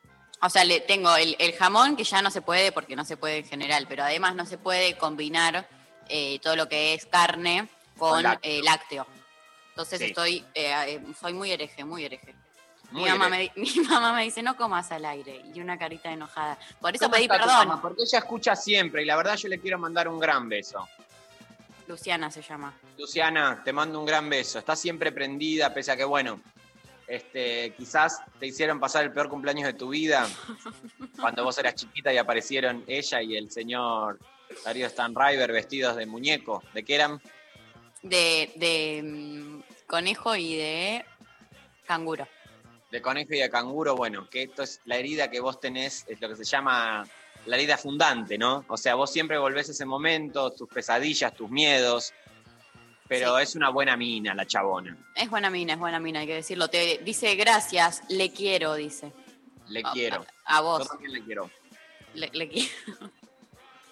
[0.42, 3.18] O sea, le tengo el, el jamón que ya no se puede porque no se
[3.18, 5.68] puede en general, pero además no se puede combinar
[6.10, 8.52] eh, todo lo que es carne con, Con lácteo.
[8.52, 9.08] eh, lácteo.
[9.70, 10.06] Entonces Sí.
[10.06, 12.36] estoy, eh, eh, soy muy hereje, muy hereje.
[12.92, 15.42] Muy mi, mamá me, mi mamá me dice, no comas al aire.
[15.54, 16.60] Y una carita enojada.
[16.80, 17.68] Por eso ¿Cómo pedí perdón.
[17.68, 17.82] mamá?
[17.82, 20.88] Porque ella escucha siempre y la verdad yo le quiero mandar un gran beso.
[21.88, 22.74] Luciana se llama.
[22.98, 24.60] Luciana, te mando un gran beso.
[24.60, 26.42] Estás siempre prendida, pese a que, bueno,
[27.08, 30.28] este, quizás te hicieron pasar el peor cumpleaños de tu vida
[31.20, 34.20] cuando vos eras chiquita y aparecieron ella y el señor
[34.64, 36.64] Darío Stanriver vestidos de muñeco.
[36.74, 37.22] ¿De qué eran?
[38.02, 41.06] De, de mm, conejo y de
[41.86, 42.28] canguro.
[42.92, 43.96] De conejo y de canguro.
[43.96, 47.06] Bueno, que esto es la herida que vos tenés, es lo que se llama
[47.46, 48.66] la herida fundante, ¿no?
[48.68, 52.14] O sea, vos siempre volvés a ese momento, tus pesadillas, tus miedos.
[53.08, 54.98] Pero es una buena mina la chabona.
[55.16, 56.68] Es buena mina, es buena mina, hay que decirlo.
[56.70, 59.14] Te dice gracias, le quiero, dice.
[59.68, 60.26] Le A- quiero.
[60.46, 61.52] A, a Yo vos, también le quiero.
[62.16, 62.70] le, le quiero.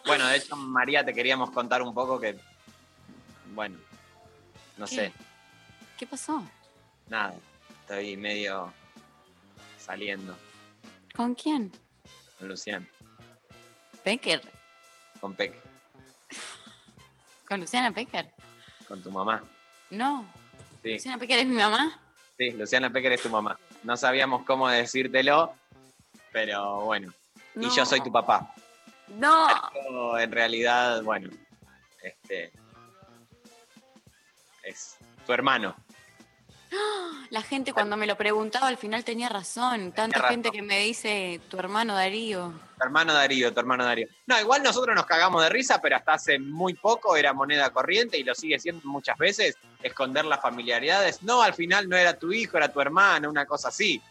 [0.05, 2.37] Bueno, de hecho, María, te queríamos contar un poco que,
[3.53, 3.77] bueno,
[4.75, 4.95] no ¿Qué?
[4.95, 5.13] sé,
[5.97, 6.43] ¿Qué pasó?
[7.07, 7.33] nada,
[7.83, 8.73] estoy medio
[9.77, 10.35] saliendo
[11.15, 11.71] ¿Con quién?
[12.37, 12.85] con Luciana,
[14.03, 14.41] Pecker.
[15.19, 15.59] con Peque,
[17.47, 18.29] ¿Con Luciana Pecker?
[18.87, 19.43] con tu mamá.
[19.89, 20.25] No.
[20.81, 21.99] Sí, ¿Luciana Pecker es mi mamá?
[22.37, 23.57] sí, Luciana Peque es tu mamá.
[23.83, 25.53] No sabíamos cómo decírtelo,
[26.31, 27.13] pero bueno,
[27.55, 28.53] y yo soy tu papá.
[29.09, 29.47] No.
[29.73, 31.29] Pero en realidad, bueno,
[32.01, 32.51] este
[34.63, 35.75] es tu hermano.
[37.29, 39.91] La gente cuando me lo preguntaba al final tenía razón.
[39.91, 42.53] Tanta gente que me dice tu hermano Darío.
[42.77, 44.07] Tu hermano Darío, tu hermano Darío.
[44.27, 48.17] No, igual nosotros nos cagamos de risa, pero hasta hace muy poco era moneda corriente
[48.17, 51.23] y lo sigue siendo muchas veces, esconder las familiaridades.
[51.23, 54.01] No, al final no era tu hijo, era tu hermano, una cosa así.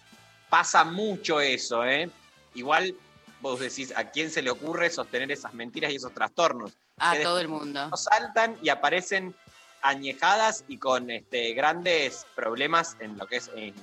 [0.49, 2.11] Pasa mucho eso, ¿eh?
[2.55, 2.95] Igual
[3.41, 6.73] vos decís, ¿a quién se le ocurre sostener esas mentiras y esos trastornos?
[6.99, 7.91] A Que todo el mundo.
[7.97, 9.35] saltan y aparecen
[9.83, 13.75] añejadas y con este, grandes problemas en lo que es eh,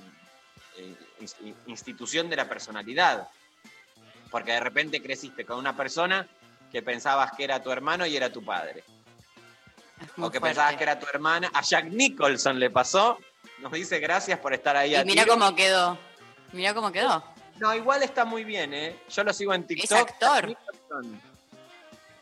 [0.78, 3.28] eh, ins- institución de la personalidad.
[4.30, 6.26] Porque de repente creciste con una persona
[6.72, 8.84] que pensabas que era tu hermano y era tu padre.
[10.00, 10.40] Es o que fuerte.
[10.40, 11.50] pensabas que era tu hermana.
[11.52, 13.18] A Jack Nicholson le pasó.
[13.58, 14.94] Nos dice gracias por estar ahí.
[14.96, 15.34] Y mira tiro".
[15.34, 15.98] cómo quedó.
[16.52, 17.22] Mira cómo quedó.
[17.58, 18.96] No, igual está muy bien, ¿eh?
[19.10, 19.98] Yo lo sigo en TikTok.
[19.98, 20.48] actor.
[20.48, 21.20] Jack Nicholson.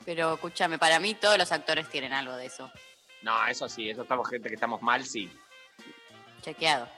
[0.05, 2.71] Pero escúchame, para mí todos los actores tienen algo de eso.
[3.23, 5.31] No, eso sí, eso estamos gente que estamos mal, sí.
[6.43, 6.89] Chequeado.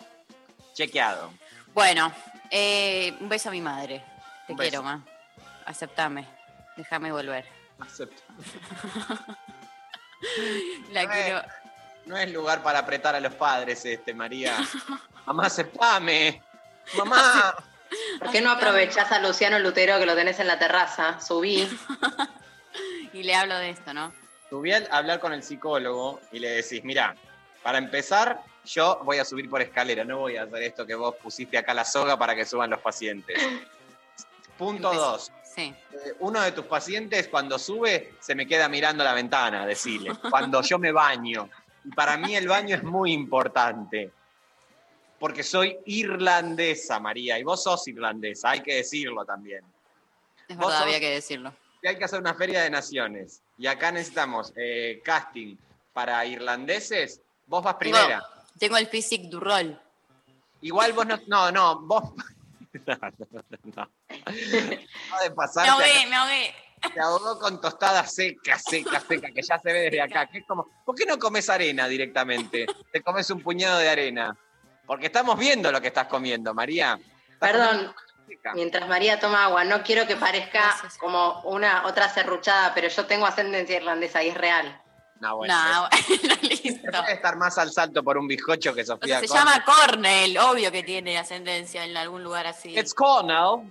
[0.75, 1.33] Chequeado.
[1.73, 2.13] Bueno,
[2.51, 4.05] eh, un beso a mi madre.
[4.47, 4.71] Te Un beso.
[4.71, 5.05] quiero, ma.
[5.67, 6.27] Aceptame.
[6.77, 7.47] Déjame volver.
[7.81, 8.23] Acepto.
[10.93, 11.43] La Eh, quiero.
[12.07, 14.57] No es lugar para apretar a los padres, este, María.
[15.27, 16.43] Mamá, aceptame.
[16.97, 17.55] Mamá.
[18.21, 21.21] ¿Por qué no aprovechás a Luciano Lutero que lo tenés en la terraza?
[21.21, 21.69] Subí.
[23.13, 24.13] Y le hablo de esto, ¿no?
[24.51, 27.15] Subí a hablar con el psicólogo y le decís, mira,
[27.63, 31.15] para empezar, yo voy a subir por escalera, no voy a hacer esto que vos
[31.23, 33.39] pusiste acá la soga para que suban los pacientes.
[34.59, 35.33] Punto dos.
[35.45, 35.75] Sí.
[35.93, 40.63] Eh, Uno de tus pacientes cuando sube se me queda mirando la ventana, decirle, cuando
[40.63, 41.49] yo me baño.
[41.85, 44.11] Y para mí el baño es muy importante.
[45.19, 49.63] Porque soy irlandesa, María, y vos sos irlandesa, hay que decirlo también.
[50.49, 51.53] Es Vos verdad, había que decirlo.
[51.83, 53.43] Y hay que hacer una feria de naciones.
[53.61, 55.55] Y acá necesitamos eh, casting
[55.93, 57.21] para irlandeses.
[57.47, 58.07] Vos vas primera.
[58.07, 59.79] Tengo, tengo el physique du rol.
[60.63, 61.21] Igual vos no.
[61.27, 62.05] No, no, vos.
[62.87, 63.91] no, no, no, no.
[65.11, 65.65] No de pasar.
[65.65, 66.55] Me ahogué, me ahogué.
[66.95, 70.27] Te ahogó con tostada seca, seca, seca, que ya se ve desde acá.
[70.27, 72.65] Que es como, ¿por qué no comes arena directamente?
[72.91, 74.35] Te comes un puñado de arena.
[74.87, 76.99] Porque estamos viendo lo que estás comiendo, María.
[77.39, 77.95] Perdón,
[78.37, 78.53] seca.
[78.55, 80.99] mientras María toma agua, no quiero que parezca Gracias.
[80.99, 84.81] como una otra serruchada, pero yo tengo ascendencia irlandesa y es real.
[85.21, 85.55] No, bueno.
[85.55, 85.89] No,
[86.43, 86.81] listo.
[86.91, 89.45] puede estar más al salto por un bizcocho que O Sofía sea, se Cornell.
[89.53, 92.79] llama Cornell, obvio que tiene ascendencia en algún lugar así.
[92.79, 93.71] It's Cornell.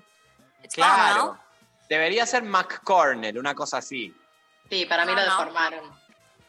[0.63, 1.21] It's Claro.
[1.25, 1.41] Cornell.
[1.89, 4.15] Debería ser McCornell, una cosa así.
[4.69, 5.23] Sí, para mí lo no.
[5.25, 5.91] deformaron.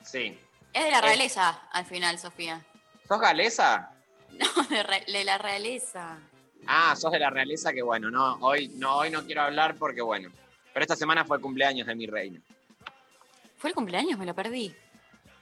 [0.04, 0.38] Sí.
[0.74, 2.62] Es de la realeza al final, Sofía.
[3.08, 3.92] ¿Sos galesa?
[4.30, 6.18] No, de, re- de la realeza.
[6.66, 10.00] Ah, sos de la realeza que bueno, no, hoy no, hoy no quiero hablar porque
[10.00, 10.30] bueno.
[10.72, 12.40] Pero esta semana fue el cumpleaños de mi reina.
[13.56, 14.18] ¿Fue el cumpleaños?
[14.18, 14.74] Me lo perdí.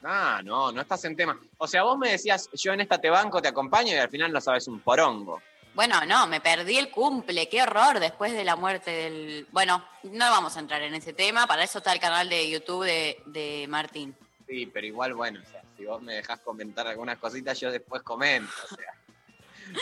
[0.02, 1.38] Ah, no, no estás en tema.
[1.58, 4.32] O sea, vos me decías, yo en esta te banco, te acompaño y al final
[4.32, 5.42] no sabes un porongo.
[5.74, 9.46] Bueno, no, me perdí el cumple, qué horror después de la muerte del...
[9.52, 12.84] Bueno, no vamos a entrar en ese tema, para eso está el canal de YouTube
[12.84, 14.16] de, de Martín.
[14.48, 18.02] Sí, pero igual, bueno, o sea, si vos me dejás comentar algunas cositas, yo después
[18.02, 18.92] comento, o sea.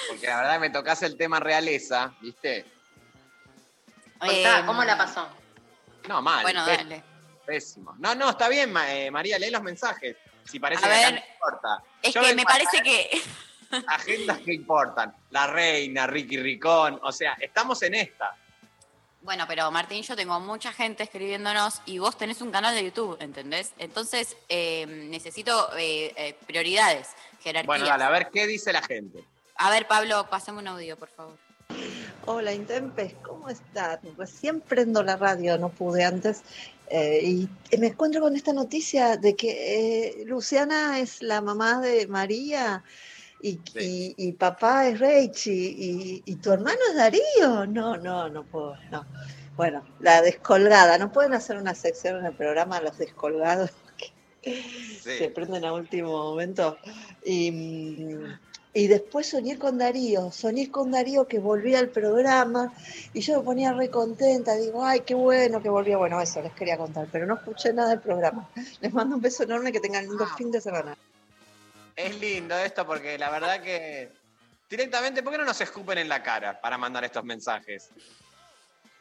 [0.09, 2.65] Porque la verdad me tocas el tema realeza, ¿viste?
[4.19, 5.29] Contá, ¿Cómo la pasó?
[6.09, 6.43] No, mal.
[6.43, 7.03] Bueno, pés- dale.
[7.45, 7.95] Pésimo.
[7.99, 10.17] No, no, está bien, eh, María, lee los mensajes.
[10.45, 11.83] Si parece A que acá ver, no importa.
[12.03, 13.23] Es Yo que me parece que...
[13.89, 15.15] Agendas que importan.
[15.31, 17.01] La reina, Ricky Ricón.
[17.03, 18.35] O sea, estamos en esta.
[19.23, 23.17] Bueno, pero Martín, yo tengo mucha gente escribiéndonos y vos tenés un canal de YouTube,
[23.21, 23.73] ¿entendés?
[23.79, 27.09] Entonces eh, necesito eh, eh, prioridades,
[27.43, 27.67] jerarquías.
[27.67, 29.25] Bueno, dale, a ver qué dice la gente.
[29.59, 31.35] A ver, Pablo, pasame un audio, por favor.
[32.27, 34.01] Hola Intempes, ¿cómo están?
[34.19, 36.43] Recién prendo la radio, no pude antes,
[36.91, 42.07] eh, y me encuentro con esta noticia de que eh, Luciana es la mamá de
[42.09, 42.83] María
[43.41, 47.67] y, y- y papá es Reich y, y- y tu hermano es Darío.
[47.69, 49.07] No, no, no puedo, no.
[49.57, 53.71] Bueno, la descolgada, ¿no pueden hacer una sección en el programa Los Descolgados?
[54.43, 54.63] que
[55.01, 56.77] Se prenden a último momento.
[57.25, 58.39] Y, mm,
[58.79, 62.73] y después soñé con Darío, soñé con Darío que volvía al programa
[63.15, 65.97] y yo me ponía re contenta, digo, ay, qué bueno que volvía.
[65.97, 68.49] Bueno, eso les quería contar, pero no escuché nada del programa.
[68.81, 70.95] Les mando un beso enorme, que tengan lindo fin de semana.
[71.97, 74.13] Es lindo esto porque la verdad que
[74.69, 77.89] directamente, ¿por qué no nos escupen en la cara para mandar estos mensajes?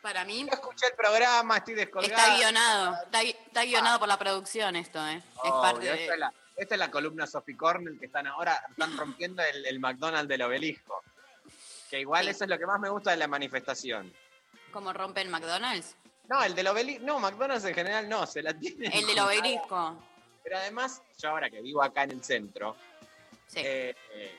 [0.01, 2.15] Para mí Yo escuché el programa, estoy descolgado.
[2.15, 5.21] está guionado, está, gui- está guionado por la producción esto, ¿eh?
[5.43, 6.01] Es parte de...
[6.03, 9.65] esta, es la, esta es la columna Sophie Cornell que están ahora, están rompiendo el,
[9.65, 11.01] el McDonald's del obelisco.
[11.89, 12.31] Que igual Sí.
[12.31, 14.11] eso es lo que más me gusta de la manifestación.
[14.71, 15.95] ¿Cómo rompen McDonald's?
[16.27, 18.91] No, el del obelisco, no, McDonald's en general no, se la tienen.
[18.91, 20.01] El del obelisco.
[20.43, 22.75] Pero además, yo ahora que vivo acá en el centro,
[23.47, 23.59] Sí.
[23.63, 24.35] eh, eh,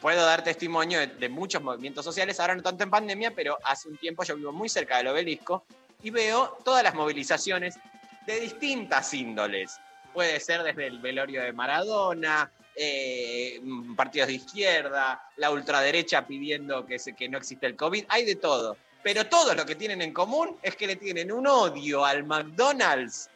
[0.00, 3.88] puedo dar testimonio de, de muchos movimientos sociales, ahora no tanto en pandemia, pero hace
[3.88, 5.64] un tiempo yo vivo muy cerca del obelisco
[6.02, 7.78] y veo todas las movilizaciones
[8.26, 9.78] de distintas índoles.
[10.16, 16.86] Puede ser desde el velorio de Maradona, eh, mm, partidos de izquierda, la ultraderecha pidiendo
[16.86, 18.78] que, se, que no existe el COVID, hay de todo.
[19.02, 23.28] Pero todo lo que tienen en común es que le tienen un odio al McDonald's.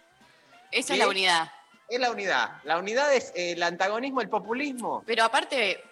[0.70, 1.52] Esa es la unidad.
[1.86, 2.62] Es la unidad.
[2.64, 5.02] La unidad es eh, el antagonismo, el populismo.
[5.04, 5.84] Pero aparte,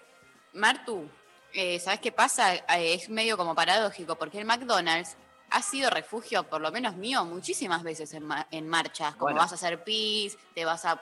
[0.54, 1.06] Martu,
[1.52, 2.54] eh, ¿sabes qué pasa?
[2.54, 5.18] Eh, es medio como paradójico, porque el McDonald's
[5.50, 9.12] ha sido refugio, por lo menos mío, muchísimas veces en, ma- en marchas.
[9.14, 9.38] Como Bueno.
[9.40, 11.00] vas a hacer pis, te vas a,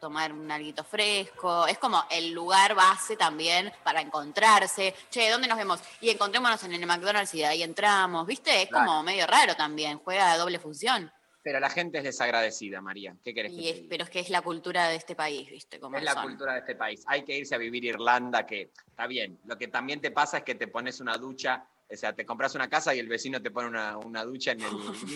[0.00, 1.66] tomar un alguito fresco.
[1.66, 4.94] Es como el lugar base también para encontrarse.
[5.10, 5.80] Che, ¿dónde nos vemos?
[6.00, 8.26] Y encontrémonos en el McDonald's y de ahí entramos.
[8.26, 8.62] ¿Viste?
[8.62, 9.98] Es como medio raro también.
[9.98, 11.10] Juega a doble función.
[11.40, 13.14] Pero la gente es desagradecida, María.
[13.24, 13.86] ¿Qué querés que Y te es- diga?
[13.88, 15.80] pero es que es la cultura de este país, ¿viste?
[15.80, 16.24] Como Es la son.
[16.24, 17.04] cultura de este país.
[17.06, 19.38] Hay que irse a vivir Irlanda, que está bien.
[19.46, 22.54] Lo que también te pasa es que te pones una ducha, o sea, te compras
[22.54, 24.72] una casa y el vecino te pone una, una ducha en el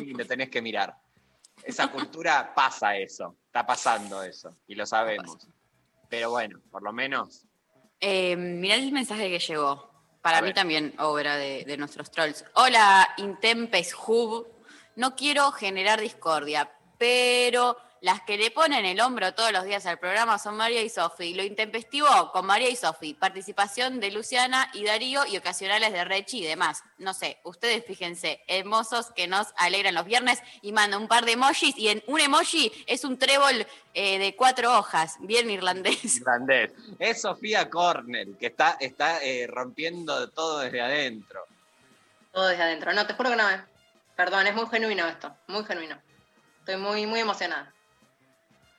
[0.09, 0.97] y lo tenés que mirar.
[1.63, 5.47] Esa cultura pasa eso, está pasando eso, y lo sabemos.
[6.09, 7.45] Pero bueno, por lo menos,
[8.01, 9.91] Eh, mirá el mensaje que llegó.
[10.23, 10.55] Para A mí ver.
[10.55, 12.45] también obra de, de nuestros trolls.
[12.55, 14.47] Hola, Intempes Hub.
[14.97, 20.01] No quiero generar discordia, pero las que le ponen el hombro todos los días al
[20.01, 21.35] programa son María y Sofi.
[21.35, 23.15] Lo intempestivo con María y Sofi.
[23.15, 26.83] Participación de Luciana y Darío y ocasionales de Rechi y demás.
[26.99, 31.33] No sé, ustedes fíjense, hermosos que nos alegran los viernes y manda un par de
[31.33, 36.17] emojis y en un emoji es un trébol eh, de cuatro hojas, bien irlandés.
[36.17, 36.73] irlandés.
[36.99, 41.47] Es Sofía Cornell, que está, está eh, rompiendo todo desde adentro.
[42.33, 42.93] Todo desde adentro.
[42.95, 43.49] No, te juro que no.
[43.49, 43.63] eh.
[44.17, 45.33] Perdón, es muy genuino esto.
[45.47, 45.97] Muy genuino.
[46.59, 47.73] Estoy muy, muy emocionada.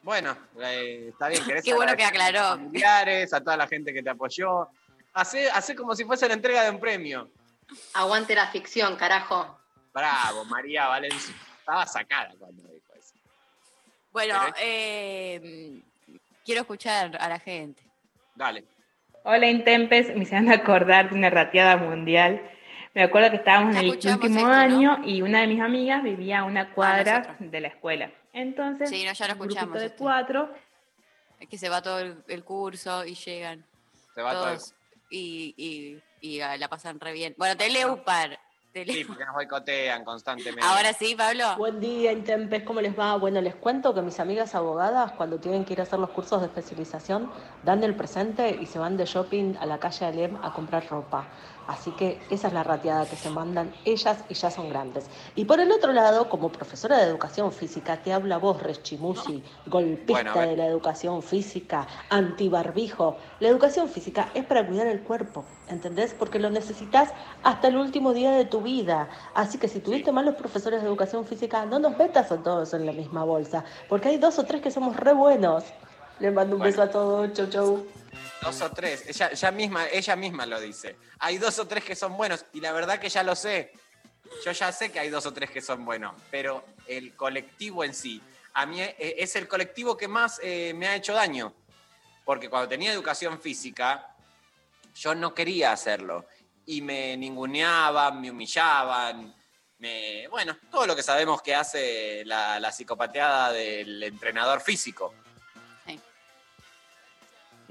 [0.03, 1.43] Bueno, eh, está bien.
[1.45, 2.57] ¿querés Qué bueno que agradecer a aclaró.
[2.57, 4.67] familiares, a toda la gente que te apoyó.
[5.13, 7.30] Hace, hace como si fuese la entrega de un premio.
[7.93, 9.57] Aguante la ficción, carajo.
[9.93, 11.34] Bravo, María Valencia.
[11.59, 13.13] Estaba sacada cuando dijo eso.
[14.11, 15.80] Bueno, eh,
[16.43, 17.81] quiero escuchar a la gente.
[18.35, 18.65] Dale.
[19.23, 22.41] Hola Intempes, me hicieron acordar de una rateada mundial.
[22.93, 24.53] Me acuerdo que estábamos Ya en el último esto, ¿no?
[24.53, 27.51] año y una de mis amigas vivía a una cuadra nosotros.
[27.51, 28.11] de la escuela.
[28.34, 29.97] Entonces, Sí, no, ya lo escuchamos de esto.
[30.03, 30.49] cuatro,
[31.39, 33.65] Es que se va todo el, el curso y llegan
[34.15, 34.60] Se va todo el-
[35.10, 37.35] y, y- y, la pasan re bien.
[37.38, 38.39] Bueno, te leo un par.
[38.72, 38.95] te leo.
[38.95, 40.65] Sí, porque nos boicotean constantemente.
[40.65, 41.55] Ahora sí, Pablo.
[41.57, 43.15] Buen día, Intempes, ¿cómo les va?
[43.18, 46.39] Bueno, les cuento que mis amigas abogadas, cuando tienen que ir a hacer los cursos
[46.41, 47.31] de especialización,
[47.64, 51.27] dan el presente y se van de shopping a la calle Alem a comprar ropa.
[51.65, 55.10] Así que esa es la rateada que se mandan ellas y ya son grandes.
[55.35, 60.14] Y por el otro lado, como profesora de educación física, te habla vos, Reschimusi, golpista
[60.34, 63.18] Bueno, de la educación física, antibarbijo.
[63.40, 66.14] La educación física es para cuidar el cuerpo, ¿entendés?
[66.14, 67.14] Porque lo necesitas
[67.44, 69.10] hasta el último día de tu vida.
[69.34, 72.85] Así que si tuviste malos profesores de educación física, no nos metas a todos en
[72.85, 75.76] la misma bolsa, porque hay dos o tres que somos re buenos.
[76.19, 76.72] Le mando un Bueno.
[76.72, 77.92] beso a todos, chau chau.
[78.41, 80.98] Dos o tres, ella, misma, ella misma lo dice.
[81.19, 83.72] Hay dos o tres que son buenos y la verdad que ya lo sé.
[84.44, 87.94] Yo ya sé que hay dos o tres que son buenos, pero el colectivo en
[87.94, 88.22] sí,
[88.53, 91.53] a mí eh, es el colectivo que más eh, me ha hecho daño.
[92.26, 94.15] Porque cuando tenía educación física,
[94.95, 96.26] yo no quería hacerlo.
[96.65, 99.35] Y me ninguneaban, me humillaban,
[99.80, 105.14] me, bueno, todo lo que sabemos que hace la, la psicopateada del entrenador físico.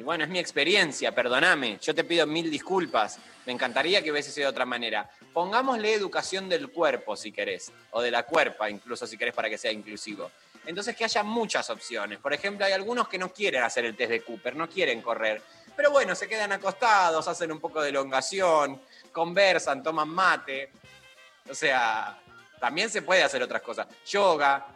[0.02, 1.78] Bueno, es mi experiencia, perdóname.
[1.80, 3.18] Yo te pido mil disculpas.
[3.46, 5.08] Me encantaría que hubiese sido de otra manera.
[5.32, 9.58] Pongámosle educación del cuerpo, si querés, o de la cuerpa, incluso si querés, para que
[9.58, 10.30] sea inclusivo.
[10.66, 12.18] Entonces, que haya muchas opciones.
[12.18, 15.40] Por ejemplo, hay algunos que no quieren hacer el test de Cooper, no quieren correr.
[15.76, 20.70] Pero bueno, se quedan acostados, hacen un poco de elongación, conversan, toman mate.
[21.48, 22.18] O sea,
[22.60, 23.86] también se puede hacer otras cosas.
[24.06, 24.66] Yoga,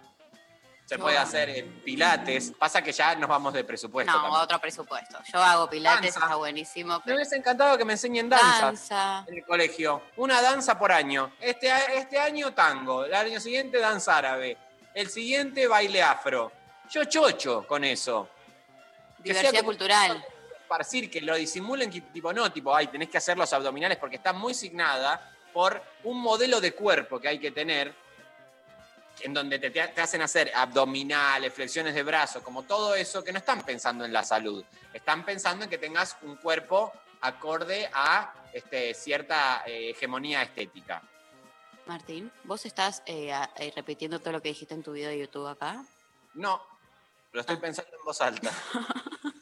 [0.86, 2.52] se puede hacer eh, pilates.
[2.58, 4.10] Pasa que ya nos vamos de presupuesto.
[4.12, 4.40] No, también.
[4.40, 5.18] otro presupuesto.
[5.32, 6.20] Yo hago pilates, Danza.
[6.26, 7.02] está buenísimo.
[7.04, 9.24] Me hubiese encantado que me enseñen danza, Danza.
[9.26, 10.00] en el colegio.
[10.16, 11.32] Una danza por año.
[11.40, 14.56] Este, este año tango, el año siguiente danza árabe,
[14.94, 16.52] el siguiente baile afro.
[16.88, 18.28] Yo chocho con eso.
[19.24, 20.24] Que sea Diversidad como- cultural.
[20.62, 24.16] Esparcir, que lo disimulen, que tipo no, tipo, ay, tenés que hacer los abdominales porque
[24.16, 27.94] está muy signada por un modelo de cuerpo que hay que tener
[29.22, 33.38] en donde te, te hacen hacer abdominales, flexiones de brazos, como todo eso, que no
[33.38, 34.64] están pensando en la salud.
[34.92, 41.02] Están pensando en que tengas un cuerpo acorde a este, cierta eh, hegemonía estética.
[41.86, 45.18] Martín, ¿vos estás eh, a- eh, repitiendo todo lo que dijiste en tu video de
[45.20, 45.84] YouTube acá?
[46.34, 46.60] No,
[47.32, 48.50] lo estoy pensando en voz alta.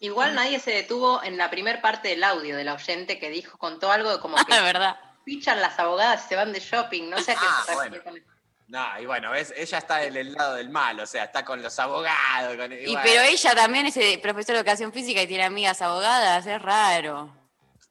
[0.00, 3.58] Igual nadie se detuvo en la primer parte del audio de la oyente que dijo,
[3.58, 4.98] contó algo de como que De verdad.
[5.24, 7.10] pichan las abogadas y se van de shopping.
[7.10, 8.26] No sé a qué Ah, se refiere bueno.
[8.70, 9.52] No, y bueno, ¿ves?
[9.56, 12.56] ella está en el lado del mal, o sea, está con los abogados.
[12.56, 13.00] con- Y, bueno.
[13.02, 17.34] pero ella también es eh, profesora de educación física y tiene amigas abogadas, es raro.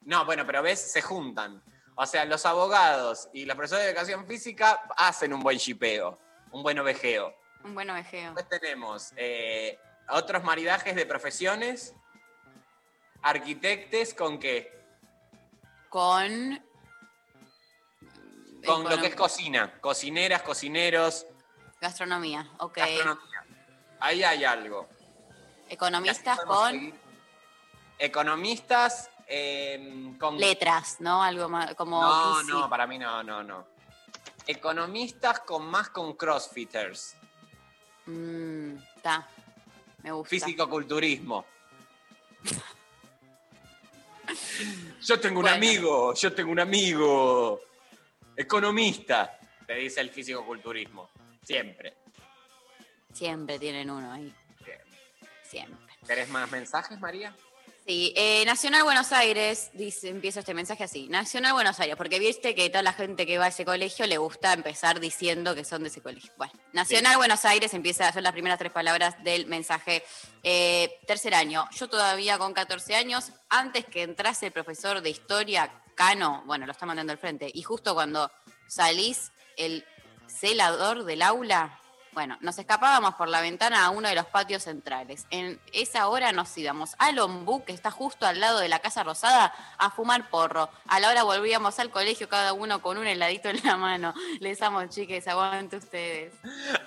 [0.04, 1.62] No, bueno, pero ves, se juntan.
[1.96, 6.18] O sea, los abogados y los profesores de educación física hacen un buen shipeo,
[6.52, 7.36] un buen ovejeo.
[7.66, 8.34] Un buen ovejeo.
[8.34, 9.78] Después tenemos eh,
[10.08, 11.94] otros maridajes de profesiones.
[13.22, 14.72] Arquitectes con qué?
[15.90, 16.64] Con.
[18.66, 19.80] Con lo que es cocina.
[19.80, 21.26] Cocineras, cocineros,
[21.82, 22.78] Gastronomía, ok.
[22.78, 23.46] gastronomía.
[24.02, 24.88] Ahí hay algo.
[25.70, 26.94] Economistas con seguir.
[27.98, 30.38] Economistas eh, con...
[30.38, 31.22] letras, ¿no?
[31.24, 32.02] Algo más como.
[32.02, 33.68] No, no, para mí no, no, no.
[34.48, 37.16] Economistas con más con crossfitters.
[38.08, 39.28] Mm, Está.
[40.04, 40.30] Me gusta.
[40.30, 41.46] Físico-culturismo.
[45.02, 45.58] Yo tengo un Bueno.
[45.58, 47.62] amigo, yo tengo un amigo.
[48.40, 49.38] Economista,
[49.68, 51.10] te dice el físico-culturismo.
[51.44, 51.98] Siempre.
[53.12, 54.34] Siempre tienen uno ahí.
[55.44, 55.94] Siempre.
[56.08, 57.36] ¿Querés más mensajes, María?
[57.86, 61.10] Sí, eh, Nacional Buenos Aires, dice, empiezo este mensaje así.
[61.10, 64.18] Nacional Buenos Aires, porque viste que toda la gente que va a ese colegio le
[64.18, 66.32] gusta empezar diciendo que son de ese colegio.
[66.38, 70.02] Bueno, Nacional Buenos Aires empieza, son las primeras tres palabras del mensaje.
[70.44, 75.70] Eh, tercer año, yo todavía con 14 años, antes que entrase el profesor de historia,
[76.00, 78.32] Cano, bueno, lo está mandando al frente, y justo cuando
[78.68, 79.86] salís el
[80.28, 81.78] celador del aula,
[82.14, 85.28] bueno, nos escapábamos por la ventana a uno de los patios centrales.
[85.30, 89.04] En esa hora nos íbamos al ombú, que está justo al lado de la Casa
[89.04, 90.70] Rosada, a fumar porro.
[90.88, 94.14] A la hora volvíamos al colegio, cada uno con un heladito en la mano.
[94.40, 96.34] Les amo, chiques, aguante ustedes.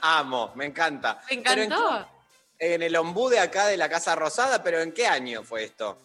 [0.00, 1.20] Amo, me encanta.
[1.30, 2.08] ¿Me Pero ¿en encantó?
[2.58, 5.98] En, el ombú de acá de la Casa Rosada, pero ¿en qué año fue esto?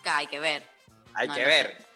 [0.00, 0.68] Acá hay que ver.
[1.14, 1.87] Hay No, que no ver.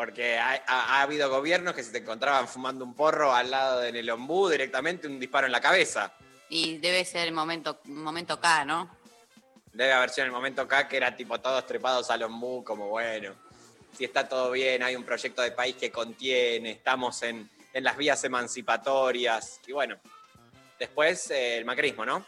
[0.00, 3.80] Porque ha, ha- ha habido gobiernos que se te encontraban fumando un porro al lado
[3.80, 6.10] del ombú, directamente un disparo en la cabeza.
[6.48, 8.96] Y debe ser el momento, momento acá, ¿no?
[9.74, 13.34] Debe haber sido el momento acá que era tipo todos trepados al ombú, como bueno,
[13.94, 17.94] si está todo bien, hay un proyecto de país que contiene, estamos en, en las
[17.98, 19.60] vías emancipatorias.
[19.66, 19.98] Y bueno,
[20.78, 22.24] después eh, el macrismo, ¿no?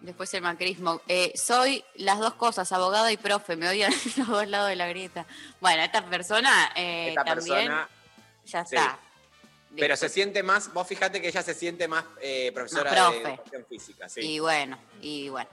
[0.00, 1.00] Después el macrismo.
[1.08, 3.56] Eh, soy las dos cosas, abogada y profe.
[3.56, 5.26] Me odian los dos lados de la grieta.
[5.60, 7.88] Bueno, esta persona eh, Esta también persona,
[8.44, 8.76] ya sí.
[8.76, 8.98] está.
[9.76, 13.18] pero se siente más, vos fíjate que ella se siente más eh, profesora Más de
[13.18, 14.20] educación física, sí.
[14.20, 15.50] Y bueno, y bueno,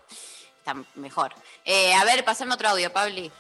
[0.60, 1.34] está mejor.
[1.64, 3.32] Eh, a ver, pasame otro audio, Pabli.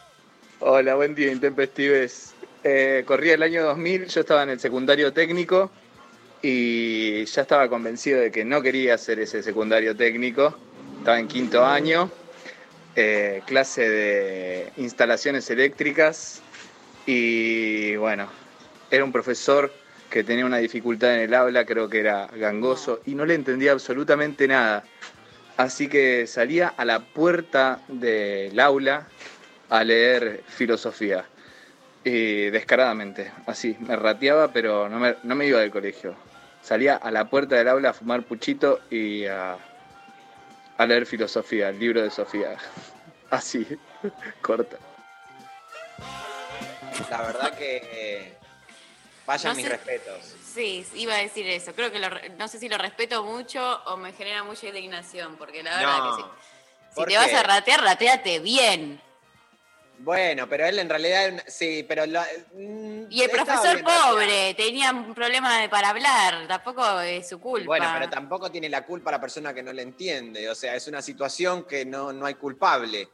[0.60, 2.34] Hola, buen día, intempestives.
[2.64, 5.69] Eh, corría el año 2000, yo estaba en el secundario técnico
[6.41, 10.57] y ya estaba convencido de que no quería hacer ese secundario técnico.
[11.06, 12.10] Estaba en quinto año,
[12.95, 16.41] eh, clase de instalaciones eléctricas
[17.06, 18.27] y bueno,
[18.90, 19.72] era un profesor
[20.10, 23.73] que tenía una dificultad en el habla, creo que era gangoso y no le entendía
[23.73, 24.84] absolutamente nada.
[25.57, 29.07] Así que salía a la puerta del aula
[29.69, 31.23] a leer filosofía.
[32.03, 36.15] Y descaradamente, así, me rateaba, pero no me, no me iba del colegio.
[36.64, 39.56] Salía a la puerta del aula a fumar puchito y a,
[40.77, 42.57] a leer filosofía, el libro de Sofía.
[43.30, 43.65] Así,
[44.41, 44.77] corta.
[47.10, 48.35] La verdad que.
[49.26, 50.35] Vayan No mis sé- respetos.
[50.53, 51.73] Sí, iba a decir eso.
[51.73, 55.35] Creo que lo re- no sé si lo respeto mucho o me genera mucha indignación,
[55.35, 56.15] porque la verdad No.
[56.18, 56.30] que sí.
[56.89, 59.02] Si ¿Por te vas a ratear, rateate bien.
[59.99, 61.43] Bueno, pero él en realidad.
[61.47, 62.05] Sí, pero.
[62.05, 62.22] lo-
[62.53, 67.65] mm, Y el profesor pobre tenía un problema para hablar, tampoco es su culpa.
[67.67, 70.49] Bueno, pero tampoco tiene la culpa la persona que no le entiende.
[70.49, 73.09] O sea, es una situación que no, no hay culpable.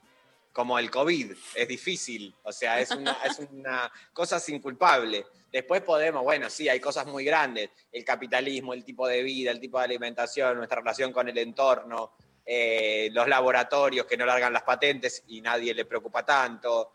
[0.54, 1.32] Como el COVID.
[1.56, 2.36] Es difícil.
[2.44, 5.26] O sea, es una, es una cosa sin culpable.
[5.50, 7.70] Después podemos, bueno, sí, hay cosas muy grandes.
[7.90, 12.12] El capitalismo, el tipo de vida, el tipo de alimentación, nuestra relación con el entorno,
[12.46, 16.94] eh, los laboratorios que no largan las patentes y nadie le preocupa tanto.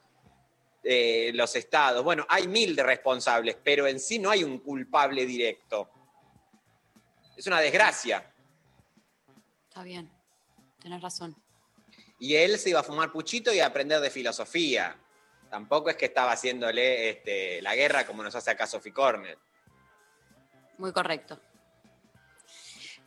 [0.88, 2.04] eh, los estados.
[2.04, 5.90] Bueno, hay mil de responsables, pero en sí no hay un culpable directo.
[7.36, 8.32] Es una desgracia.
[9.68, 10.10] Está bien,
[10.80, 11.34] tenés razón.
[12.20, 14.96] Y él se iba a fumar puchito y a aprender de filosofía.
[15.50, 18.92] Tampoco es que estaba haciéndole este, la guerra como nos hace acá Sophie.
[20.78, 21.40] Muy correcto.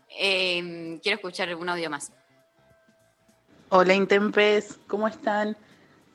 [0.10, 2.12] Eh, quiero escuchar un audio más.
[3.72, 5.56] Hola Intempes, ¿cómo están?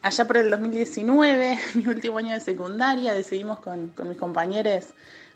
[0.03, 4.87] Allá por el 2019, mi último año de secundaria, decidimos con, con mis compañeros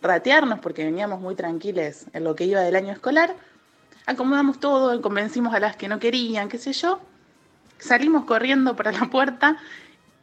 [0.02, 3.36] ratearnos porque veníamos muy tranquiles en lo que iba del año escolar.
[4.06, 6.98] Acomodamos todo, convencimos a las que no querían, qué sé yo.
[7.78, 9.56] Salimos corriendo para la puerta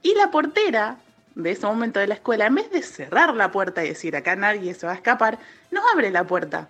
[0.01, 0.97] y la portera
[1.35, 4.35] de ese momento de la escuela, en vez de cerrar la puerta y decir acá
[4.35, 5.39] nadie se va a escapar,
[5.71, 6.67] nos abre la puerta.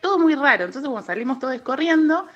[0.00, 0.64] Todo muy raro.
[0.64, 2.26] Entonces, bueno, salimos todos corriendo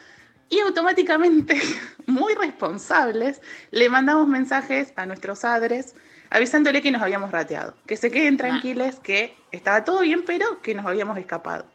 [0.50, 1.58] y automáticamente,
[2.06, 3.40] muy responsables,
[3.70, 5.94] le mandamos mensajes a nuestros padres
[6.28, 10.74] avisándole que nos habíamos rateado, que se queden tranquiles, que estaba todo bien, pero que
[10.74, 11.66] nos habíamos escapado.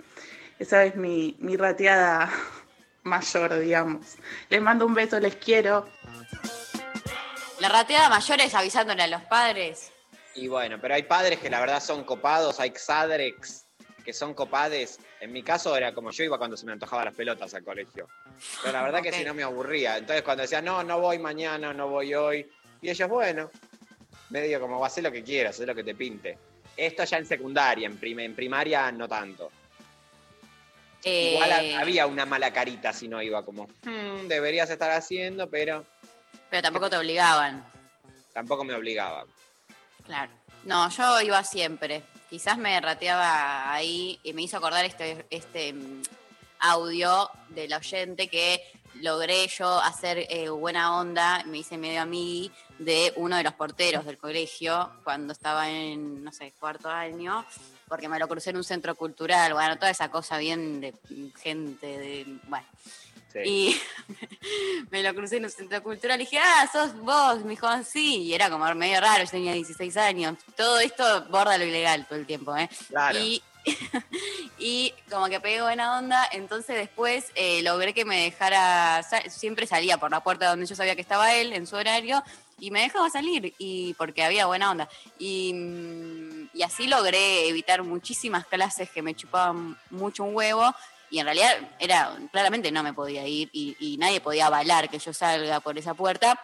[0.60, 2.30] Esa es mi, mi rateada
[3.04, 4.18] mayor, digamos.
[4.50, 5.88] Les mando un beso, les quiero.
[7.60, 9.92] La rateada mayor es avisándole a los padres.
[10.36, 13.66] Y bueno, pero hay padres que la verdad son copados, hay xadrex
[14.04, 15.00] que son copades.
[15.26, 18.08] En mi caso era como yo iba cuando se me antojaban las pelotas al colegio.
[18.62, 19.98] Pero la verdad que si no me aburría.
[19.98, 22.48] Entonces cuando decía, no, no voy mañana, no voy hoy.
[22.80, 23.50] Y ellos, bueno,
[24.30, 26.38] medio como, hacer lo que quieras, haz lo que te pinte.
[26.78, 29.52] Esto ya en secundaria, en, prim- en primaria no tanto.
[31.04, 35.50] Igual Eh, ha- había una mala carita si no iba como, "Hmm, deberías estar haciendo,
[35.50, 35.86] pero
[36.52, 37.66] Pero tampoco te obligaban.
[38.32, 39.26] tampoco me obligaba.
[40.06, 40.32] Claro.
[40.66, 42.04] No, yo iba siempre.
[42.36, 46.02] Quizás me rateaba ahí y me hizo acordar este, este mm,
[46.60, 48.62] audio del oyente que
[48.96, 54.04] logré yo hacer eh, buena onda, me hice medio amigui de uno de los porteros
[54.04, 57.46] del colegio cuando estaba en, no sé, cuarto año,
[57.88, 60.94] porque me lo crucé en un centro cultural, bueno, toda esa cosa bien de
[61.42, 62.68] gente, de, bueno.
[63.44, 63.76] Y
[64.92, 68.24] me lo crucé en un centro cultural y dije, ah, sos vos, me dijo, sí,
[68.24, 70.38] y era como medio raro, yo tenía 16 años.
[70.56, 72.70] Todo esto borda lo ilegal todo el tiempo, ¿eh?
[72.90, 73.20] Claro.
[73.20, 73.42] Y,
[74.60, 79.98] y como que pegué buena onda, entonces después eh, logré que me dejara, siempre salía
[79.98, 82.24] por la puerta donde yo sabía que estaba él en su horario
[82.60, 84.88] y me dejaba salir y porque había buena onda.
[85.20, 90.74] Y, mm, y así logré evitar muchísimas clases que me chupaban mucho un huevo
[91.16, 95.00] y en realidad era claramente no me podía ir y, y nadie podía avalar que
[95.00, 96.38] yo salga por esa puerta.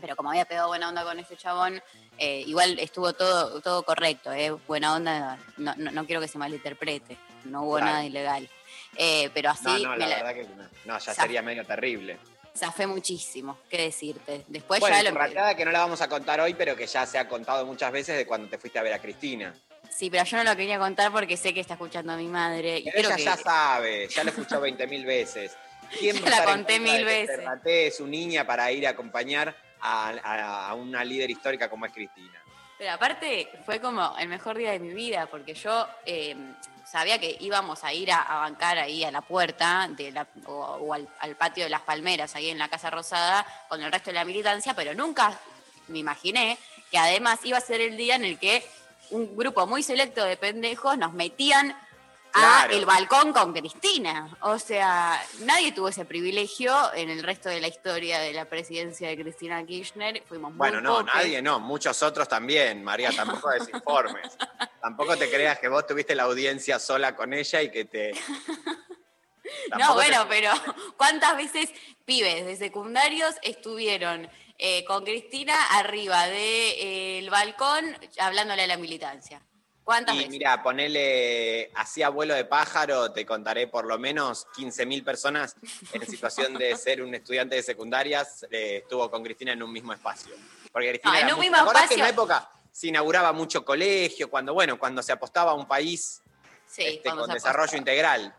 [0.00, 1.80] Pero como había pegado buena onda con ese chabón,
[2.18, 4.50] eh, igual estuvo todo, todo correcto, ¿eh?
[4.66, 7.86] buena onda, no, no, no quiero que se malinterprete, no hubo Claro.
[7.92, 8.48] nada ilegal.
[8.96, 12.18] Eh, pero así No, no, la la verdad que no, No, ya sería medio terrible.
[12.56, 14.44] zafé muchísimo, qué decirte.
[14.48, 15.56] Después bueno, ya lo...
[15.56, 18.16] que no la vamos a contar hoy, pero que ya se ha contado muchas veces
[18.16, 19.54] de cuando te fuiste a ver a Cristina.
[19.98, 22.78] Sí, pero yo no lo quería contar porque sé que está escuchando a mi madre.
[22.78, 23.24] Y Pero ella que...
[23.24, 25.56] ya sabe, ya lo escuchó 20 mil veces.
[25.98, 27.96] ¿Quién Ya la conté mil veces.
[27.96, 32.40] Su niña para ir a acompañar a, a- a una líder histórica como es Cristina.
[32.78, 36.36] Pero aparte fue como el mejor día de mi vida, porque yo eh,
[36.86, 40.52] sabía que íbamos a ir a, a bancar ahí a la puerta de la, o,
[40.80, 44.10] o al, al patio de las palmeras, ahí en la Casa Rosada, con el resto
[44.10, 45.36] de la militancia, pero nunca
[45.88, 46.56] me imaginé
[46.92, 48.64] que además iba a ser el día en el que
[49.10, 51.70] un grupo muy selecto de pendejos nos metían
[52.34, 52.74] a Claro.
[52.76, 54.36] el balcón con Cristina.
[54.42, 59.08] O sea, nadie tuvo ese privilegio en el resto de la historia de la presidencia
[59.08, 60.22] de Cristina Kirchner.
[60.28, 61.14] Fuimos muy Bueno, no, pocos.
[61.14, 64.36] nadie no, muchos otros también, María, tampoco desinformes.
[64.82, 68.12] tampoco te creas que vos tuviste la audiencia sola con ella y que te...
[69.78, 70.50] No, te- bueno, pero
[70.98, 71.70] ¿cuántas veces
[72.04, 74.28] pibes de secundarios estuvieron
[74.58, 79.40] eh, con Cristina arriba del balcón hablándole a la militancia?
[79.84, 80.30] ¿Cuántas Y veces?
[80.32, 85.56] mira, ponele así a vuelo de pájaro, te contaré por lo menos 15.000 personas
[85.92, 89.94] en situación de ser un estudiante de secundarias, eh, estuvo con Cristina en un mismo
[89.94, 90.34] espacio.
[90.70, 91.96] Porque Cristina No, en un mismo ¿te acordás que espacio?
[91.96, 96.20] en una época se inauguraba mucho colegio, cuando, bueno, cuando se apostaba a un país
[96.66, 98.34] Sí, este, con desarrollo integral.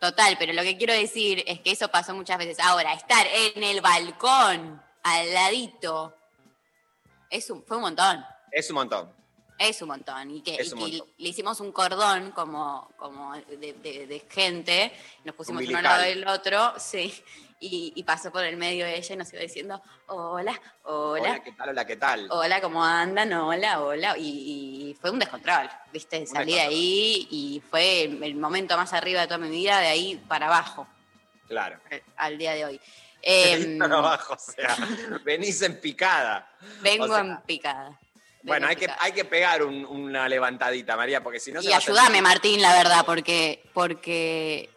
[0.00, 2.60] Total, pero lo que quiero decir es que eso pasó muchas veces.
[2.60, 6.14] Ahora, estar en el balcón, al ladito,
[7.30, 8.24] es un, fue un montón.
[8.50, 9.12] Es un montón.
[9.58, 10.30] Es un montón.
[10.32, 11.08] Y que, Es y un que montón.
[11.18, 14.92] le hicimos un cordón como, como de, de- de gente,
[15.24, 15.84] nos pusimos uno al Umbilical.
[15.84, 17.14] lado del otro, sí,
[17.60, 21.42] y, y pasó por el medio de ella y nos iba diciendo, hola, hola, Hola,
[21.42, 21.68] ¿qué tal?
[21.68, 22.26] Hola, ¿qué tal?
[22.30, 23.32] hola, ¿cómo andan?
[23.32, 24.18] Hola, hola.
[24.18, 26.26] Y, y fue un descontrol, ¿viste?
[26.26, 30.16] Salí de ahí y fue el momento más arriba de toda mi vida, de ahí
[30.28, 30.86] para abajo,
[31.48, 31.78] Claro.
[32.16, 32.80] al día de hoy.
[33.26, 34.76] Em, Para abajo, o sea,
[35.24, 36.46] venís en picada.
[36.82, 37.98] vengo O sea, en picada.
[38.42, 41.72] Bueno, hay que, hay que pegar un- una levantadita, María, porque si no se y
[41.72, 44.68] a ayúdame, Martín, la verdad, porque, porque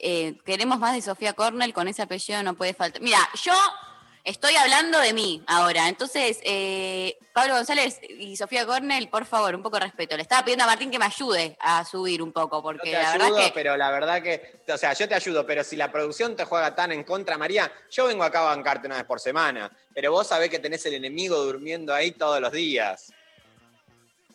[0.00, 3.02] eh, queremos más de Sofía Cornell, con ese apellido no puede faltar.
[3.02, 3.52] Mira, yo
[4.24, 9.62] estoy hablando de mí ahora, entonces, eh, Pablo González y Sofía Cornell, por favor, un
[9.62, 10.16] poco de respeto.
[10.16, 13.02] Le estaba pidiendo a Martín que me ayude a subir un poco, Yo porque te
[13.02, 13.52] la ayudo, verdad que...
[13.54, 16.74] pero la verdad que, o sea, yo te ayudo, pero si la producción te juega
[16.74, 20.26] tan en contra, María, yo vengo acá a bancarte una vez por semana, pero vos
[20.26, 23.12] sabés que tenés el enemigo durmiendo ahí todos los días.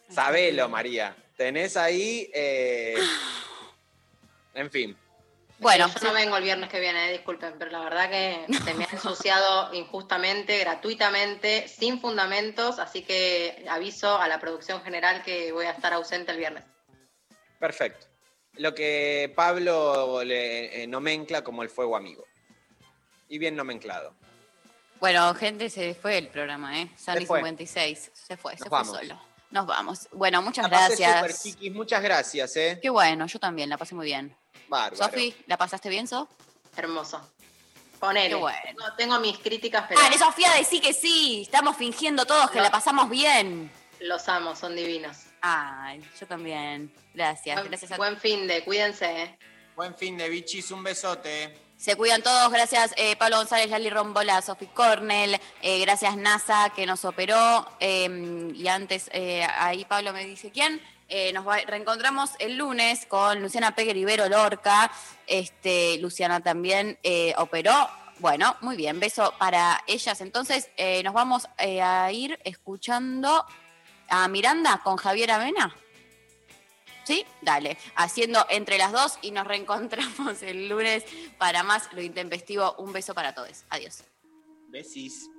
[0.09, 1.15] Sabelo, María.
[1.35, 2.95] Tenés ahí, eh,
[4.53, 4.97] en fin.
[5.59, 8.73] Bueno, yo no vengo el viernes que viene, eh, disculpen, pero la verdad que se
[8.73, 15.51] me ha ensuciado injustamente, gratuitamente, sin fundamentos, así que aviso a la producción general que
[15.51, 16.63] voy a estar ausente el viernes.
[17.59, 18.07] Perfecto.
[18.57, 22.25] Lo que Pablo le eh, nomencla como el fuego amigo.
[23.27, 24.13] Y bien nomenclado.
[24.99, 26.89] Bueno, gente, se fue el programa, ¿eh?
[26.95, 27.39] Fue.
[27.39, 28.97] 56, se fue, se Nos fue vamos.
[28.97, 29.34] solo.
[29.55, 30.09] Nos vamos.
[30.11, 31.71] Bueno, muchas La pasé súper, gracias.
[31.73, 32.77] Muchas gracias, ¿eh?
[32.81, 34.35] Qué bueno, yo también, la pasé muy bien.
[34.67, 34.97] Bárbaro.
[34.97, 36.27] Sofi, ¿la pasaste bien, So?
[36.75, 37.21] Hermoso.
[37.97, 38.27] Ponele.
[38.27, 38.59] Qué bueno.
[38.77, 41.43] No, tengo mis críticas, pero Dale, Sofía, decí que sí.
[41.43, 42.63] Estamos fingiendo todos que No.
[42.65, 43.71] la pasamos bien.
[44.01, 45.19] los amo, son divinos.
[45.39, 46.93] Ay, yo también.
[47.13, 47.55] Gracias.
[47.55, 49.05] Buen, Gracias a buen fin de, cuídense.
[49.23, 49.39] eh.
[49.77, 51.57] Buen fin de bichis, un besote.
[51.85, 52.51] Se cuidan todos.
[52.51, 55.39] Gracias, eh, Pablo González, Lali Rombola, Sofi Cornell.
[55.61, 57.63] eh, gracias, NASA, que nos operó.
[57.79, 60.81] eh, y antes, eh, ahí Pablo me dice quién.
[61.35, 64.91] Nos va- reencontramos el lunes con Luciana Pegue Rivero Lorca.
[65.27, 66.97] Este, Luciana también
[67.37, 67.87] operó.
[68.17, 68.99] Bueno, muy bien.
[68.99, 70.21] Beso para ellas.
[70.21, 70.71] Entonces,
[71.03, 73.45] nos vamos a ir escuchando
[74.09, 75.75] a Miranda con Javier Avena.
[77.05, 77.25] ¿Sí?
[77.41, 81.03] Dale, haciendo entre las dos y nos reencontramos el lunes
[81.37, 82.75] para más lo intempestivo.
[82.79, 83.63] Un beso para todos.
[83.69, 84.03] Adiós.
[84.69, 85.29] Besis.